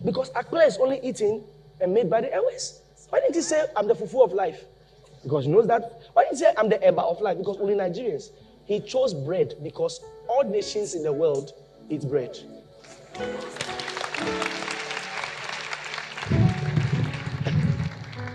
Because 0.06 0.32
aquila 0.36 0.66
is 0.66 0.78
only 0.78 1.00
eaten 1.04 1.44
and 1.82 1.94
made 1.94 2.10
by 2.10 2.22
the 2.22 2.34
airways. 2.34 2.82
Why 3.10 3.20
didn't 3.20 3.36
He 3.36 3.42
say, 3.42 3.66
I'm 3.76 3.88
the 3.88 3.96
fufu 3.96 4.24
of 4.24 4.34
life? 4.34 4.66
Because 5.24 5.46
he 5.46 5.52
knows 5.52 5.68
that. 5.68 6.02
Why 6.14 6.24
didn't 6.24 6.38
he 6.38 6.44
say, 6.44 6.54
I'm 6.58 6.70
the 6.70 6.78
eba 6.78 7.00
of 7.00 7.22
life? 7.22 7.38
Because 7.38 7.58
only 7.60 7.76
Nigerians. 7.76 8.30
He 8.66 8.80
chose 8.80 9.14
bread 9.14 9.56
because 9.64 10.00
all 10.28 10.44
nations 10.44 10.94
in 10.96 11.04
the 11.04 11.12
world 11.12 11.54
eat 11.90 12.08
bread. 12.08 12.38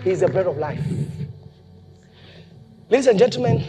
He 0.03 0.11
is 0.11 0.19
the 0.19 0.27
bread 0.27 0.45
of 0.45 0.57
life. 0.57 0.83
Ladies 2.89 3.07
and 3.07 3.17
gentlemen, 3.17 3.63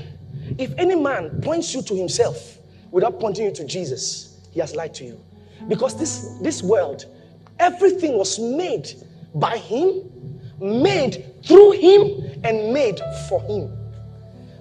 if 0.59 0.75
any 0.77 0.95
man 0.95 1.41
points 1.41 1.75
you 1.75 1.81
to 1.83 1.95
himself 1.95 2.59
without 2.91 3.19
pointing 3.19 3.47
you 3.47 3.53
to 3.53 3.65
Jesus, 3.65 4.39
he 4.51 4.61
has 4.61 4.77
lied 4.77 4.93
to 4.95 5.05
you. 5.05 5.21
Because 5.69 5.99
this, 5.99 6.37
this 6.43 6.63
world, 6.63 7.07
everything 7.59 8.19
was 8.19 8.39
made 8.39 8.93
by 9.35 9.59
him, 9.59 10.03
made 10.61 11.35
through 11.45 11.73
him, 11.73 12.41
and 12.45 12.73
made 12.73 13.01
for 13.29 13.43
him. 13.43 13.73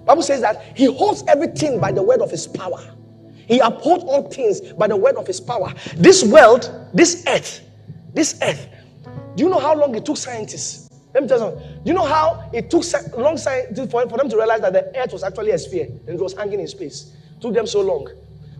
Bible 0.04 0.22
says 0.22 0.40
that 0.40 0.76
he 0.76 0.84
holds 0.84 1.24
everything 1.28 1.80
by 1.80 1.92
the 1.92 2.02
word 2.02 2.20
of 2.20 2.30
his 2.30 2.46
power. 2.46 2.94
He 3.48 3.58
upholds 3.60 4.04
all 4.04 4.28
things 4.30 4.60
by 4.60 4.86
the 4.86 4.96
word 4.96 5.16
of 5.16 5.26
his 5.26 5.40
power. 5.40 5.72
This 5.96 6.24
world, 6.24 6.70
this 6.92 7.24
earth, 7.26 7.60
this 8.14 8.38
earth. 8.42 8.68
Do 9.36 9.44
you 9.44 9.50
know 9.50 9.58
how 9.58 9.74
long 9.74 9.94
it 9.94 10.04
took 10.04 10.16
scientists 10.16 10.86
let 11.16 11.22
me 11.22 11.28
tell 11.30 11.38
you 11.38 11.44
something. 11.46 11.82
Do 11.82 11.90
you 11.90 11.94
know 11.94 12.04
how 12.04 12.50
it 12.52 12.68
took 12.68 12.84
long 13.16 13.38
time 13.38 13.74
for, 13.74 14.06
for 14.06 14.18
them 14.18 14.28
to 14.28 14.36
realize 14.36 14.60
that 14.60 14.74
the 14.74 14.94
earth 15.00 15.14
was 15.14 15.22
actually 15.22 15.52
a 15.52 15.58
sphere 15.58 15.86
and 15.86 16.10
it 16.10 16.20
was 16.20 16.34
hanging 16.34 16.60
in 16.60 16.68
space? 16.68 17.16
It 17.34 17.40
took 17.40 17.54
them 17.54 17.66
so 17.66 17.80
long. 17.80 18.10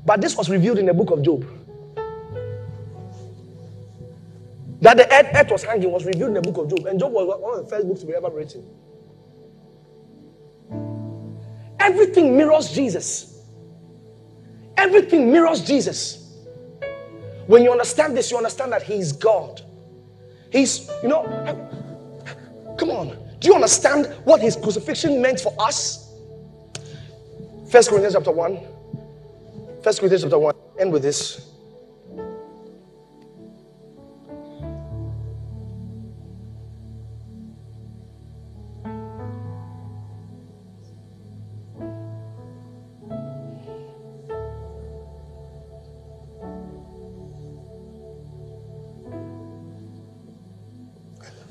But 0.07 0.23
this 0.23 0.35
was 0.39 0.49
revealed 0.49 0.79
in 0.79 0.87
the 0.87 0.95
book 0.95 1.11
of 1.11 1.23
Job. 1.23 1.45
That 4.87 4.99
the 4.99 5.13
earth, 5.13 5.27
earth 5.35 5.51
was 5.51 5.65
hanging 5.65 5.91
was 5.91 6.05
revealed 6.05 6.29
in 6.29 6.35
the 6.35 6.43
book 6.43 6.59
of 6.59 6.71
Job. 6.71 6.87
And 6.87 7.01
Job 7.01 7.11
was 7.11 7.41
one 7.41 7.59
of 7.59 7.65
the 7.65 7.69
first 7.69 7.89
books 7.89 8.01
to 8.03 8.07
be 8.07 8.15
ever 8.15 8.31
written. 8.31 8.65
Everything 11.81 12.37
mirrors 12.37 12.73
Jesus. 12.73 13.43
Everything 14.77 15.33
mirrors 15.33 15.63
Jesus. 15.63 16.37
When 17.49 17.65
you 17.65 17.73
understand 17.73 18.17
this, 18.17 18.31
you 18.31 18.37
understand 18.37 18.71
that 18.71 18.85
He's 18.85 19.11
God. 19.11 19.61
He's, 20.53 20.89
you 21.03 21.09
know, 21.09 21.25
Come 22.79 22.91
on. 22.91 23.17
Do 23.41 23.49
you 23.49 23.55
understand 23.55 24.07
what 24.25 24.41
his 24.41 24.55
crucifixion 24.57 25.21
meant 25.21 25.41
for 25.41 25.53
us? 25.59 26.13
First 27.71 27.89
Corinthians 27.89 28.15
chapter 28.15 28.31
1. 28.31 28.61
First 29.83 29.99
Corinthians 29.99 30.23
chapter 30.23 30.39
1. 30.39 30.55
End 30.79 30.93
with 30.93 31.03
this. 31.03 31.56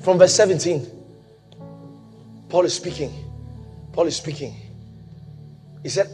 From 0.06 0.18
verse 0.20 0.34
17. 0.34 0.88
Paul 2.48 2.64
is 2.64 2.74
speaking. 2.74 3.12
Paul 3.92 4.06
is 4.06 4.14
speaking. 4.14 4.54
He 5.82 5.88
said, 5.88 6.06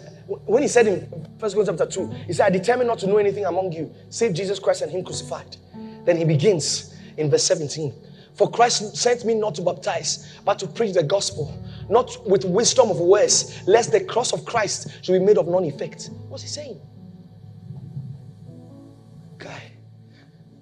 when 0.47 0.63
he 0.63 0.69
said 0.69 0.87
in 0.87 1.29
First 1.39 1.55
Corinthians 1.55 1.79
chapter 1.79 2.07
2, 2.07 2.11
he 2.27 2.33
said, 2.33 2.47
I 2.47 2.49
determined 2.49 2.89
not 2.89 3.01
to 3.01 3.07
know 3.07 3.19
anything 3.19 3.45
among 3.45 3.73
you, 3.73 3.95
save 4.09 4.33
Jesus 4.33 4.59
Christ 4.59 4.81
and 4.81 4.91
Him 4.91 5.05
crucified. 5.05 5.59
Then 6.07 6.17
he 6.17 6.25
begins 6.25 6.95
in 7.19 7.29
verse 7.29 7.45
17. 7.45 7.93
For 8.33 8.51
Christ 8.51 8.97
sent 8.97 9.27
me 9.27 9.35
not 9.35 9.57
to 9.57 9.63
baptize, 9.63 10.39
but 10.43 10.59
to 10.61 10.67
preach 10.67 10.95
the 10.95 11.03
gospel, 11.03 11.55
not 11.91 12.27
with 12.27 12.47
wisdom 12.47 12.89
of 12.89 12.99
words, 12.99 13.63
lest 13.69 13.93
the 13.93 14.03
cross 14.03 14.33
of 14.33 14.47
Christ 14.47 14.89
should 15.05 15.13
be 15.13 15.19
made 15.19 15.37
of 15.37 15.49
none 15.49 15.65
effect. 15.65 16.09
What's 16.31 16.45
he 16.45 16.49
saying? 16.49 16.81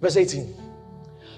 Verse 0.00 0.16
18. 0.16 0.59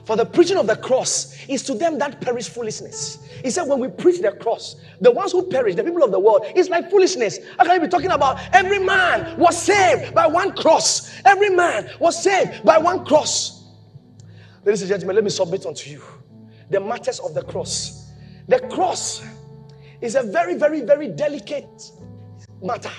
For 0.05 0.17
the 0.17 0.25
preaching 0.25 0.57
of 0.57 0.67
the 0.67 0.77
cross 0.77 1.37
is 1.49 1.63
to 1.65 1.75
them 1.75 1.99
that 1.99 2.21
perish 2.21 2.49
foolishness. 2.49 3.19
He 3.45 3.51
said, 3.51 3.65
when 3.65 3.79
we 3.79 3.89
preach 3.89 4.21
the 4.21 4.33
cross, 4.33 4.77
the 5.01 5.11
ones 5.11 5.33
who 5.33 5.47
perish, 5.47 5.77
the 5.77 5.85
people 5.85 6.03
of 6.03 6.11
the 6.11 6.19
world, 6.19 6.43
it's 6.57 6.69
like 6.69 6.91
foolishness. 6.91 7.39
How 7.59 7.65
can 7.65 7.75
you 7.77 7.81
be 7.83 7.89
talking 7.89 8.11
about 8.11 8.41
every 8.53 8.81
man 8.81 9.39
was 9.39 9.61
saved 9.61 10.15
by 10.15 10.27
one 10.27 10.53
cross? 10.57 11.21
Every 11.25 11.51
man 11.51 11.89
was 12.01 12.21
saved 12.21 12.65
by 12.65 12.79
one 12.79 13.05
cross. 13.05 13.65
Ladies 14.65 14.83
and 14.83 14.89
gentlemen, 14.89 15.17
let 15.17 15.25
me 15.25 15.31
submit 15.31 15.67
unto 15.67 15.91
you 15.91 16.03
the 16.71 16.81
matters 16.81 17.21
of 17.21 17.35
the 17.35 17.43
cross. 17.43 18.11
The 18.49 18.59
cross 18.61 19.25
is 20.01 20.17
a 20.17 20.23
very, 20.23 20.55
very, 20.55 20.81
very 20.81 21.09
delicate 21.09 21.91
matter 22.61 22.91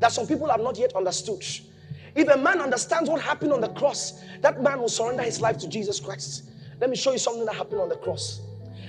that 0.00 0.12
some 0.12 0.26
people 0.26 0.48
have 0.48 0.60
not 0.60 0.78
yet 0.78 0.94
understood. 0.94 1.42
If 2.18 2.26
a 2.26 2.36
man 2.36 2.60
understands 2.60 3.08
what 3.08 3.20
happened 3.22 3.52
on 3.52 3.60
the 3.60 3.68
cross, 3.68 4.20
that 4.40 4.60
man 4.60 4.80
will 4.80 4.88
surrender 4.88 5.22
his 5.22 5.40
life 5.40 5.56
to 5.58 5.68
Jesus 5.68 6.00
Christ. 6.00 6.50
Let 6.80 6.90
me 6.90 6.96
show 6.96 7.12
you 7.12 7.18
something 7.18 7.44
that 7.44 7.54
happened 7.54 7.80
on 7.80 7.88
the 7.88 7.94
cross. 7.94 8.40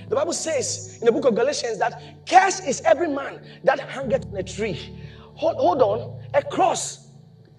The 0.08 0.16
Bible 0.16 0.32
says 0.32 0.98
in 0.98 1.06
the 1.06 1.12
book 1.12 1.24
of 1.26 1.36
Galatians 1.36 1.78
that 1.78 2.02
cursed 2.28 2.66
is 2.66 2.80
every 2.80 3.06
man 3.06 3.40
that 3.62 3.78
hangeth 3.78 4.26
on 4.26 4.36
a 4.36 4.42
tree. 4.42 4.98
Hold, 5.34 5.56
hold 5.58 5.80
on, 5.80 6.20
a 6.34 6.42
cross 6.42 7.06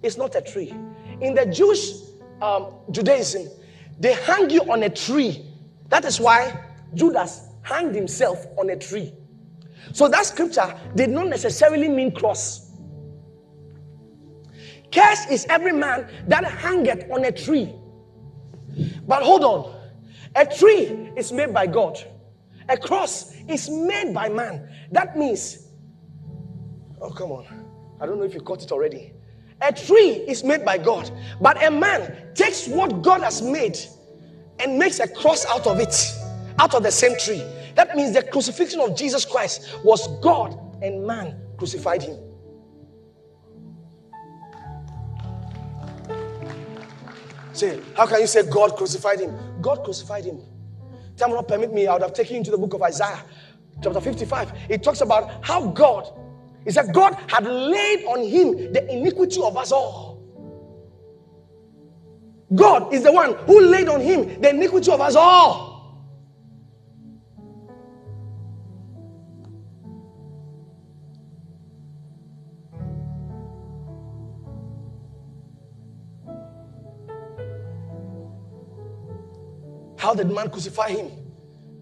is 0.03 0.17
not 0.17 0.36
a 0.36 0.41
tree. 0.41 0.74
In 1.22 1.36
the 1.36 1.45
Jewish 1.45 1.93
um, 2.41 2.74
Judaism, 2.91 3.47
they 3.97 4.11
hang 4.11 4.49
you 4.49 4.69
on 4.69 4.84
a 4.84 4.89
tree. 4.89 5.45
That 5.88 6.03
is 6.03 6.19
why 6.19 6.65
Judas 6.95 7.47
hanged 7.61 7.95
himself 7.95 8.45
on 8.57 8.72
a 8.72 8.76
tree. 8.76 9.13
So 9.93 10.09
that 10.09 10.26
scripture 10.26 10.78
did 10.95 11.11
not 11.11 11.28
necessarily 11.28 11.88
mean 11.88 12.11
cross. 12.11 12.61
Cursed 14.92 15.30
is 15.30 15.46
every 15.50 15.72
man 15.72 16.08
that 16.28 16.44
hangeth 16.44 17.10
on 17.12 17.26
a 17.26 17.32
tree. 17.32 17.74
But 19.08 19.24
hold 19.24 19.44
on. 19.44 19.76
A 20.36 20.46
tree 20.46 21.12
is 21.16 21.32
made 21.32 21.54
by 21.54 21.68
God. 21.68 22.00
A 22.70 22.78
cross 22.78 23.36
is 23.48 23.70
made 23.70 24.14
by 24.14 24.30
man. 24.30 24.70
That 24.92 25.18
means, 25.18 25.68
oh, 27.02 27.10
come 27.10 27.32
on. 27.32 27.46
I 28.00 28.06
don't 28.06 28.18
know 28.18 28.24
if 28.24 28.34
you 28.34 28.42
caught 28.42 28.64
it 28.64 28.72
already. 28.72 29.14
A 29.62 29.72
tree 29.72 30.24
is 30.28 30.44
made 30.44 30.66
by 30.66 30.78
God, 30.78 31.12
but 31.39 31.64
a 31.64 31.70
man 31.70 32.34
takes 32.34 32.68
what 32.68 33.02
God 33.02 33.22
has 33.22 33.42
made 33.42 33.78
and 34.60 34.80
makes 34.80 35.00
a 35.00 35.08
cross 35.08 35.46
out 35.46 35.68
of 35.68 35.80
it, 35.80 35.96
out 36.60 36.74
of 36.74 36.84
the 36.84 36.92
same 36.92 37.18
tree. 37.18 37.44
That 37.76 37.96
means 37.96 38.14
the 38.14 38.24
crucifixion 38.24 38.80
of 38.80 38.96
Jesus 38.98 39.24
Christ 39.24 39.78
was 39.84 40.08
God 40.22 40.58
and 40.82 41.06
man 41.06 41.39
crucified 41.58 42.02
him. 42.02 42.18
Say, 47.62 47.80
how 47.95 48.07
can 48.07 48.20
you 48.20 48.26
say 48.26 48.41
God 48.49 48.76
crucified 48.76 49.20
him? 49.20 49.38
God 49.62 49.84
crucified 49.84 50.26
him. 50.26 50.41
Time 51.16 51.30
will 51.30 51.36
not 51.36 51.47
permit 51.47 51.72
me, 51.72 51.86
I 51.86 51.93
would 51.93 52.01
have 52.01 52.12
taken 52.12 52.38
you 52.38 52.43
to 52.45 52.49
the 52.49 52.57
book 52.57 52.74
of 52.74 52.82
Isaiah, 52.82 53.24
chapter 53.84 54.01
55. 54.01 54.51
It 54.68 54.82
talks 54.82 55.01
about 55.01 55.45
how 55.45 55.68
God, 55.68 56.12
he 56.66 56.72
said, 56.72 56.91
God 56.91 57.14
had 57.28 57.45
laid 57.45 58.03
on 58.05 58.24
him 58.24 58.74
the 58.74 58.91
iniquity 58.91 59.39
of 59.43 59.55
us 59.57 59.72
all. 59.72 60.24
God 62.55 62.91
is 62.91 63.03
the 63.03 63.12
one 63.12 63.36
who 63.45 63.62
laid 63.62 63.88
on 63.89 64.01
him 64.01 64.41
the 64.41 64.49
iniquity 64.49 64.91
of 64.91 64.99
us 64.99 65.16
all. 65.16 65.70
How 80.02 80.16
did 80.16 80.32
man 80.32 80.49
crucify 80.49 80.89
him? 80.89 81.12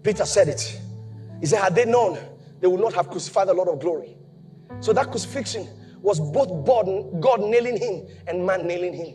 Peter 0.02 0.26
said 0.26 0.48
it. 0.48 0.78
He 1.40 1.46
said, 1.46 1.62
Had 1.62 1.74
they 1.74 1.86
known, 1.86 2.18
they 2.60 2.66
would 2.66 2.78
not 2.78 2.92
have 2.92 3.08
crucified 3.08 3.48
the 3.48 3.54
Lord 3.54 3.68
of 3.70 3.80
glory. 3.80 4.18
So 4.80 4.92
that 4.92 5.10
crucifixion 5.10 5.66
was 6.02 6.20
both 6.20 6.66
God 7.22 7.40
nailing 7.40 7.78
him 7.78 8.06
and 8.26 8.44
man 8.44 8.66
nailing 8.66 8.92
him. 8.92 9.14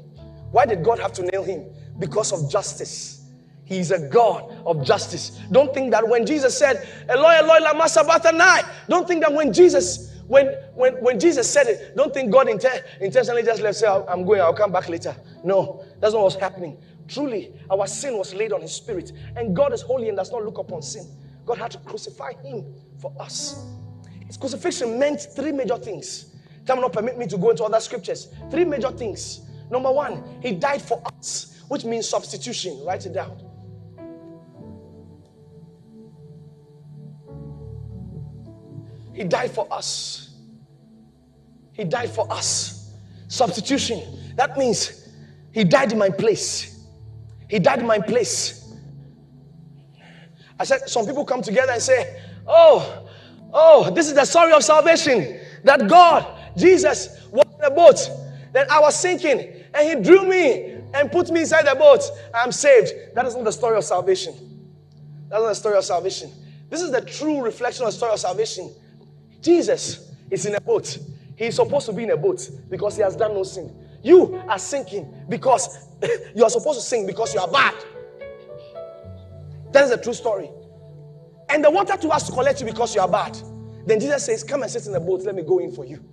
Why 0.50 0.66
did 0.66 0.84
God 0.84 0.98
have 0.98 1.14
to 1.14 1.22
nail 1.22 1.44
him? 1.44 1.68
Because 2.00 2.32
of 2.32 2.50
justice. 2.50 3.30
He 3.64 3.78
is 3.78 3.92
a 3.92 4.10
God 4.10 4.52
of 4.66 4.84
justice. 4.84 5.40
Don't 5.52 5.72
think 5.72 5.92
that 5.92 6.08
when 6.08 6.26
Jesus 6.26 6.58
said, 6.58 6.88
Eloi, 7.08 7.36
Eloi, 7.36 7.60
lama 7.60 7.88
sabachthani, 7.88 8.68
don't 8.90 9.08
think 9.08 9.22
that 9.22 9.32
when 9.32 9.54
Jesus 9.54 10.16
when, 10.28 10.48
when, 10.74 10.94
when 11.04 11.20
Jesus 11.20 11.48
said 11.48 11.68
it, 11.68 11.96
don't 11.96 12.12
think 12.12 12.32
God 12.32 12.50
intentionally 12.50 13.44
just 13.44 13.62
left, 13.62 13.78
say, 13.78 13.88
I'm 13.88 14.26
going, 14.26 14.42
I'll 14.42 14.56
come 14.56 14.72
back 14.72 14.90
later. 14.90 15.16
No, 15.44 15.84
that's 16.00 16.14
not 16.16 16.24
what's 16.24 16.36
happening. 16.36 16.78
Truly, 17.08 17.54
our 17.70 17.88
sin 17.88 18.18
was 18.18 18.34
laid 18.34 18.52
on 18.52 18.62
his 18.62 18.74
spirit, 18.74 19.12
and 19.36 19.56
God 19.56 19.74
is 19.74 19.82
holy 19.82 20.10
and 20.10 20.18
does 20.18 20.32
not 20.32 20.44
look 20.44 20.58
upon 20.58 20.82
sin. 20.82 21.06
God 21.46 21.58
had 21.58 21.72
to 21.72 21.78
crucify 21.80 22.34
him 22.44 22.66
for 23.00 23.14
us. 23.20 23.64
His 24.26 24.38
crucifixion 24.38 24.98
meant 24.98 25.22
three 25.36 25.52
major 25.52 25.78
things. 25.78 26.36
Time 26.66 26.78
will 26.78 26.84
not 26.84 26.94
permit 26.94 27.18
me 27.18 27.28
to 27.28 27.38
go 27.38 27.52
into 27.52 27.64
other 27.64 27.80
scriptures. 27.80 28.30
Three 28.50 28.66
major 28.66 28.90
things. 28.92 29.42
Number 29.70 29.92
one, 29.92 30.24
he 30.42 30.52
died 30.52 30.82
for 30.82 31.02
us, 31.06 31.62
which 31.68 31.86
means 31.86 32.10
substitution. 32.10 32.84
Write 32.84 33.06
it 33.06 33.14
down. 33.14 33.38
He 39.14 39.24
died 39.24 39.52
for 39.52 39.72
us. 39.72 40.36
He 41.72 41.84
died 41.84 42.10
for 42.10 42.32
us. 42.32 42.94
Substitution. 43.28 44.36
That 44.36 44.58
means 44.58 45.08
he 45.54 45.64
died 45.64 45.92
in 45.92 46.00
my 46.00 46.10
place. 46.10 46.75
He 47.50 47.60
died 47.60 47.80
in 47.80 47.88
my 47.88 48.00
place. 48.00 48.74
I 50.60 50.64
said, 50.64 50.88
some 50.88 51.06
people 51.06 51.26
come 51.26 51.42
together 51.42 51.74
and 51.74 51.82
say, 51.82 52.22
Oh, 52.48 53.08
oh, 53.54 53.90
this 53.92 54.08
is 54.08 54.14
the 54.14 54.26
story 54.26 54.54
of 54.54 54.64
salvation. 54.64 55.40
That 55.64 55.88
God, 55.88 56.26
Jesus, 56.58 57.28
was 57.32 57.46
in 57.46 57.62
the 57.62 57.72
boat. 57.72 58.10
Then 58.54 58.68
I 58.70 58.80
was 58.80 58.96
sinking, 58.96 59.64
and 59.74 59.88
He 59.88 60.04
drew 60.04 60.28
me 60.28 60.76
and 60.94 61.12
put 61.12 61.30
me 61.30 61.42
inside 61.42 61.68
the 61.68 61.76
boat. 61.76 62.02
I'm 62.34 62.52
saved. 62.52 62.94
That 63.16 63.26
is 63.26 63.36
not 63.36 63.44
the 63.44 63.52
story 63.52 63.78
of 63.78 63.84
salvation. 63.84 64.34
That's 65.30 65.42
not 65.42 65.50
the 65.50 65.56
story 65.56 65.78
of 65.78 65.84
salvation. 65.84 66.32
This 66.70 66.82
is 66.82 66.92
the 66.92 67.02
true 67.02 67.44
reflection 67.44 67.84
of 67.84 67.92
the 67.92 67.98
story 67.98 68.14
of 68.14 68.20
salvation. 68.20 68.74
Jesus 69.42 70.12
is 70.32 70.46
in 70.46 70.56
a 70.56 70.62
boat. 70.62 70.98
He 71.36 71.46
is 71.46 71.56
supposed 71.56 71.86
to 71.88 71.94
be 71.94 72.04
in 72.04 72.12
a 72.12 72.18
boat 72.18 72.50
because 72.70 72.96
he 72.96 73.02
has 73.02 73.16
done 73.16 73.34
no 73.34 73.44
sin. 73.44 73.76
You 74.06 74.40
are 74.48 74.60
sinking 74.60 75.12
because 75.28 75.88
you 76.36 76.44
are 76.44 76.50
supposed 76.52 76.80
to 76.80 76.86
sink 76.86 77.08
because 77.08 77.34
you 77.34 77.40
are 77.40 77.48
bad. 77.48 77.74
That 79.72 79.86
is 79.86 79.90
a 79.90 79.98
true 79.98 80.14
story. 80.14 80.52
And 81.50 81.64
the 81.64 81.72
water 81.72 81.98
to 81.98 82.10
us 82.10 82.28
to 82.28 82.32
collect 82.32 82.60
you 82.60 82.68
because 82.68 82.94
you 82.94 83.02
are 83.02 83.08
bad. 83.08 83.36
Then 83.88 84.00
Jesus 84.00 84.24
says, 84.24 84.44
Come 84.44 84.62
and 84.62 84.72
sit 84.72 84.86
in 84.86 84.94
the 84.94 85.00
boat, 85.00 85.24
let 85.24 85.34
me 85.34 85.42
go 85.42 85.58
in 85.58 85.72
for 85.72 85.86
you. 85.86 86.06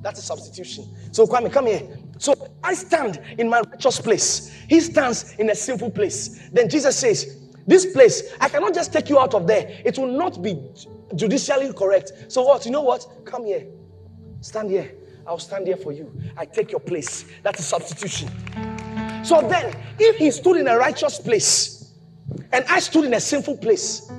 That's 0.00 0.20
a 0.20 0.22
substitution. 0.22 0.88
So, 1.10 1.26
Kwame, 1.26 1.52
come 1.52 1.66
here. 1.66 1.86
So, 2.16 2.34
I 2.64 2.72
stand 2.72 3.20
in 3.36 3.46
my 3.50 3.60
righteous 3.60 4.00
place. 4.00 4.50
He 4.66 4.80
stands 4.80 5.34
in 5.38 5.50
a 5.50 5.54
sinful 5.54 5.90
place. 5.90 6.48
Then 6.50 6.70
Jesus 6.70 6.96
says, 6.96 7.42
This 7.66 7.92
place, 7.92 8.34
I 8.40 8.48
cannot 8.48 8.72
just 8.72 8.90
take 8.90 9.10
you 9.10 9.18
out 9.18 9.34
of 9.34 9.46
there. 9.46 9.82
It 9.84 9.98
will 9.98 10.16
not 10.16 10.42
be 10.42 10.58
judicially 11.14 11.70
correct. 11.74 12.12
So 12.28 12.40
what? 12.40 12.64
You 12.64 12.70
know 12.70 12.80
what? 12.82 13.06
Come 13.26 13.44
here. 13.44 13.66
Stand 14.40 14.70
here. 14.70 14.92
I'll 15.26 15.38
stand 15.38 15.66
here 15.66 15.76
for 15.76 15.92
you. 15.92 16.12
I 16.36 16.44
take 16.44 16.70
your 16.70 16.80
place. 16.80 17.24
That's 17.42 17.60
a 17.60 17.62
substitution. 17.62 18.28
So 19.24 19.40
then, 19.40 19.76
if 19.98 20.16
he 20.16 20.30
stood 20.30 20.56
in 20.56 20.68
a 20.68 20.76
righteous 20.76 21.18
place 21.18 21.92
and 22.52 22.64
I 22.68 22.80
stood 22.80 23.04
in 23.04 23.14
a 23.14 23.20
sinful 23.20 23.58
place, 23.58 24.10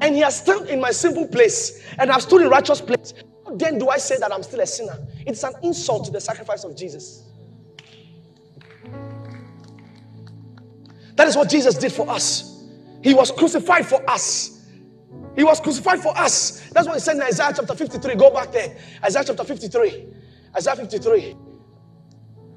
and 0.00 0.14
he 0.14 0.20
has 0.20 0.38
stood 0.38 0.68
in 0.68 0.80
my 0.80 0.90
sinful 0.90 1.28
place 1.28 1.82
and 1.98 2.10
I've 2.10 2.22
stood 2.22 2.42
in 2.42 2.48
righteous 2.48 2.80
place, 2.80 3.14
then 3.52 3.78
do 3.78 3.88
I 3.88 3.98
say 3.98 4.18
that 4.18 4.32
I'm 4.32 4.42
still 4.42 4.60
a 4.60 4.66
sinner? 4.66 4.98
It's 5.26 5.42
an 5.42 5.54
insult 5.62 6.06
to 6.06 6.10
the 6.10 6.20
sacrifice 6.20 6.64
of 6.64 6.76
Jesus. 6.76 7.24
That 11.14 11.28
is 11.28 11.36
what 11.36 11.48
Jesus 11.48 11.76
did 11.76 11.92
for 11.92 12.08
us. 12.10 12.64
He 13.02 13.14
was 13.14 13.30
crucified 13.30 13.86
for 13.86 14.08
us. 14.08 14.66
He 15.34 15.44
was 15.44 15.60
crucified 15.60 16.00
for 16.00 16.16
us. 16.16 16.68
That's 16.72 16.86
what 16.86 16.94
he 16.94 17.00
said 17.00 17.16
in 17.16 17.22
Isaiah 17.22 17.52
chapter 17.54 17.74
53. 17.74 18.14
Go 18.16 18.30
back 18.30 18.52
there. 18.52 18.76
Isaiah 19.04 19.24
chapter 19.24 19.44
53. 19.44 20.06
Isaiah 20.56 20.76
53. 20.76 21.36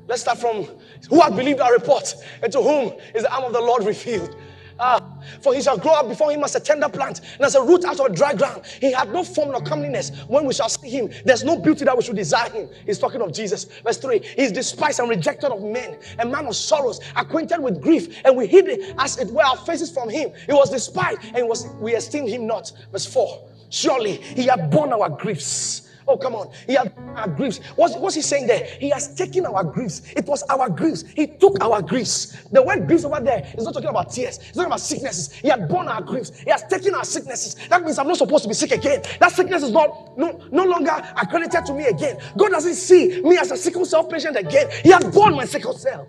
Let's 0.08 0.22
start 0.22 0.39
from 0.39 0.68
who 1.10 1.20
had 1.20 1.36
believed 1.36 1.60
our 1.60 1.74
report 1.74 2.16
and 2.41 2.52
to 2.52 2.62
whom 2.62 2.93
is 3.14 3.24
the 3.24 3.34
arm 3.34 3.43
of 3.43 3.54
the 3.54 3.60
Lord 3.60 3.84
revealed. 3.84 4.36
Ah, 4.80 5.02
for 5.41 5.54
he 5.54 5.62
shall 5.62 5.78
grow 5.78 5.91
up 5.91 6.08
before 6.08 6.32
him 6.32 6.41
as 6.41 6.56
a 6.56 6.60
tender 6.60 6.88
plant 6.88 7.20
and 7.36 7.41
as 7.41 7.56
a 7.56 7.62
root 7.62 7.84
out 7.84 8.00
of 8.00 8.16
dry 8.16 8.34
ground. 8.34 8.66
He 8.80 8.93
had 8.93 9.12
no 9.12 9.26
form 9.26 9.52
nor 9.52 9.62
comeliness. 9.62 10.12
When 10.30 10.45
we 10.45 10.54
shall 10.54 10.70
see 10.70 10.89
him, 10.89 11.10
there's 11.26 11.43
no 11.43 11.60
beauty 11.60 11.84
that 11.84 11.97
we 11.97 12.02
should 12.02 12.16
desire 12.16 12.50
him. 12.50 12.70
He's 12.86 12.97
talking 12.97 13.22
of 13.22 13.34
Jesus. 13.34 13.66
Verse 13.84 13.97
3 13.97 14.20
He 14.20 14.43
is 14.43 14.54
despised 14.54 15.02
and 15.02 15.10
rejected 15.10 15.52
of 15.52 15.62
men, 15.62 16.00
a 16.20 16.26
man 16.26 16.47
of 16.47 16.56
sorrows, 16.56 17.02
acquainted 17.18 17.60
with 17.60 17.82
grief, 17.82 18.22
and 18.24 18.38
we 18.38 18.47
hid 18.47 18.95
as 18.97 19.18
it 19.18 19.30
were 19.32 19.43
our 19.43 19.58
faces 19.58 19.91
from 19.91 20.10
him. 20.10 20.32
He 20.45 20.54
was 20.54 20.70
despised 20.70 21.20
and 21.36 21.50
was 21.50 21.68
we 21.82 21.93
esteemed 21.93 22.30
him 22.30 22.47
not. 22.47 22.72
Verse 22.93 23.06
4 23.06 23.50
Surely 23.70 24.14
he 24.14 24.43
had 24.43 24.72
borne 24.72 24.93
our 24.93 25.10
griefs 25.10 25.89
Oh, 26.10 26.18
come 26.18 26.34
on. 26.34 26.49
He 26.66 26.74
had 26.74 26.91
our 27.16 27.28
griefs. 27.28 27.60
What's, 27.76 27.95
what's 27.95 28.16
he 28.16 28.24
saying 28.24 28.47
there? 28.47 28.66
He 28.80 28.89
has 28.89 29.14
taken 29.14 29.45
our 29.45 29.64
griefs. 29.64 30.01
It 30.16 30.26
was 30.26 30.41
our 30.49 30.68
griefs. 30.68 31.03
He 31.16 31.28
took 31.28 31.64
our 31.64 31.84
griefs. 31.84 32.36
The 32.51 32.64
word 32.64 32.88
griefs 32.88 33.05
over 33.05 33.20
there 33.20 33.45
is 33.55 33.64
not 33.64 33.76
talking 33.76 33.89
about 33.89 34.12
tears. 34.12 34.39
It's 34.39 34.53
talking 34.53 34.66
about 34.66 34.80
sicknesses. 34.80 35.32
He 35.34 35.49
had 35.49 35.70
borne 35.70 35.88
our 35.88 36.01
griefs. 36.01 36.39
He 36.39 36.49
has 36.49 36.64
taken 36.64 36.95
our 36.95 37.03
sicknesses. 37.03 37.55
That 37.70 37.84
means 37.84 37.99
I'm 37.99 38.07
not 38.07 38.18
supposed 38.18 38.41
to 38.41 38.47
be 38.47 38.55
sick 38.55 38.72
again. 38.72 39.03
That 39.20 39.34
sickness 39.34 39.62
is 39.62 39.70
not 39.72 40.18
no, 40.18 40.41
no 40.51 40.64
longer 40.64 40.91
accredited 41.22 41.64
to 41.68 41.74
me 41.74 41.86
again. 41.86 42.18
God 42.36 42.49
doesn't 42.49 42.74
see 42.74 43.22
me 43.22 43.38
as 43.38 43.51
a 43.51 43.57
sickle 43.57 43.86
cell 43.86 44.03
patient 44.03 44.36
again. 44.36 44.68
He 44.82 44.89
had 44.89 45.14
borne 45.14 45.36
my 45.36 45.45
sickle 45.45 45.74
cell. 45.74 46.07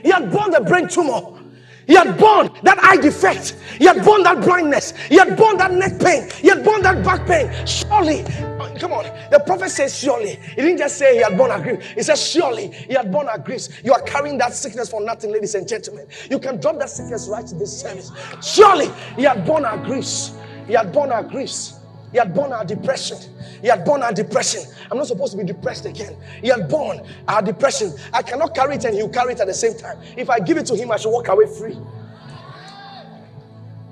He 0.00 0.10
had 0.12 0.30
borne 0.30 0.52
the 0.52 0.60
brain 0.60 0.86
tumor. 0.86 1.42
He 1.86 1.94
had 1.94 2.18
borne 2.18 2.50
that 2.62 2.82
eye 2.82 2.96
defect. 2.96 3.56
He 3.78 3.86
had 3.86 4.04
borne 4.04 4.24
that 4.24 4.42
blindness. 4.42 4.92
He 5.08 5.16
had 5.16 5.36
borne 5.36 5.56
that 5.58 5.72
neck 5.72 6.00
pain. 6.00 6.28
He 6.40 6.48
had 6.48 6.64
borne 6.64 6.82
that 6.82 7.04
back 7.04 7.26
pain. 7.26 7.50
Surely, 7.66 8.22
uh, 8.22 8.76
come 8.78 8.92
on. 8.92 9.04
The 9.30 9.40
prophet 9.46 9.70
says, 9.70 9.96
Surely. 9.96 10.36
He 10.36 10.62
didn't 10.62 10.78
just 10.78 10.98
say 10.98 11.14
he 11.14 11.22
had 11.22 11.36
borne 11.36 11.52
our 11.52 11.60
grief. 11.60 11.92
He 11.92 12.02
says, 12.02 12.28
Surely, 12.28 12.68
he 12.72 12.94
had 12.94 13.12
borne 13.12 13.28
our 13.28 13.38
griefs. 13.38 13.68
You 13.84 13.92
are 13.92 14.02
carrying 14.02 14.36
that 14.38 14.52
sickness 14.54 14.88
for 14.90 15.00
nothing, 15.00 15.32
ladies 15.32 15.54
and 15.54 15.68
gentlemen. 15.68 16.06
You 16.28 16.40
can 16.40 16.60
drop 16.60 16.78
that 16.78 16.90
sickness 16.90 17.28
right 17.28 17.50
in 17.50 17.58
this 17.58 17.80
service. 17.80 18.10
Surely, 18.42 18.90
he 19.16 19.22
had 19.22 19.44
borne 19.46 19.64
our 19.64 19.78
griefs. 19.78 20.32
He 20.66 20.72
had 20.72 20.92
borne 20.92 21.12
our 21.12 21.22
griefs. 21.22 21.75
He 22.12 22.18
had 22.18 22.34
borne 22.34 22.52
our 22.52 22.64
depression. 22.64 23.18
He 23.60 23.68
had 23.68 23.84
borne 23.84 24.02
our 24.02 24.12
depression. 24.12 24.62
I'm 24.90 24.98
not 24.98 25.06
supposed 25.06 25.32
to 25.32 25.38
be 25.38 25.44
depressed 25.44 25.86
again. 25.86 26.16
He 26.40 26.48
had 26.48 26.68
borne 26.68 27.00
our 27.28 27.42
depression. 27.42 27.92
I 28.12 28.22
cannot 28.22 28.54
carry 28.54 28.76
it 28.76 28.84
and 28.84 28.94
he'll 28.94 29.08
carry 29.08 29.32
it 29.34 29.40
at 29.40 29.46
the 29.46 29.54
same 29.54 29.76
time. 29.76 29.98
If 30.16 30.30
I 30.30 30.38
give 30.40 30.56
it 30.56 30.66
to 30.66 30.76
him, 30.76 30.90
I 30.90 30.96
should 30.96 31.10
walk 31.10 31.28
away 31.28 31.46
free. 31.46 31.76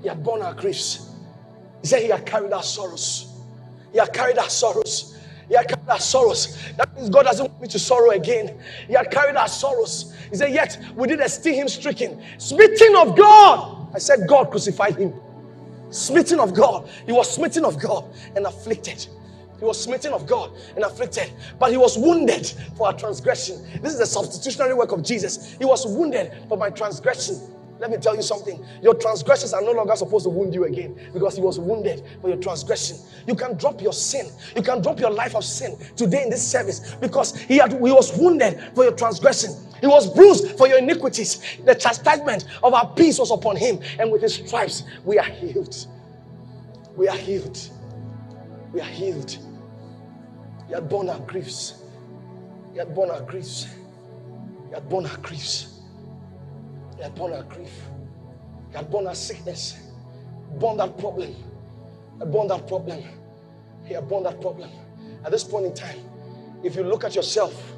He 0.02 0.08
had 0.08 0.22
borne 0.22 0.42
our 0.42 0.54
griefs. 0.54 1.10
He 1.80 1.88
said 1.88 2.02
he 2.02 2.08
had 2.08 2.24
carried 2.24 2.52
our 2.52 2.62
sorrows. 2.62 3.32
He 3.92 3.98
had 3.98 4.12
carried 4.12 4.38
our 4.38 4.50
sorrows. 4.50 5.18
He 5.48 5.54
had 5.54 5.68
carried 5.68 5.88
our 5.88 6.00
sorrows. 6.00 6.58
That 6.76 6.94
means 6.96 7.10
God 7.10 7.24
doesn't 7.24 7.46
want 7.50 7.62
me 7.62 7.68
to 7.68 7.78
sorrow 7.78 8.10
again. 8.10 8.58
He 8.86 8.94
had 8.94 9.10
carried 9.10 9.36
our 9.36 9.48
sorrows. 9.48 10.14
He 10.30 10.36
said, 10.36 10.52
Yet 10.52 10.78
we 10.94 11.08
did 11.08 11.20
esteem 11.20 11.54
him 11.54 11.68
stricken, 11.68 12.22
smitten 12.38 12.96
of 12.96 13.16
God. 13.16 13.88
I 13.94 13.98
said, 13.98 14.20
God 14.28 14.50
crucified 14.50 14.96
him. 14.96 15.12
Smitten 15.94 16.40
of 16.40 16.54
God. 16.54 16.88
He 17.06 17.12
was 17.12 17.32
smitten 17.32 17.64
of 17.64 17.80
God 17.80 18.04
and 18.34 18.46
afflicted. 18.46 19.06
He 19.60 19.64
was 19.64 19.80
smitten 19.80 20.12
of 20.12 20.26
God 20.26 20.50
and 20.74 20.84
afflicted, 20.84 21.30
but 21.60 21.70
he 21.70 21.76
was 21.76 21.96
wounded 21.96 22.52
for 22.76 22.88
our 22.88 22.92
transgression. 22.92 23.64
This 23.80 23.92
is 23.92 24.00
the 24.00 24.06
substitutionary 24.06 24.74
work 24.74 24.90
of 24.90 25.04
Jesus. 25.04 25.54
He 25.56 25.64
was 25.64 25.86
wounded 25.86 26.32
for 26.48 26.58
my 26.58 26.68
transgression. 26.68 27.40
Let 27.80 27.90
me 27.90 27.96
tell 27.96 28.14
you 28.14 28.22
something. 28.22 28.64
Your 28.82 28.94
transgressions 28.94 29.52
are 29.52 29.60
no 29.60 29.72
longer 29.72 29.96
supposed 29.96 30.24
to 30.24 30.30
wound 30.30 30.54
you 30.54 30.64
again 30.64 30.98
because 31.12 31.34
he 31.34 31.42
was 31.42 31.58
wounded 31.58 32.04
for 32.20 32.28
your 32.28 32.38
transgression. 32.38 32.96
You 33.26 33.34
can 33.34 33.56
drop 33.56 33.82
your 33.82 33.92
sin. 33.92 34.26
You 34.54 34.62
can 34.62 34.80
drop 34.80 35.00
your 35.00 35.10
life 35.10 35.34
of 35.34 35.44
sin 35.44 35.76
today 35.96 36.22
in 36.22 36.30
this 36.30 36.46
service 36.46 36.94
because 36.94 37.36
he, 37.36 37.58
had, 37.58 37.72
he 37.72 37.78
was 37.78 38.16
wounded 38.16 38.60
for 38.74 38.84
your 38.84 38.92
transgression. 38.92 39.50
He 39.80 39.86
was 39.86 40.12
bruised 40.12 40.56
for 40.56 40.68
your 40.68 40.78
iniquities. 40.78 41.58
The 41.64 41.74
chastisement 41.74 42.46
of 42.62 42.74
our 42.74 42.94
peace 42.94 43.18
was 43.18 43.30
upon 43.30 43.56
him, 43.56 43.80
and 43.98 44.10
with 44.10 44.22
his 44.22 44.34
stripes 44.34 44.84
we 45.04 45.18
are 45.18 45.24
healed. 45.24 45.76
We 46.96 47.08
are 47.08 47.16
healed. 47.16 47.58
We 48.72 48.80
are 48.80 48.84
healed. 48.84 49.36
He 50.68 50.74
had 50.74 50.88
borne 50.88 51.08
our 51.10 51.18
griefs. 51.20 51.82
He 52.72 52.78
had 52.78 52.94
borne 52.94 53.10
our 53.10 53.22
griefs. 53.22 53.66
He 54.68 54.74
had 54.74 54.88
borne 54.88 55.06
our 55.06 55.16
griefs. 55.18 55.73
He 56.96 57.02
had 57.02 57.14
borne 57.14 57.32
our 57.32 57.42
grief. 57.44 57.82
He 58.70 58.76
had 58.76 58.90
borne 58.90 59.06
our 59.06 59.14
sickness. 59.14 59.76
Borne 60.58 60.76
that 60.78 60.98
problem. 60.98 61.34
He 62.18 62.24
borne 62.26 62.48
that 62.48 62.66
problem. 62.66 63.02
He 63.84 63.94
had 63.94 64.08
borne 64.08 64.24
that 64.24 64.40
problem. 64.40 64.70
At 65.24 65.30
this 65.30 65.44
point 65.44 65.66
in 65.66 65.74
time, 65.74 65.98
if 66.62 66.76
you 66.76 66.82
look 66.82 67.04
at 67.04 67.14
yourself, 67.14 67.74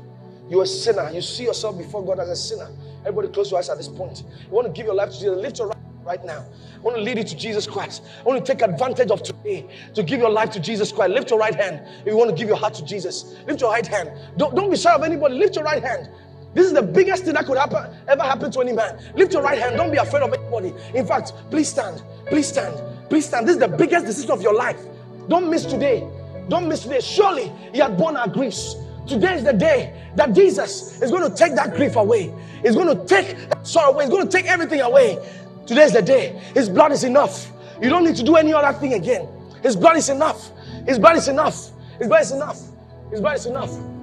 you're 0.49 0.63
a 0.63 0.67
sinner. 0.67 1.11
You 1.11 1.23
see 1.23 1.45
yourself 1.45 1.77
before 1.79 2.05
God 2.05 2.21
as 2.21 2.29
a 2.29 2.37
sinner. 2.37 2.71
Everybody 3.01 3.29
close 3.29 3.51
your 3.51 3.59
eyes 3.59 3.69
at 3.69 3.77
this 3.77 3.89
point. 3.89 4.25
You 4.49 4.55
want 4.55 4.67
to 4.67 4.73
give 4.73 4.87
your 4.87 4.95
life 4.95 5.11
to 5.11 5.15
Jesus. 5.19 5.37
Lift 5.37 5.59
your 5.59 5.69
right 5.69 5.77
right 6.07 6.25
now. 6.25 6.47
I 6.75 6.79
want 6.79 6.97
to 6.97 7.03
lead 7.03 7.19
you 7.19 7.25
to 7.25 7.37
Jesus 7.37 7.67
Christ. 7.67 8.05
I 8.21 8.23
want 8.23 8.45
to 8.45 8.53
take 8.53 8.63
advantage 8.63 9.11
of 9.11 9.23
today 9.23 9.67
to 9.95 10.03
give 10.03 10.21
your 10.21 10.31
life 10.31 10.51
to 10.51 10.61
Jesus 10.61 10.93
Christ. 10.93 11.11
Lift 11.13 11.31
your 11.31 11.39
right 11.39 11.55
hand 11.55 11.81
if 12.01 12.07
you 12.07 12.17
want 12.17 12.31
to 12.31 12.37
give 12.37 12.49
your 12.49 12.57
heart 12.57 12.75
to 12.75 12.85
Jesus. 12.85 13.35
Lift 13.47 13.61
your 13.61 13.71
right 13.71 13.87
hand. 13.87 14.13
Don't, 14.37 14.55
don't 14.55 14.71
be 14.71 14.77
shy 14.77 14.95
of 14.95 15.03
anybody. 15.03 15.35
Lift 15.35 15.57
your 15.57 15.65
right 15.65 15.83
hand. 15.83 16.09
This 16.57 16.69
is 16.69 16.73
the 16.73 16.81
biggest 16.81 17.25
thing 17.25 17.35
that 17.35 17.45
could 17.45 17.59
happen, 17.59 17.85
ever 18.09 18.23
happen 18.23 18.51
to 18.51 18.61
any 18.61 18.73
man. 18.73 18.99
Lift 19.15 19.35
your 19.35 19.43
right 19.43 19.59
hand. 19.59 19.77
Don't 19.77 19.91
be 19.91 19.99
afraid 19.99 20.23
of 20.23 20.33
anybody. 20.33 20.73
In 20.95 21.07
fact, 21.07 21.35
please 21.51 21.69
stand. 21.69 22.03
Please 22.29 22.49
stand. 22.49 22.75
Please 23.11 23.27
stand. 23.27 23.47
This 23.47 23.57
is 23.57 23.61
the 23.61 23.69
biggest 23.69 24.07
decision 24.07 24.31
of 24.31 24.41
your 24.41 24.55
life. 24.55 24.81
Don't 25.29 25.51
miss 25.51 25.67
today. 25.67 26.09
Don't 26.49 26.67
miss 26.67 26.85
today. 26.85 27.01
Surely 27.01 27.53
He 27.73 27.79
had 27.79 27.99
borne 27.99 28.17
our 28.17 28.27
griefs. 28.27 28.75
Today 29.07 29.35
is 29.35 29.45
the 29.45 29.53
day 29.53 30.03
that 30.17 30.33
Jesus 30.33 31.03
is 31.03 31.11
going 31.11 31.31
to 31.31 31.37
take 31.37 31.55
that 31.57 31.75
grief 31.75 31.97
away. 31.97 32.33
He's 32.63 32.75
going 32.75 32.89
to 32.89 33.05
take 33.05 33.37
sorrow 33.63 33.93
away. 33.93 34.05
He's 34.05 34.15
going 34.15 34.27
to 34.27 34.33
take 34.35 34.47
everything 34.47 34.81
away. 34.81 35.19
Today 35.67 35.83
is 35.83 35.93
the 35.93 36.01
day. 36.01 36.41
His 36.55 36.71
blood 36.71 36.91
is 36.91 37.05
enough. 37.05 37.53
You 37.83 37.91
don't 37.91 38.05
need 38.05 38.17
to 38.17 38.23
do 38.23 38.37
any 38.37 38.55
other 38.55 38.73
thing 38.79 38.95
again. 38.95 39.29
His 39.63 39.77
blood 39.77 39.99
is 39.99 40.09
enough. 40.09 40.53
His 40.87 40.99
blood 40.99 41.17
is 41.17 41.29
enough. 41.29 41.71
His 41.99 42.09
blood 42.09 42.23
is 42.23 42.33
enough. 42.33 42.59
His 43.11 43.21
blood 43.21 43.37
is 43.37 43.45
enough. 43.45 43.96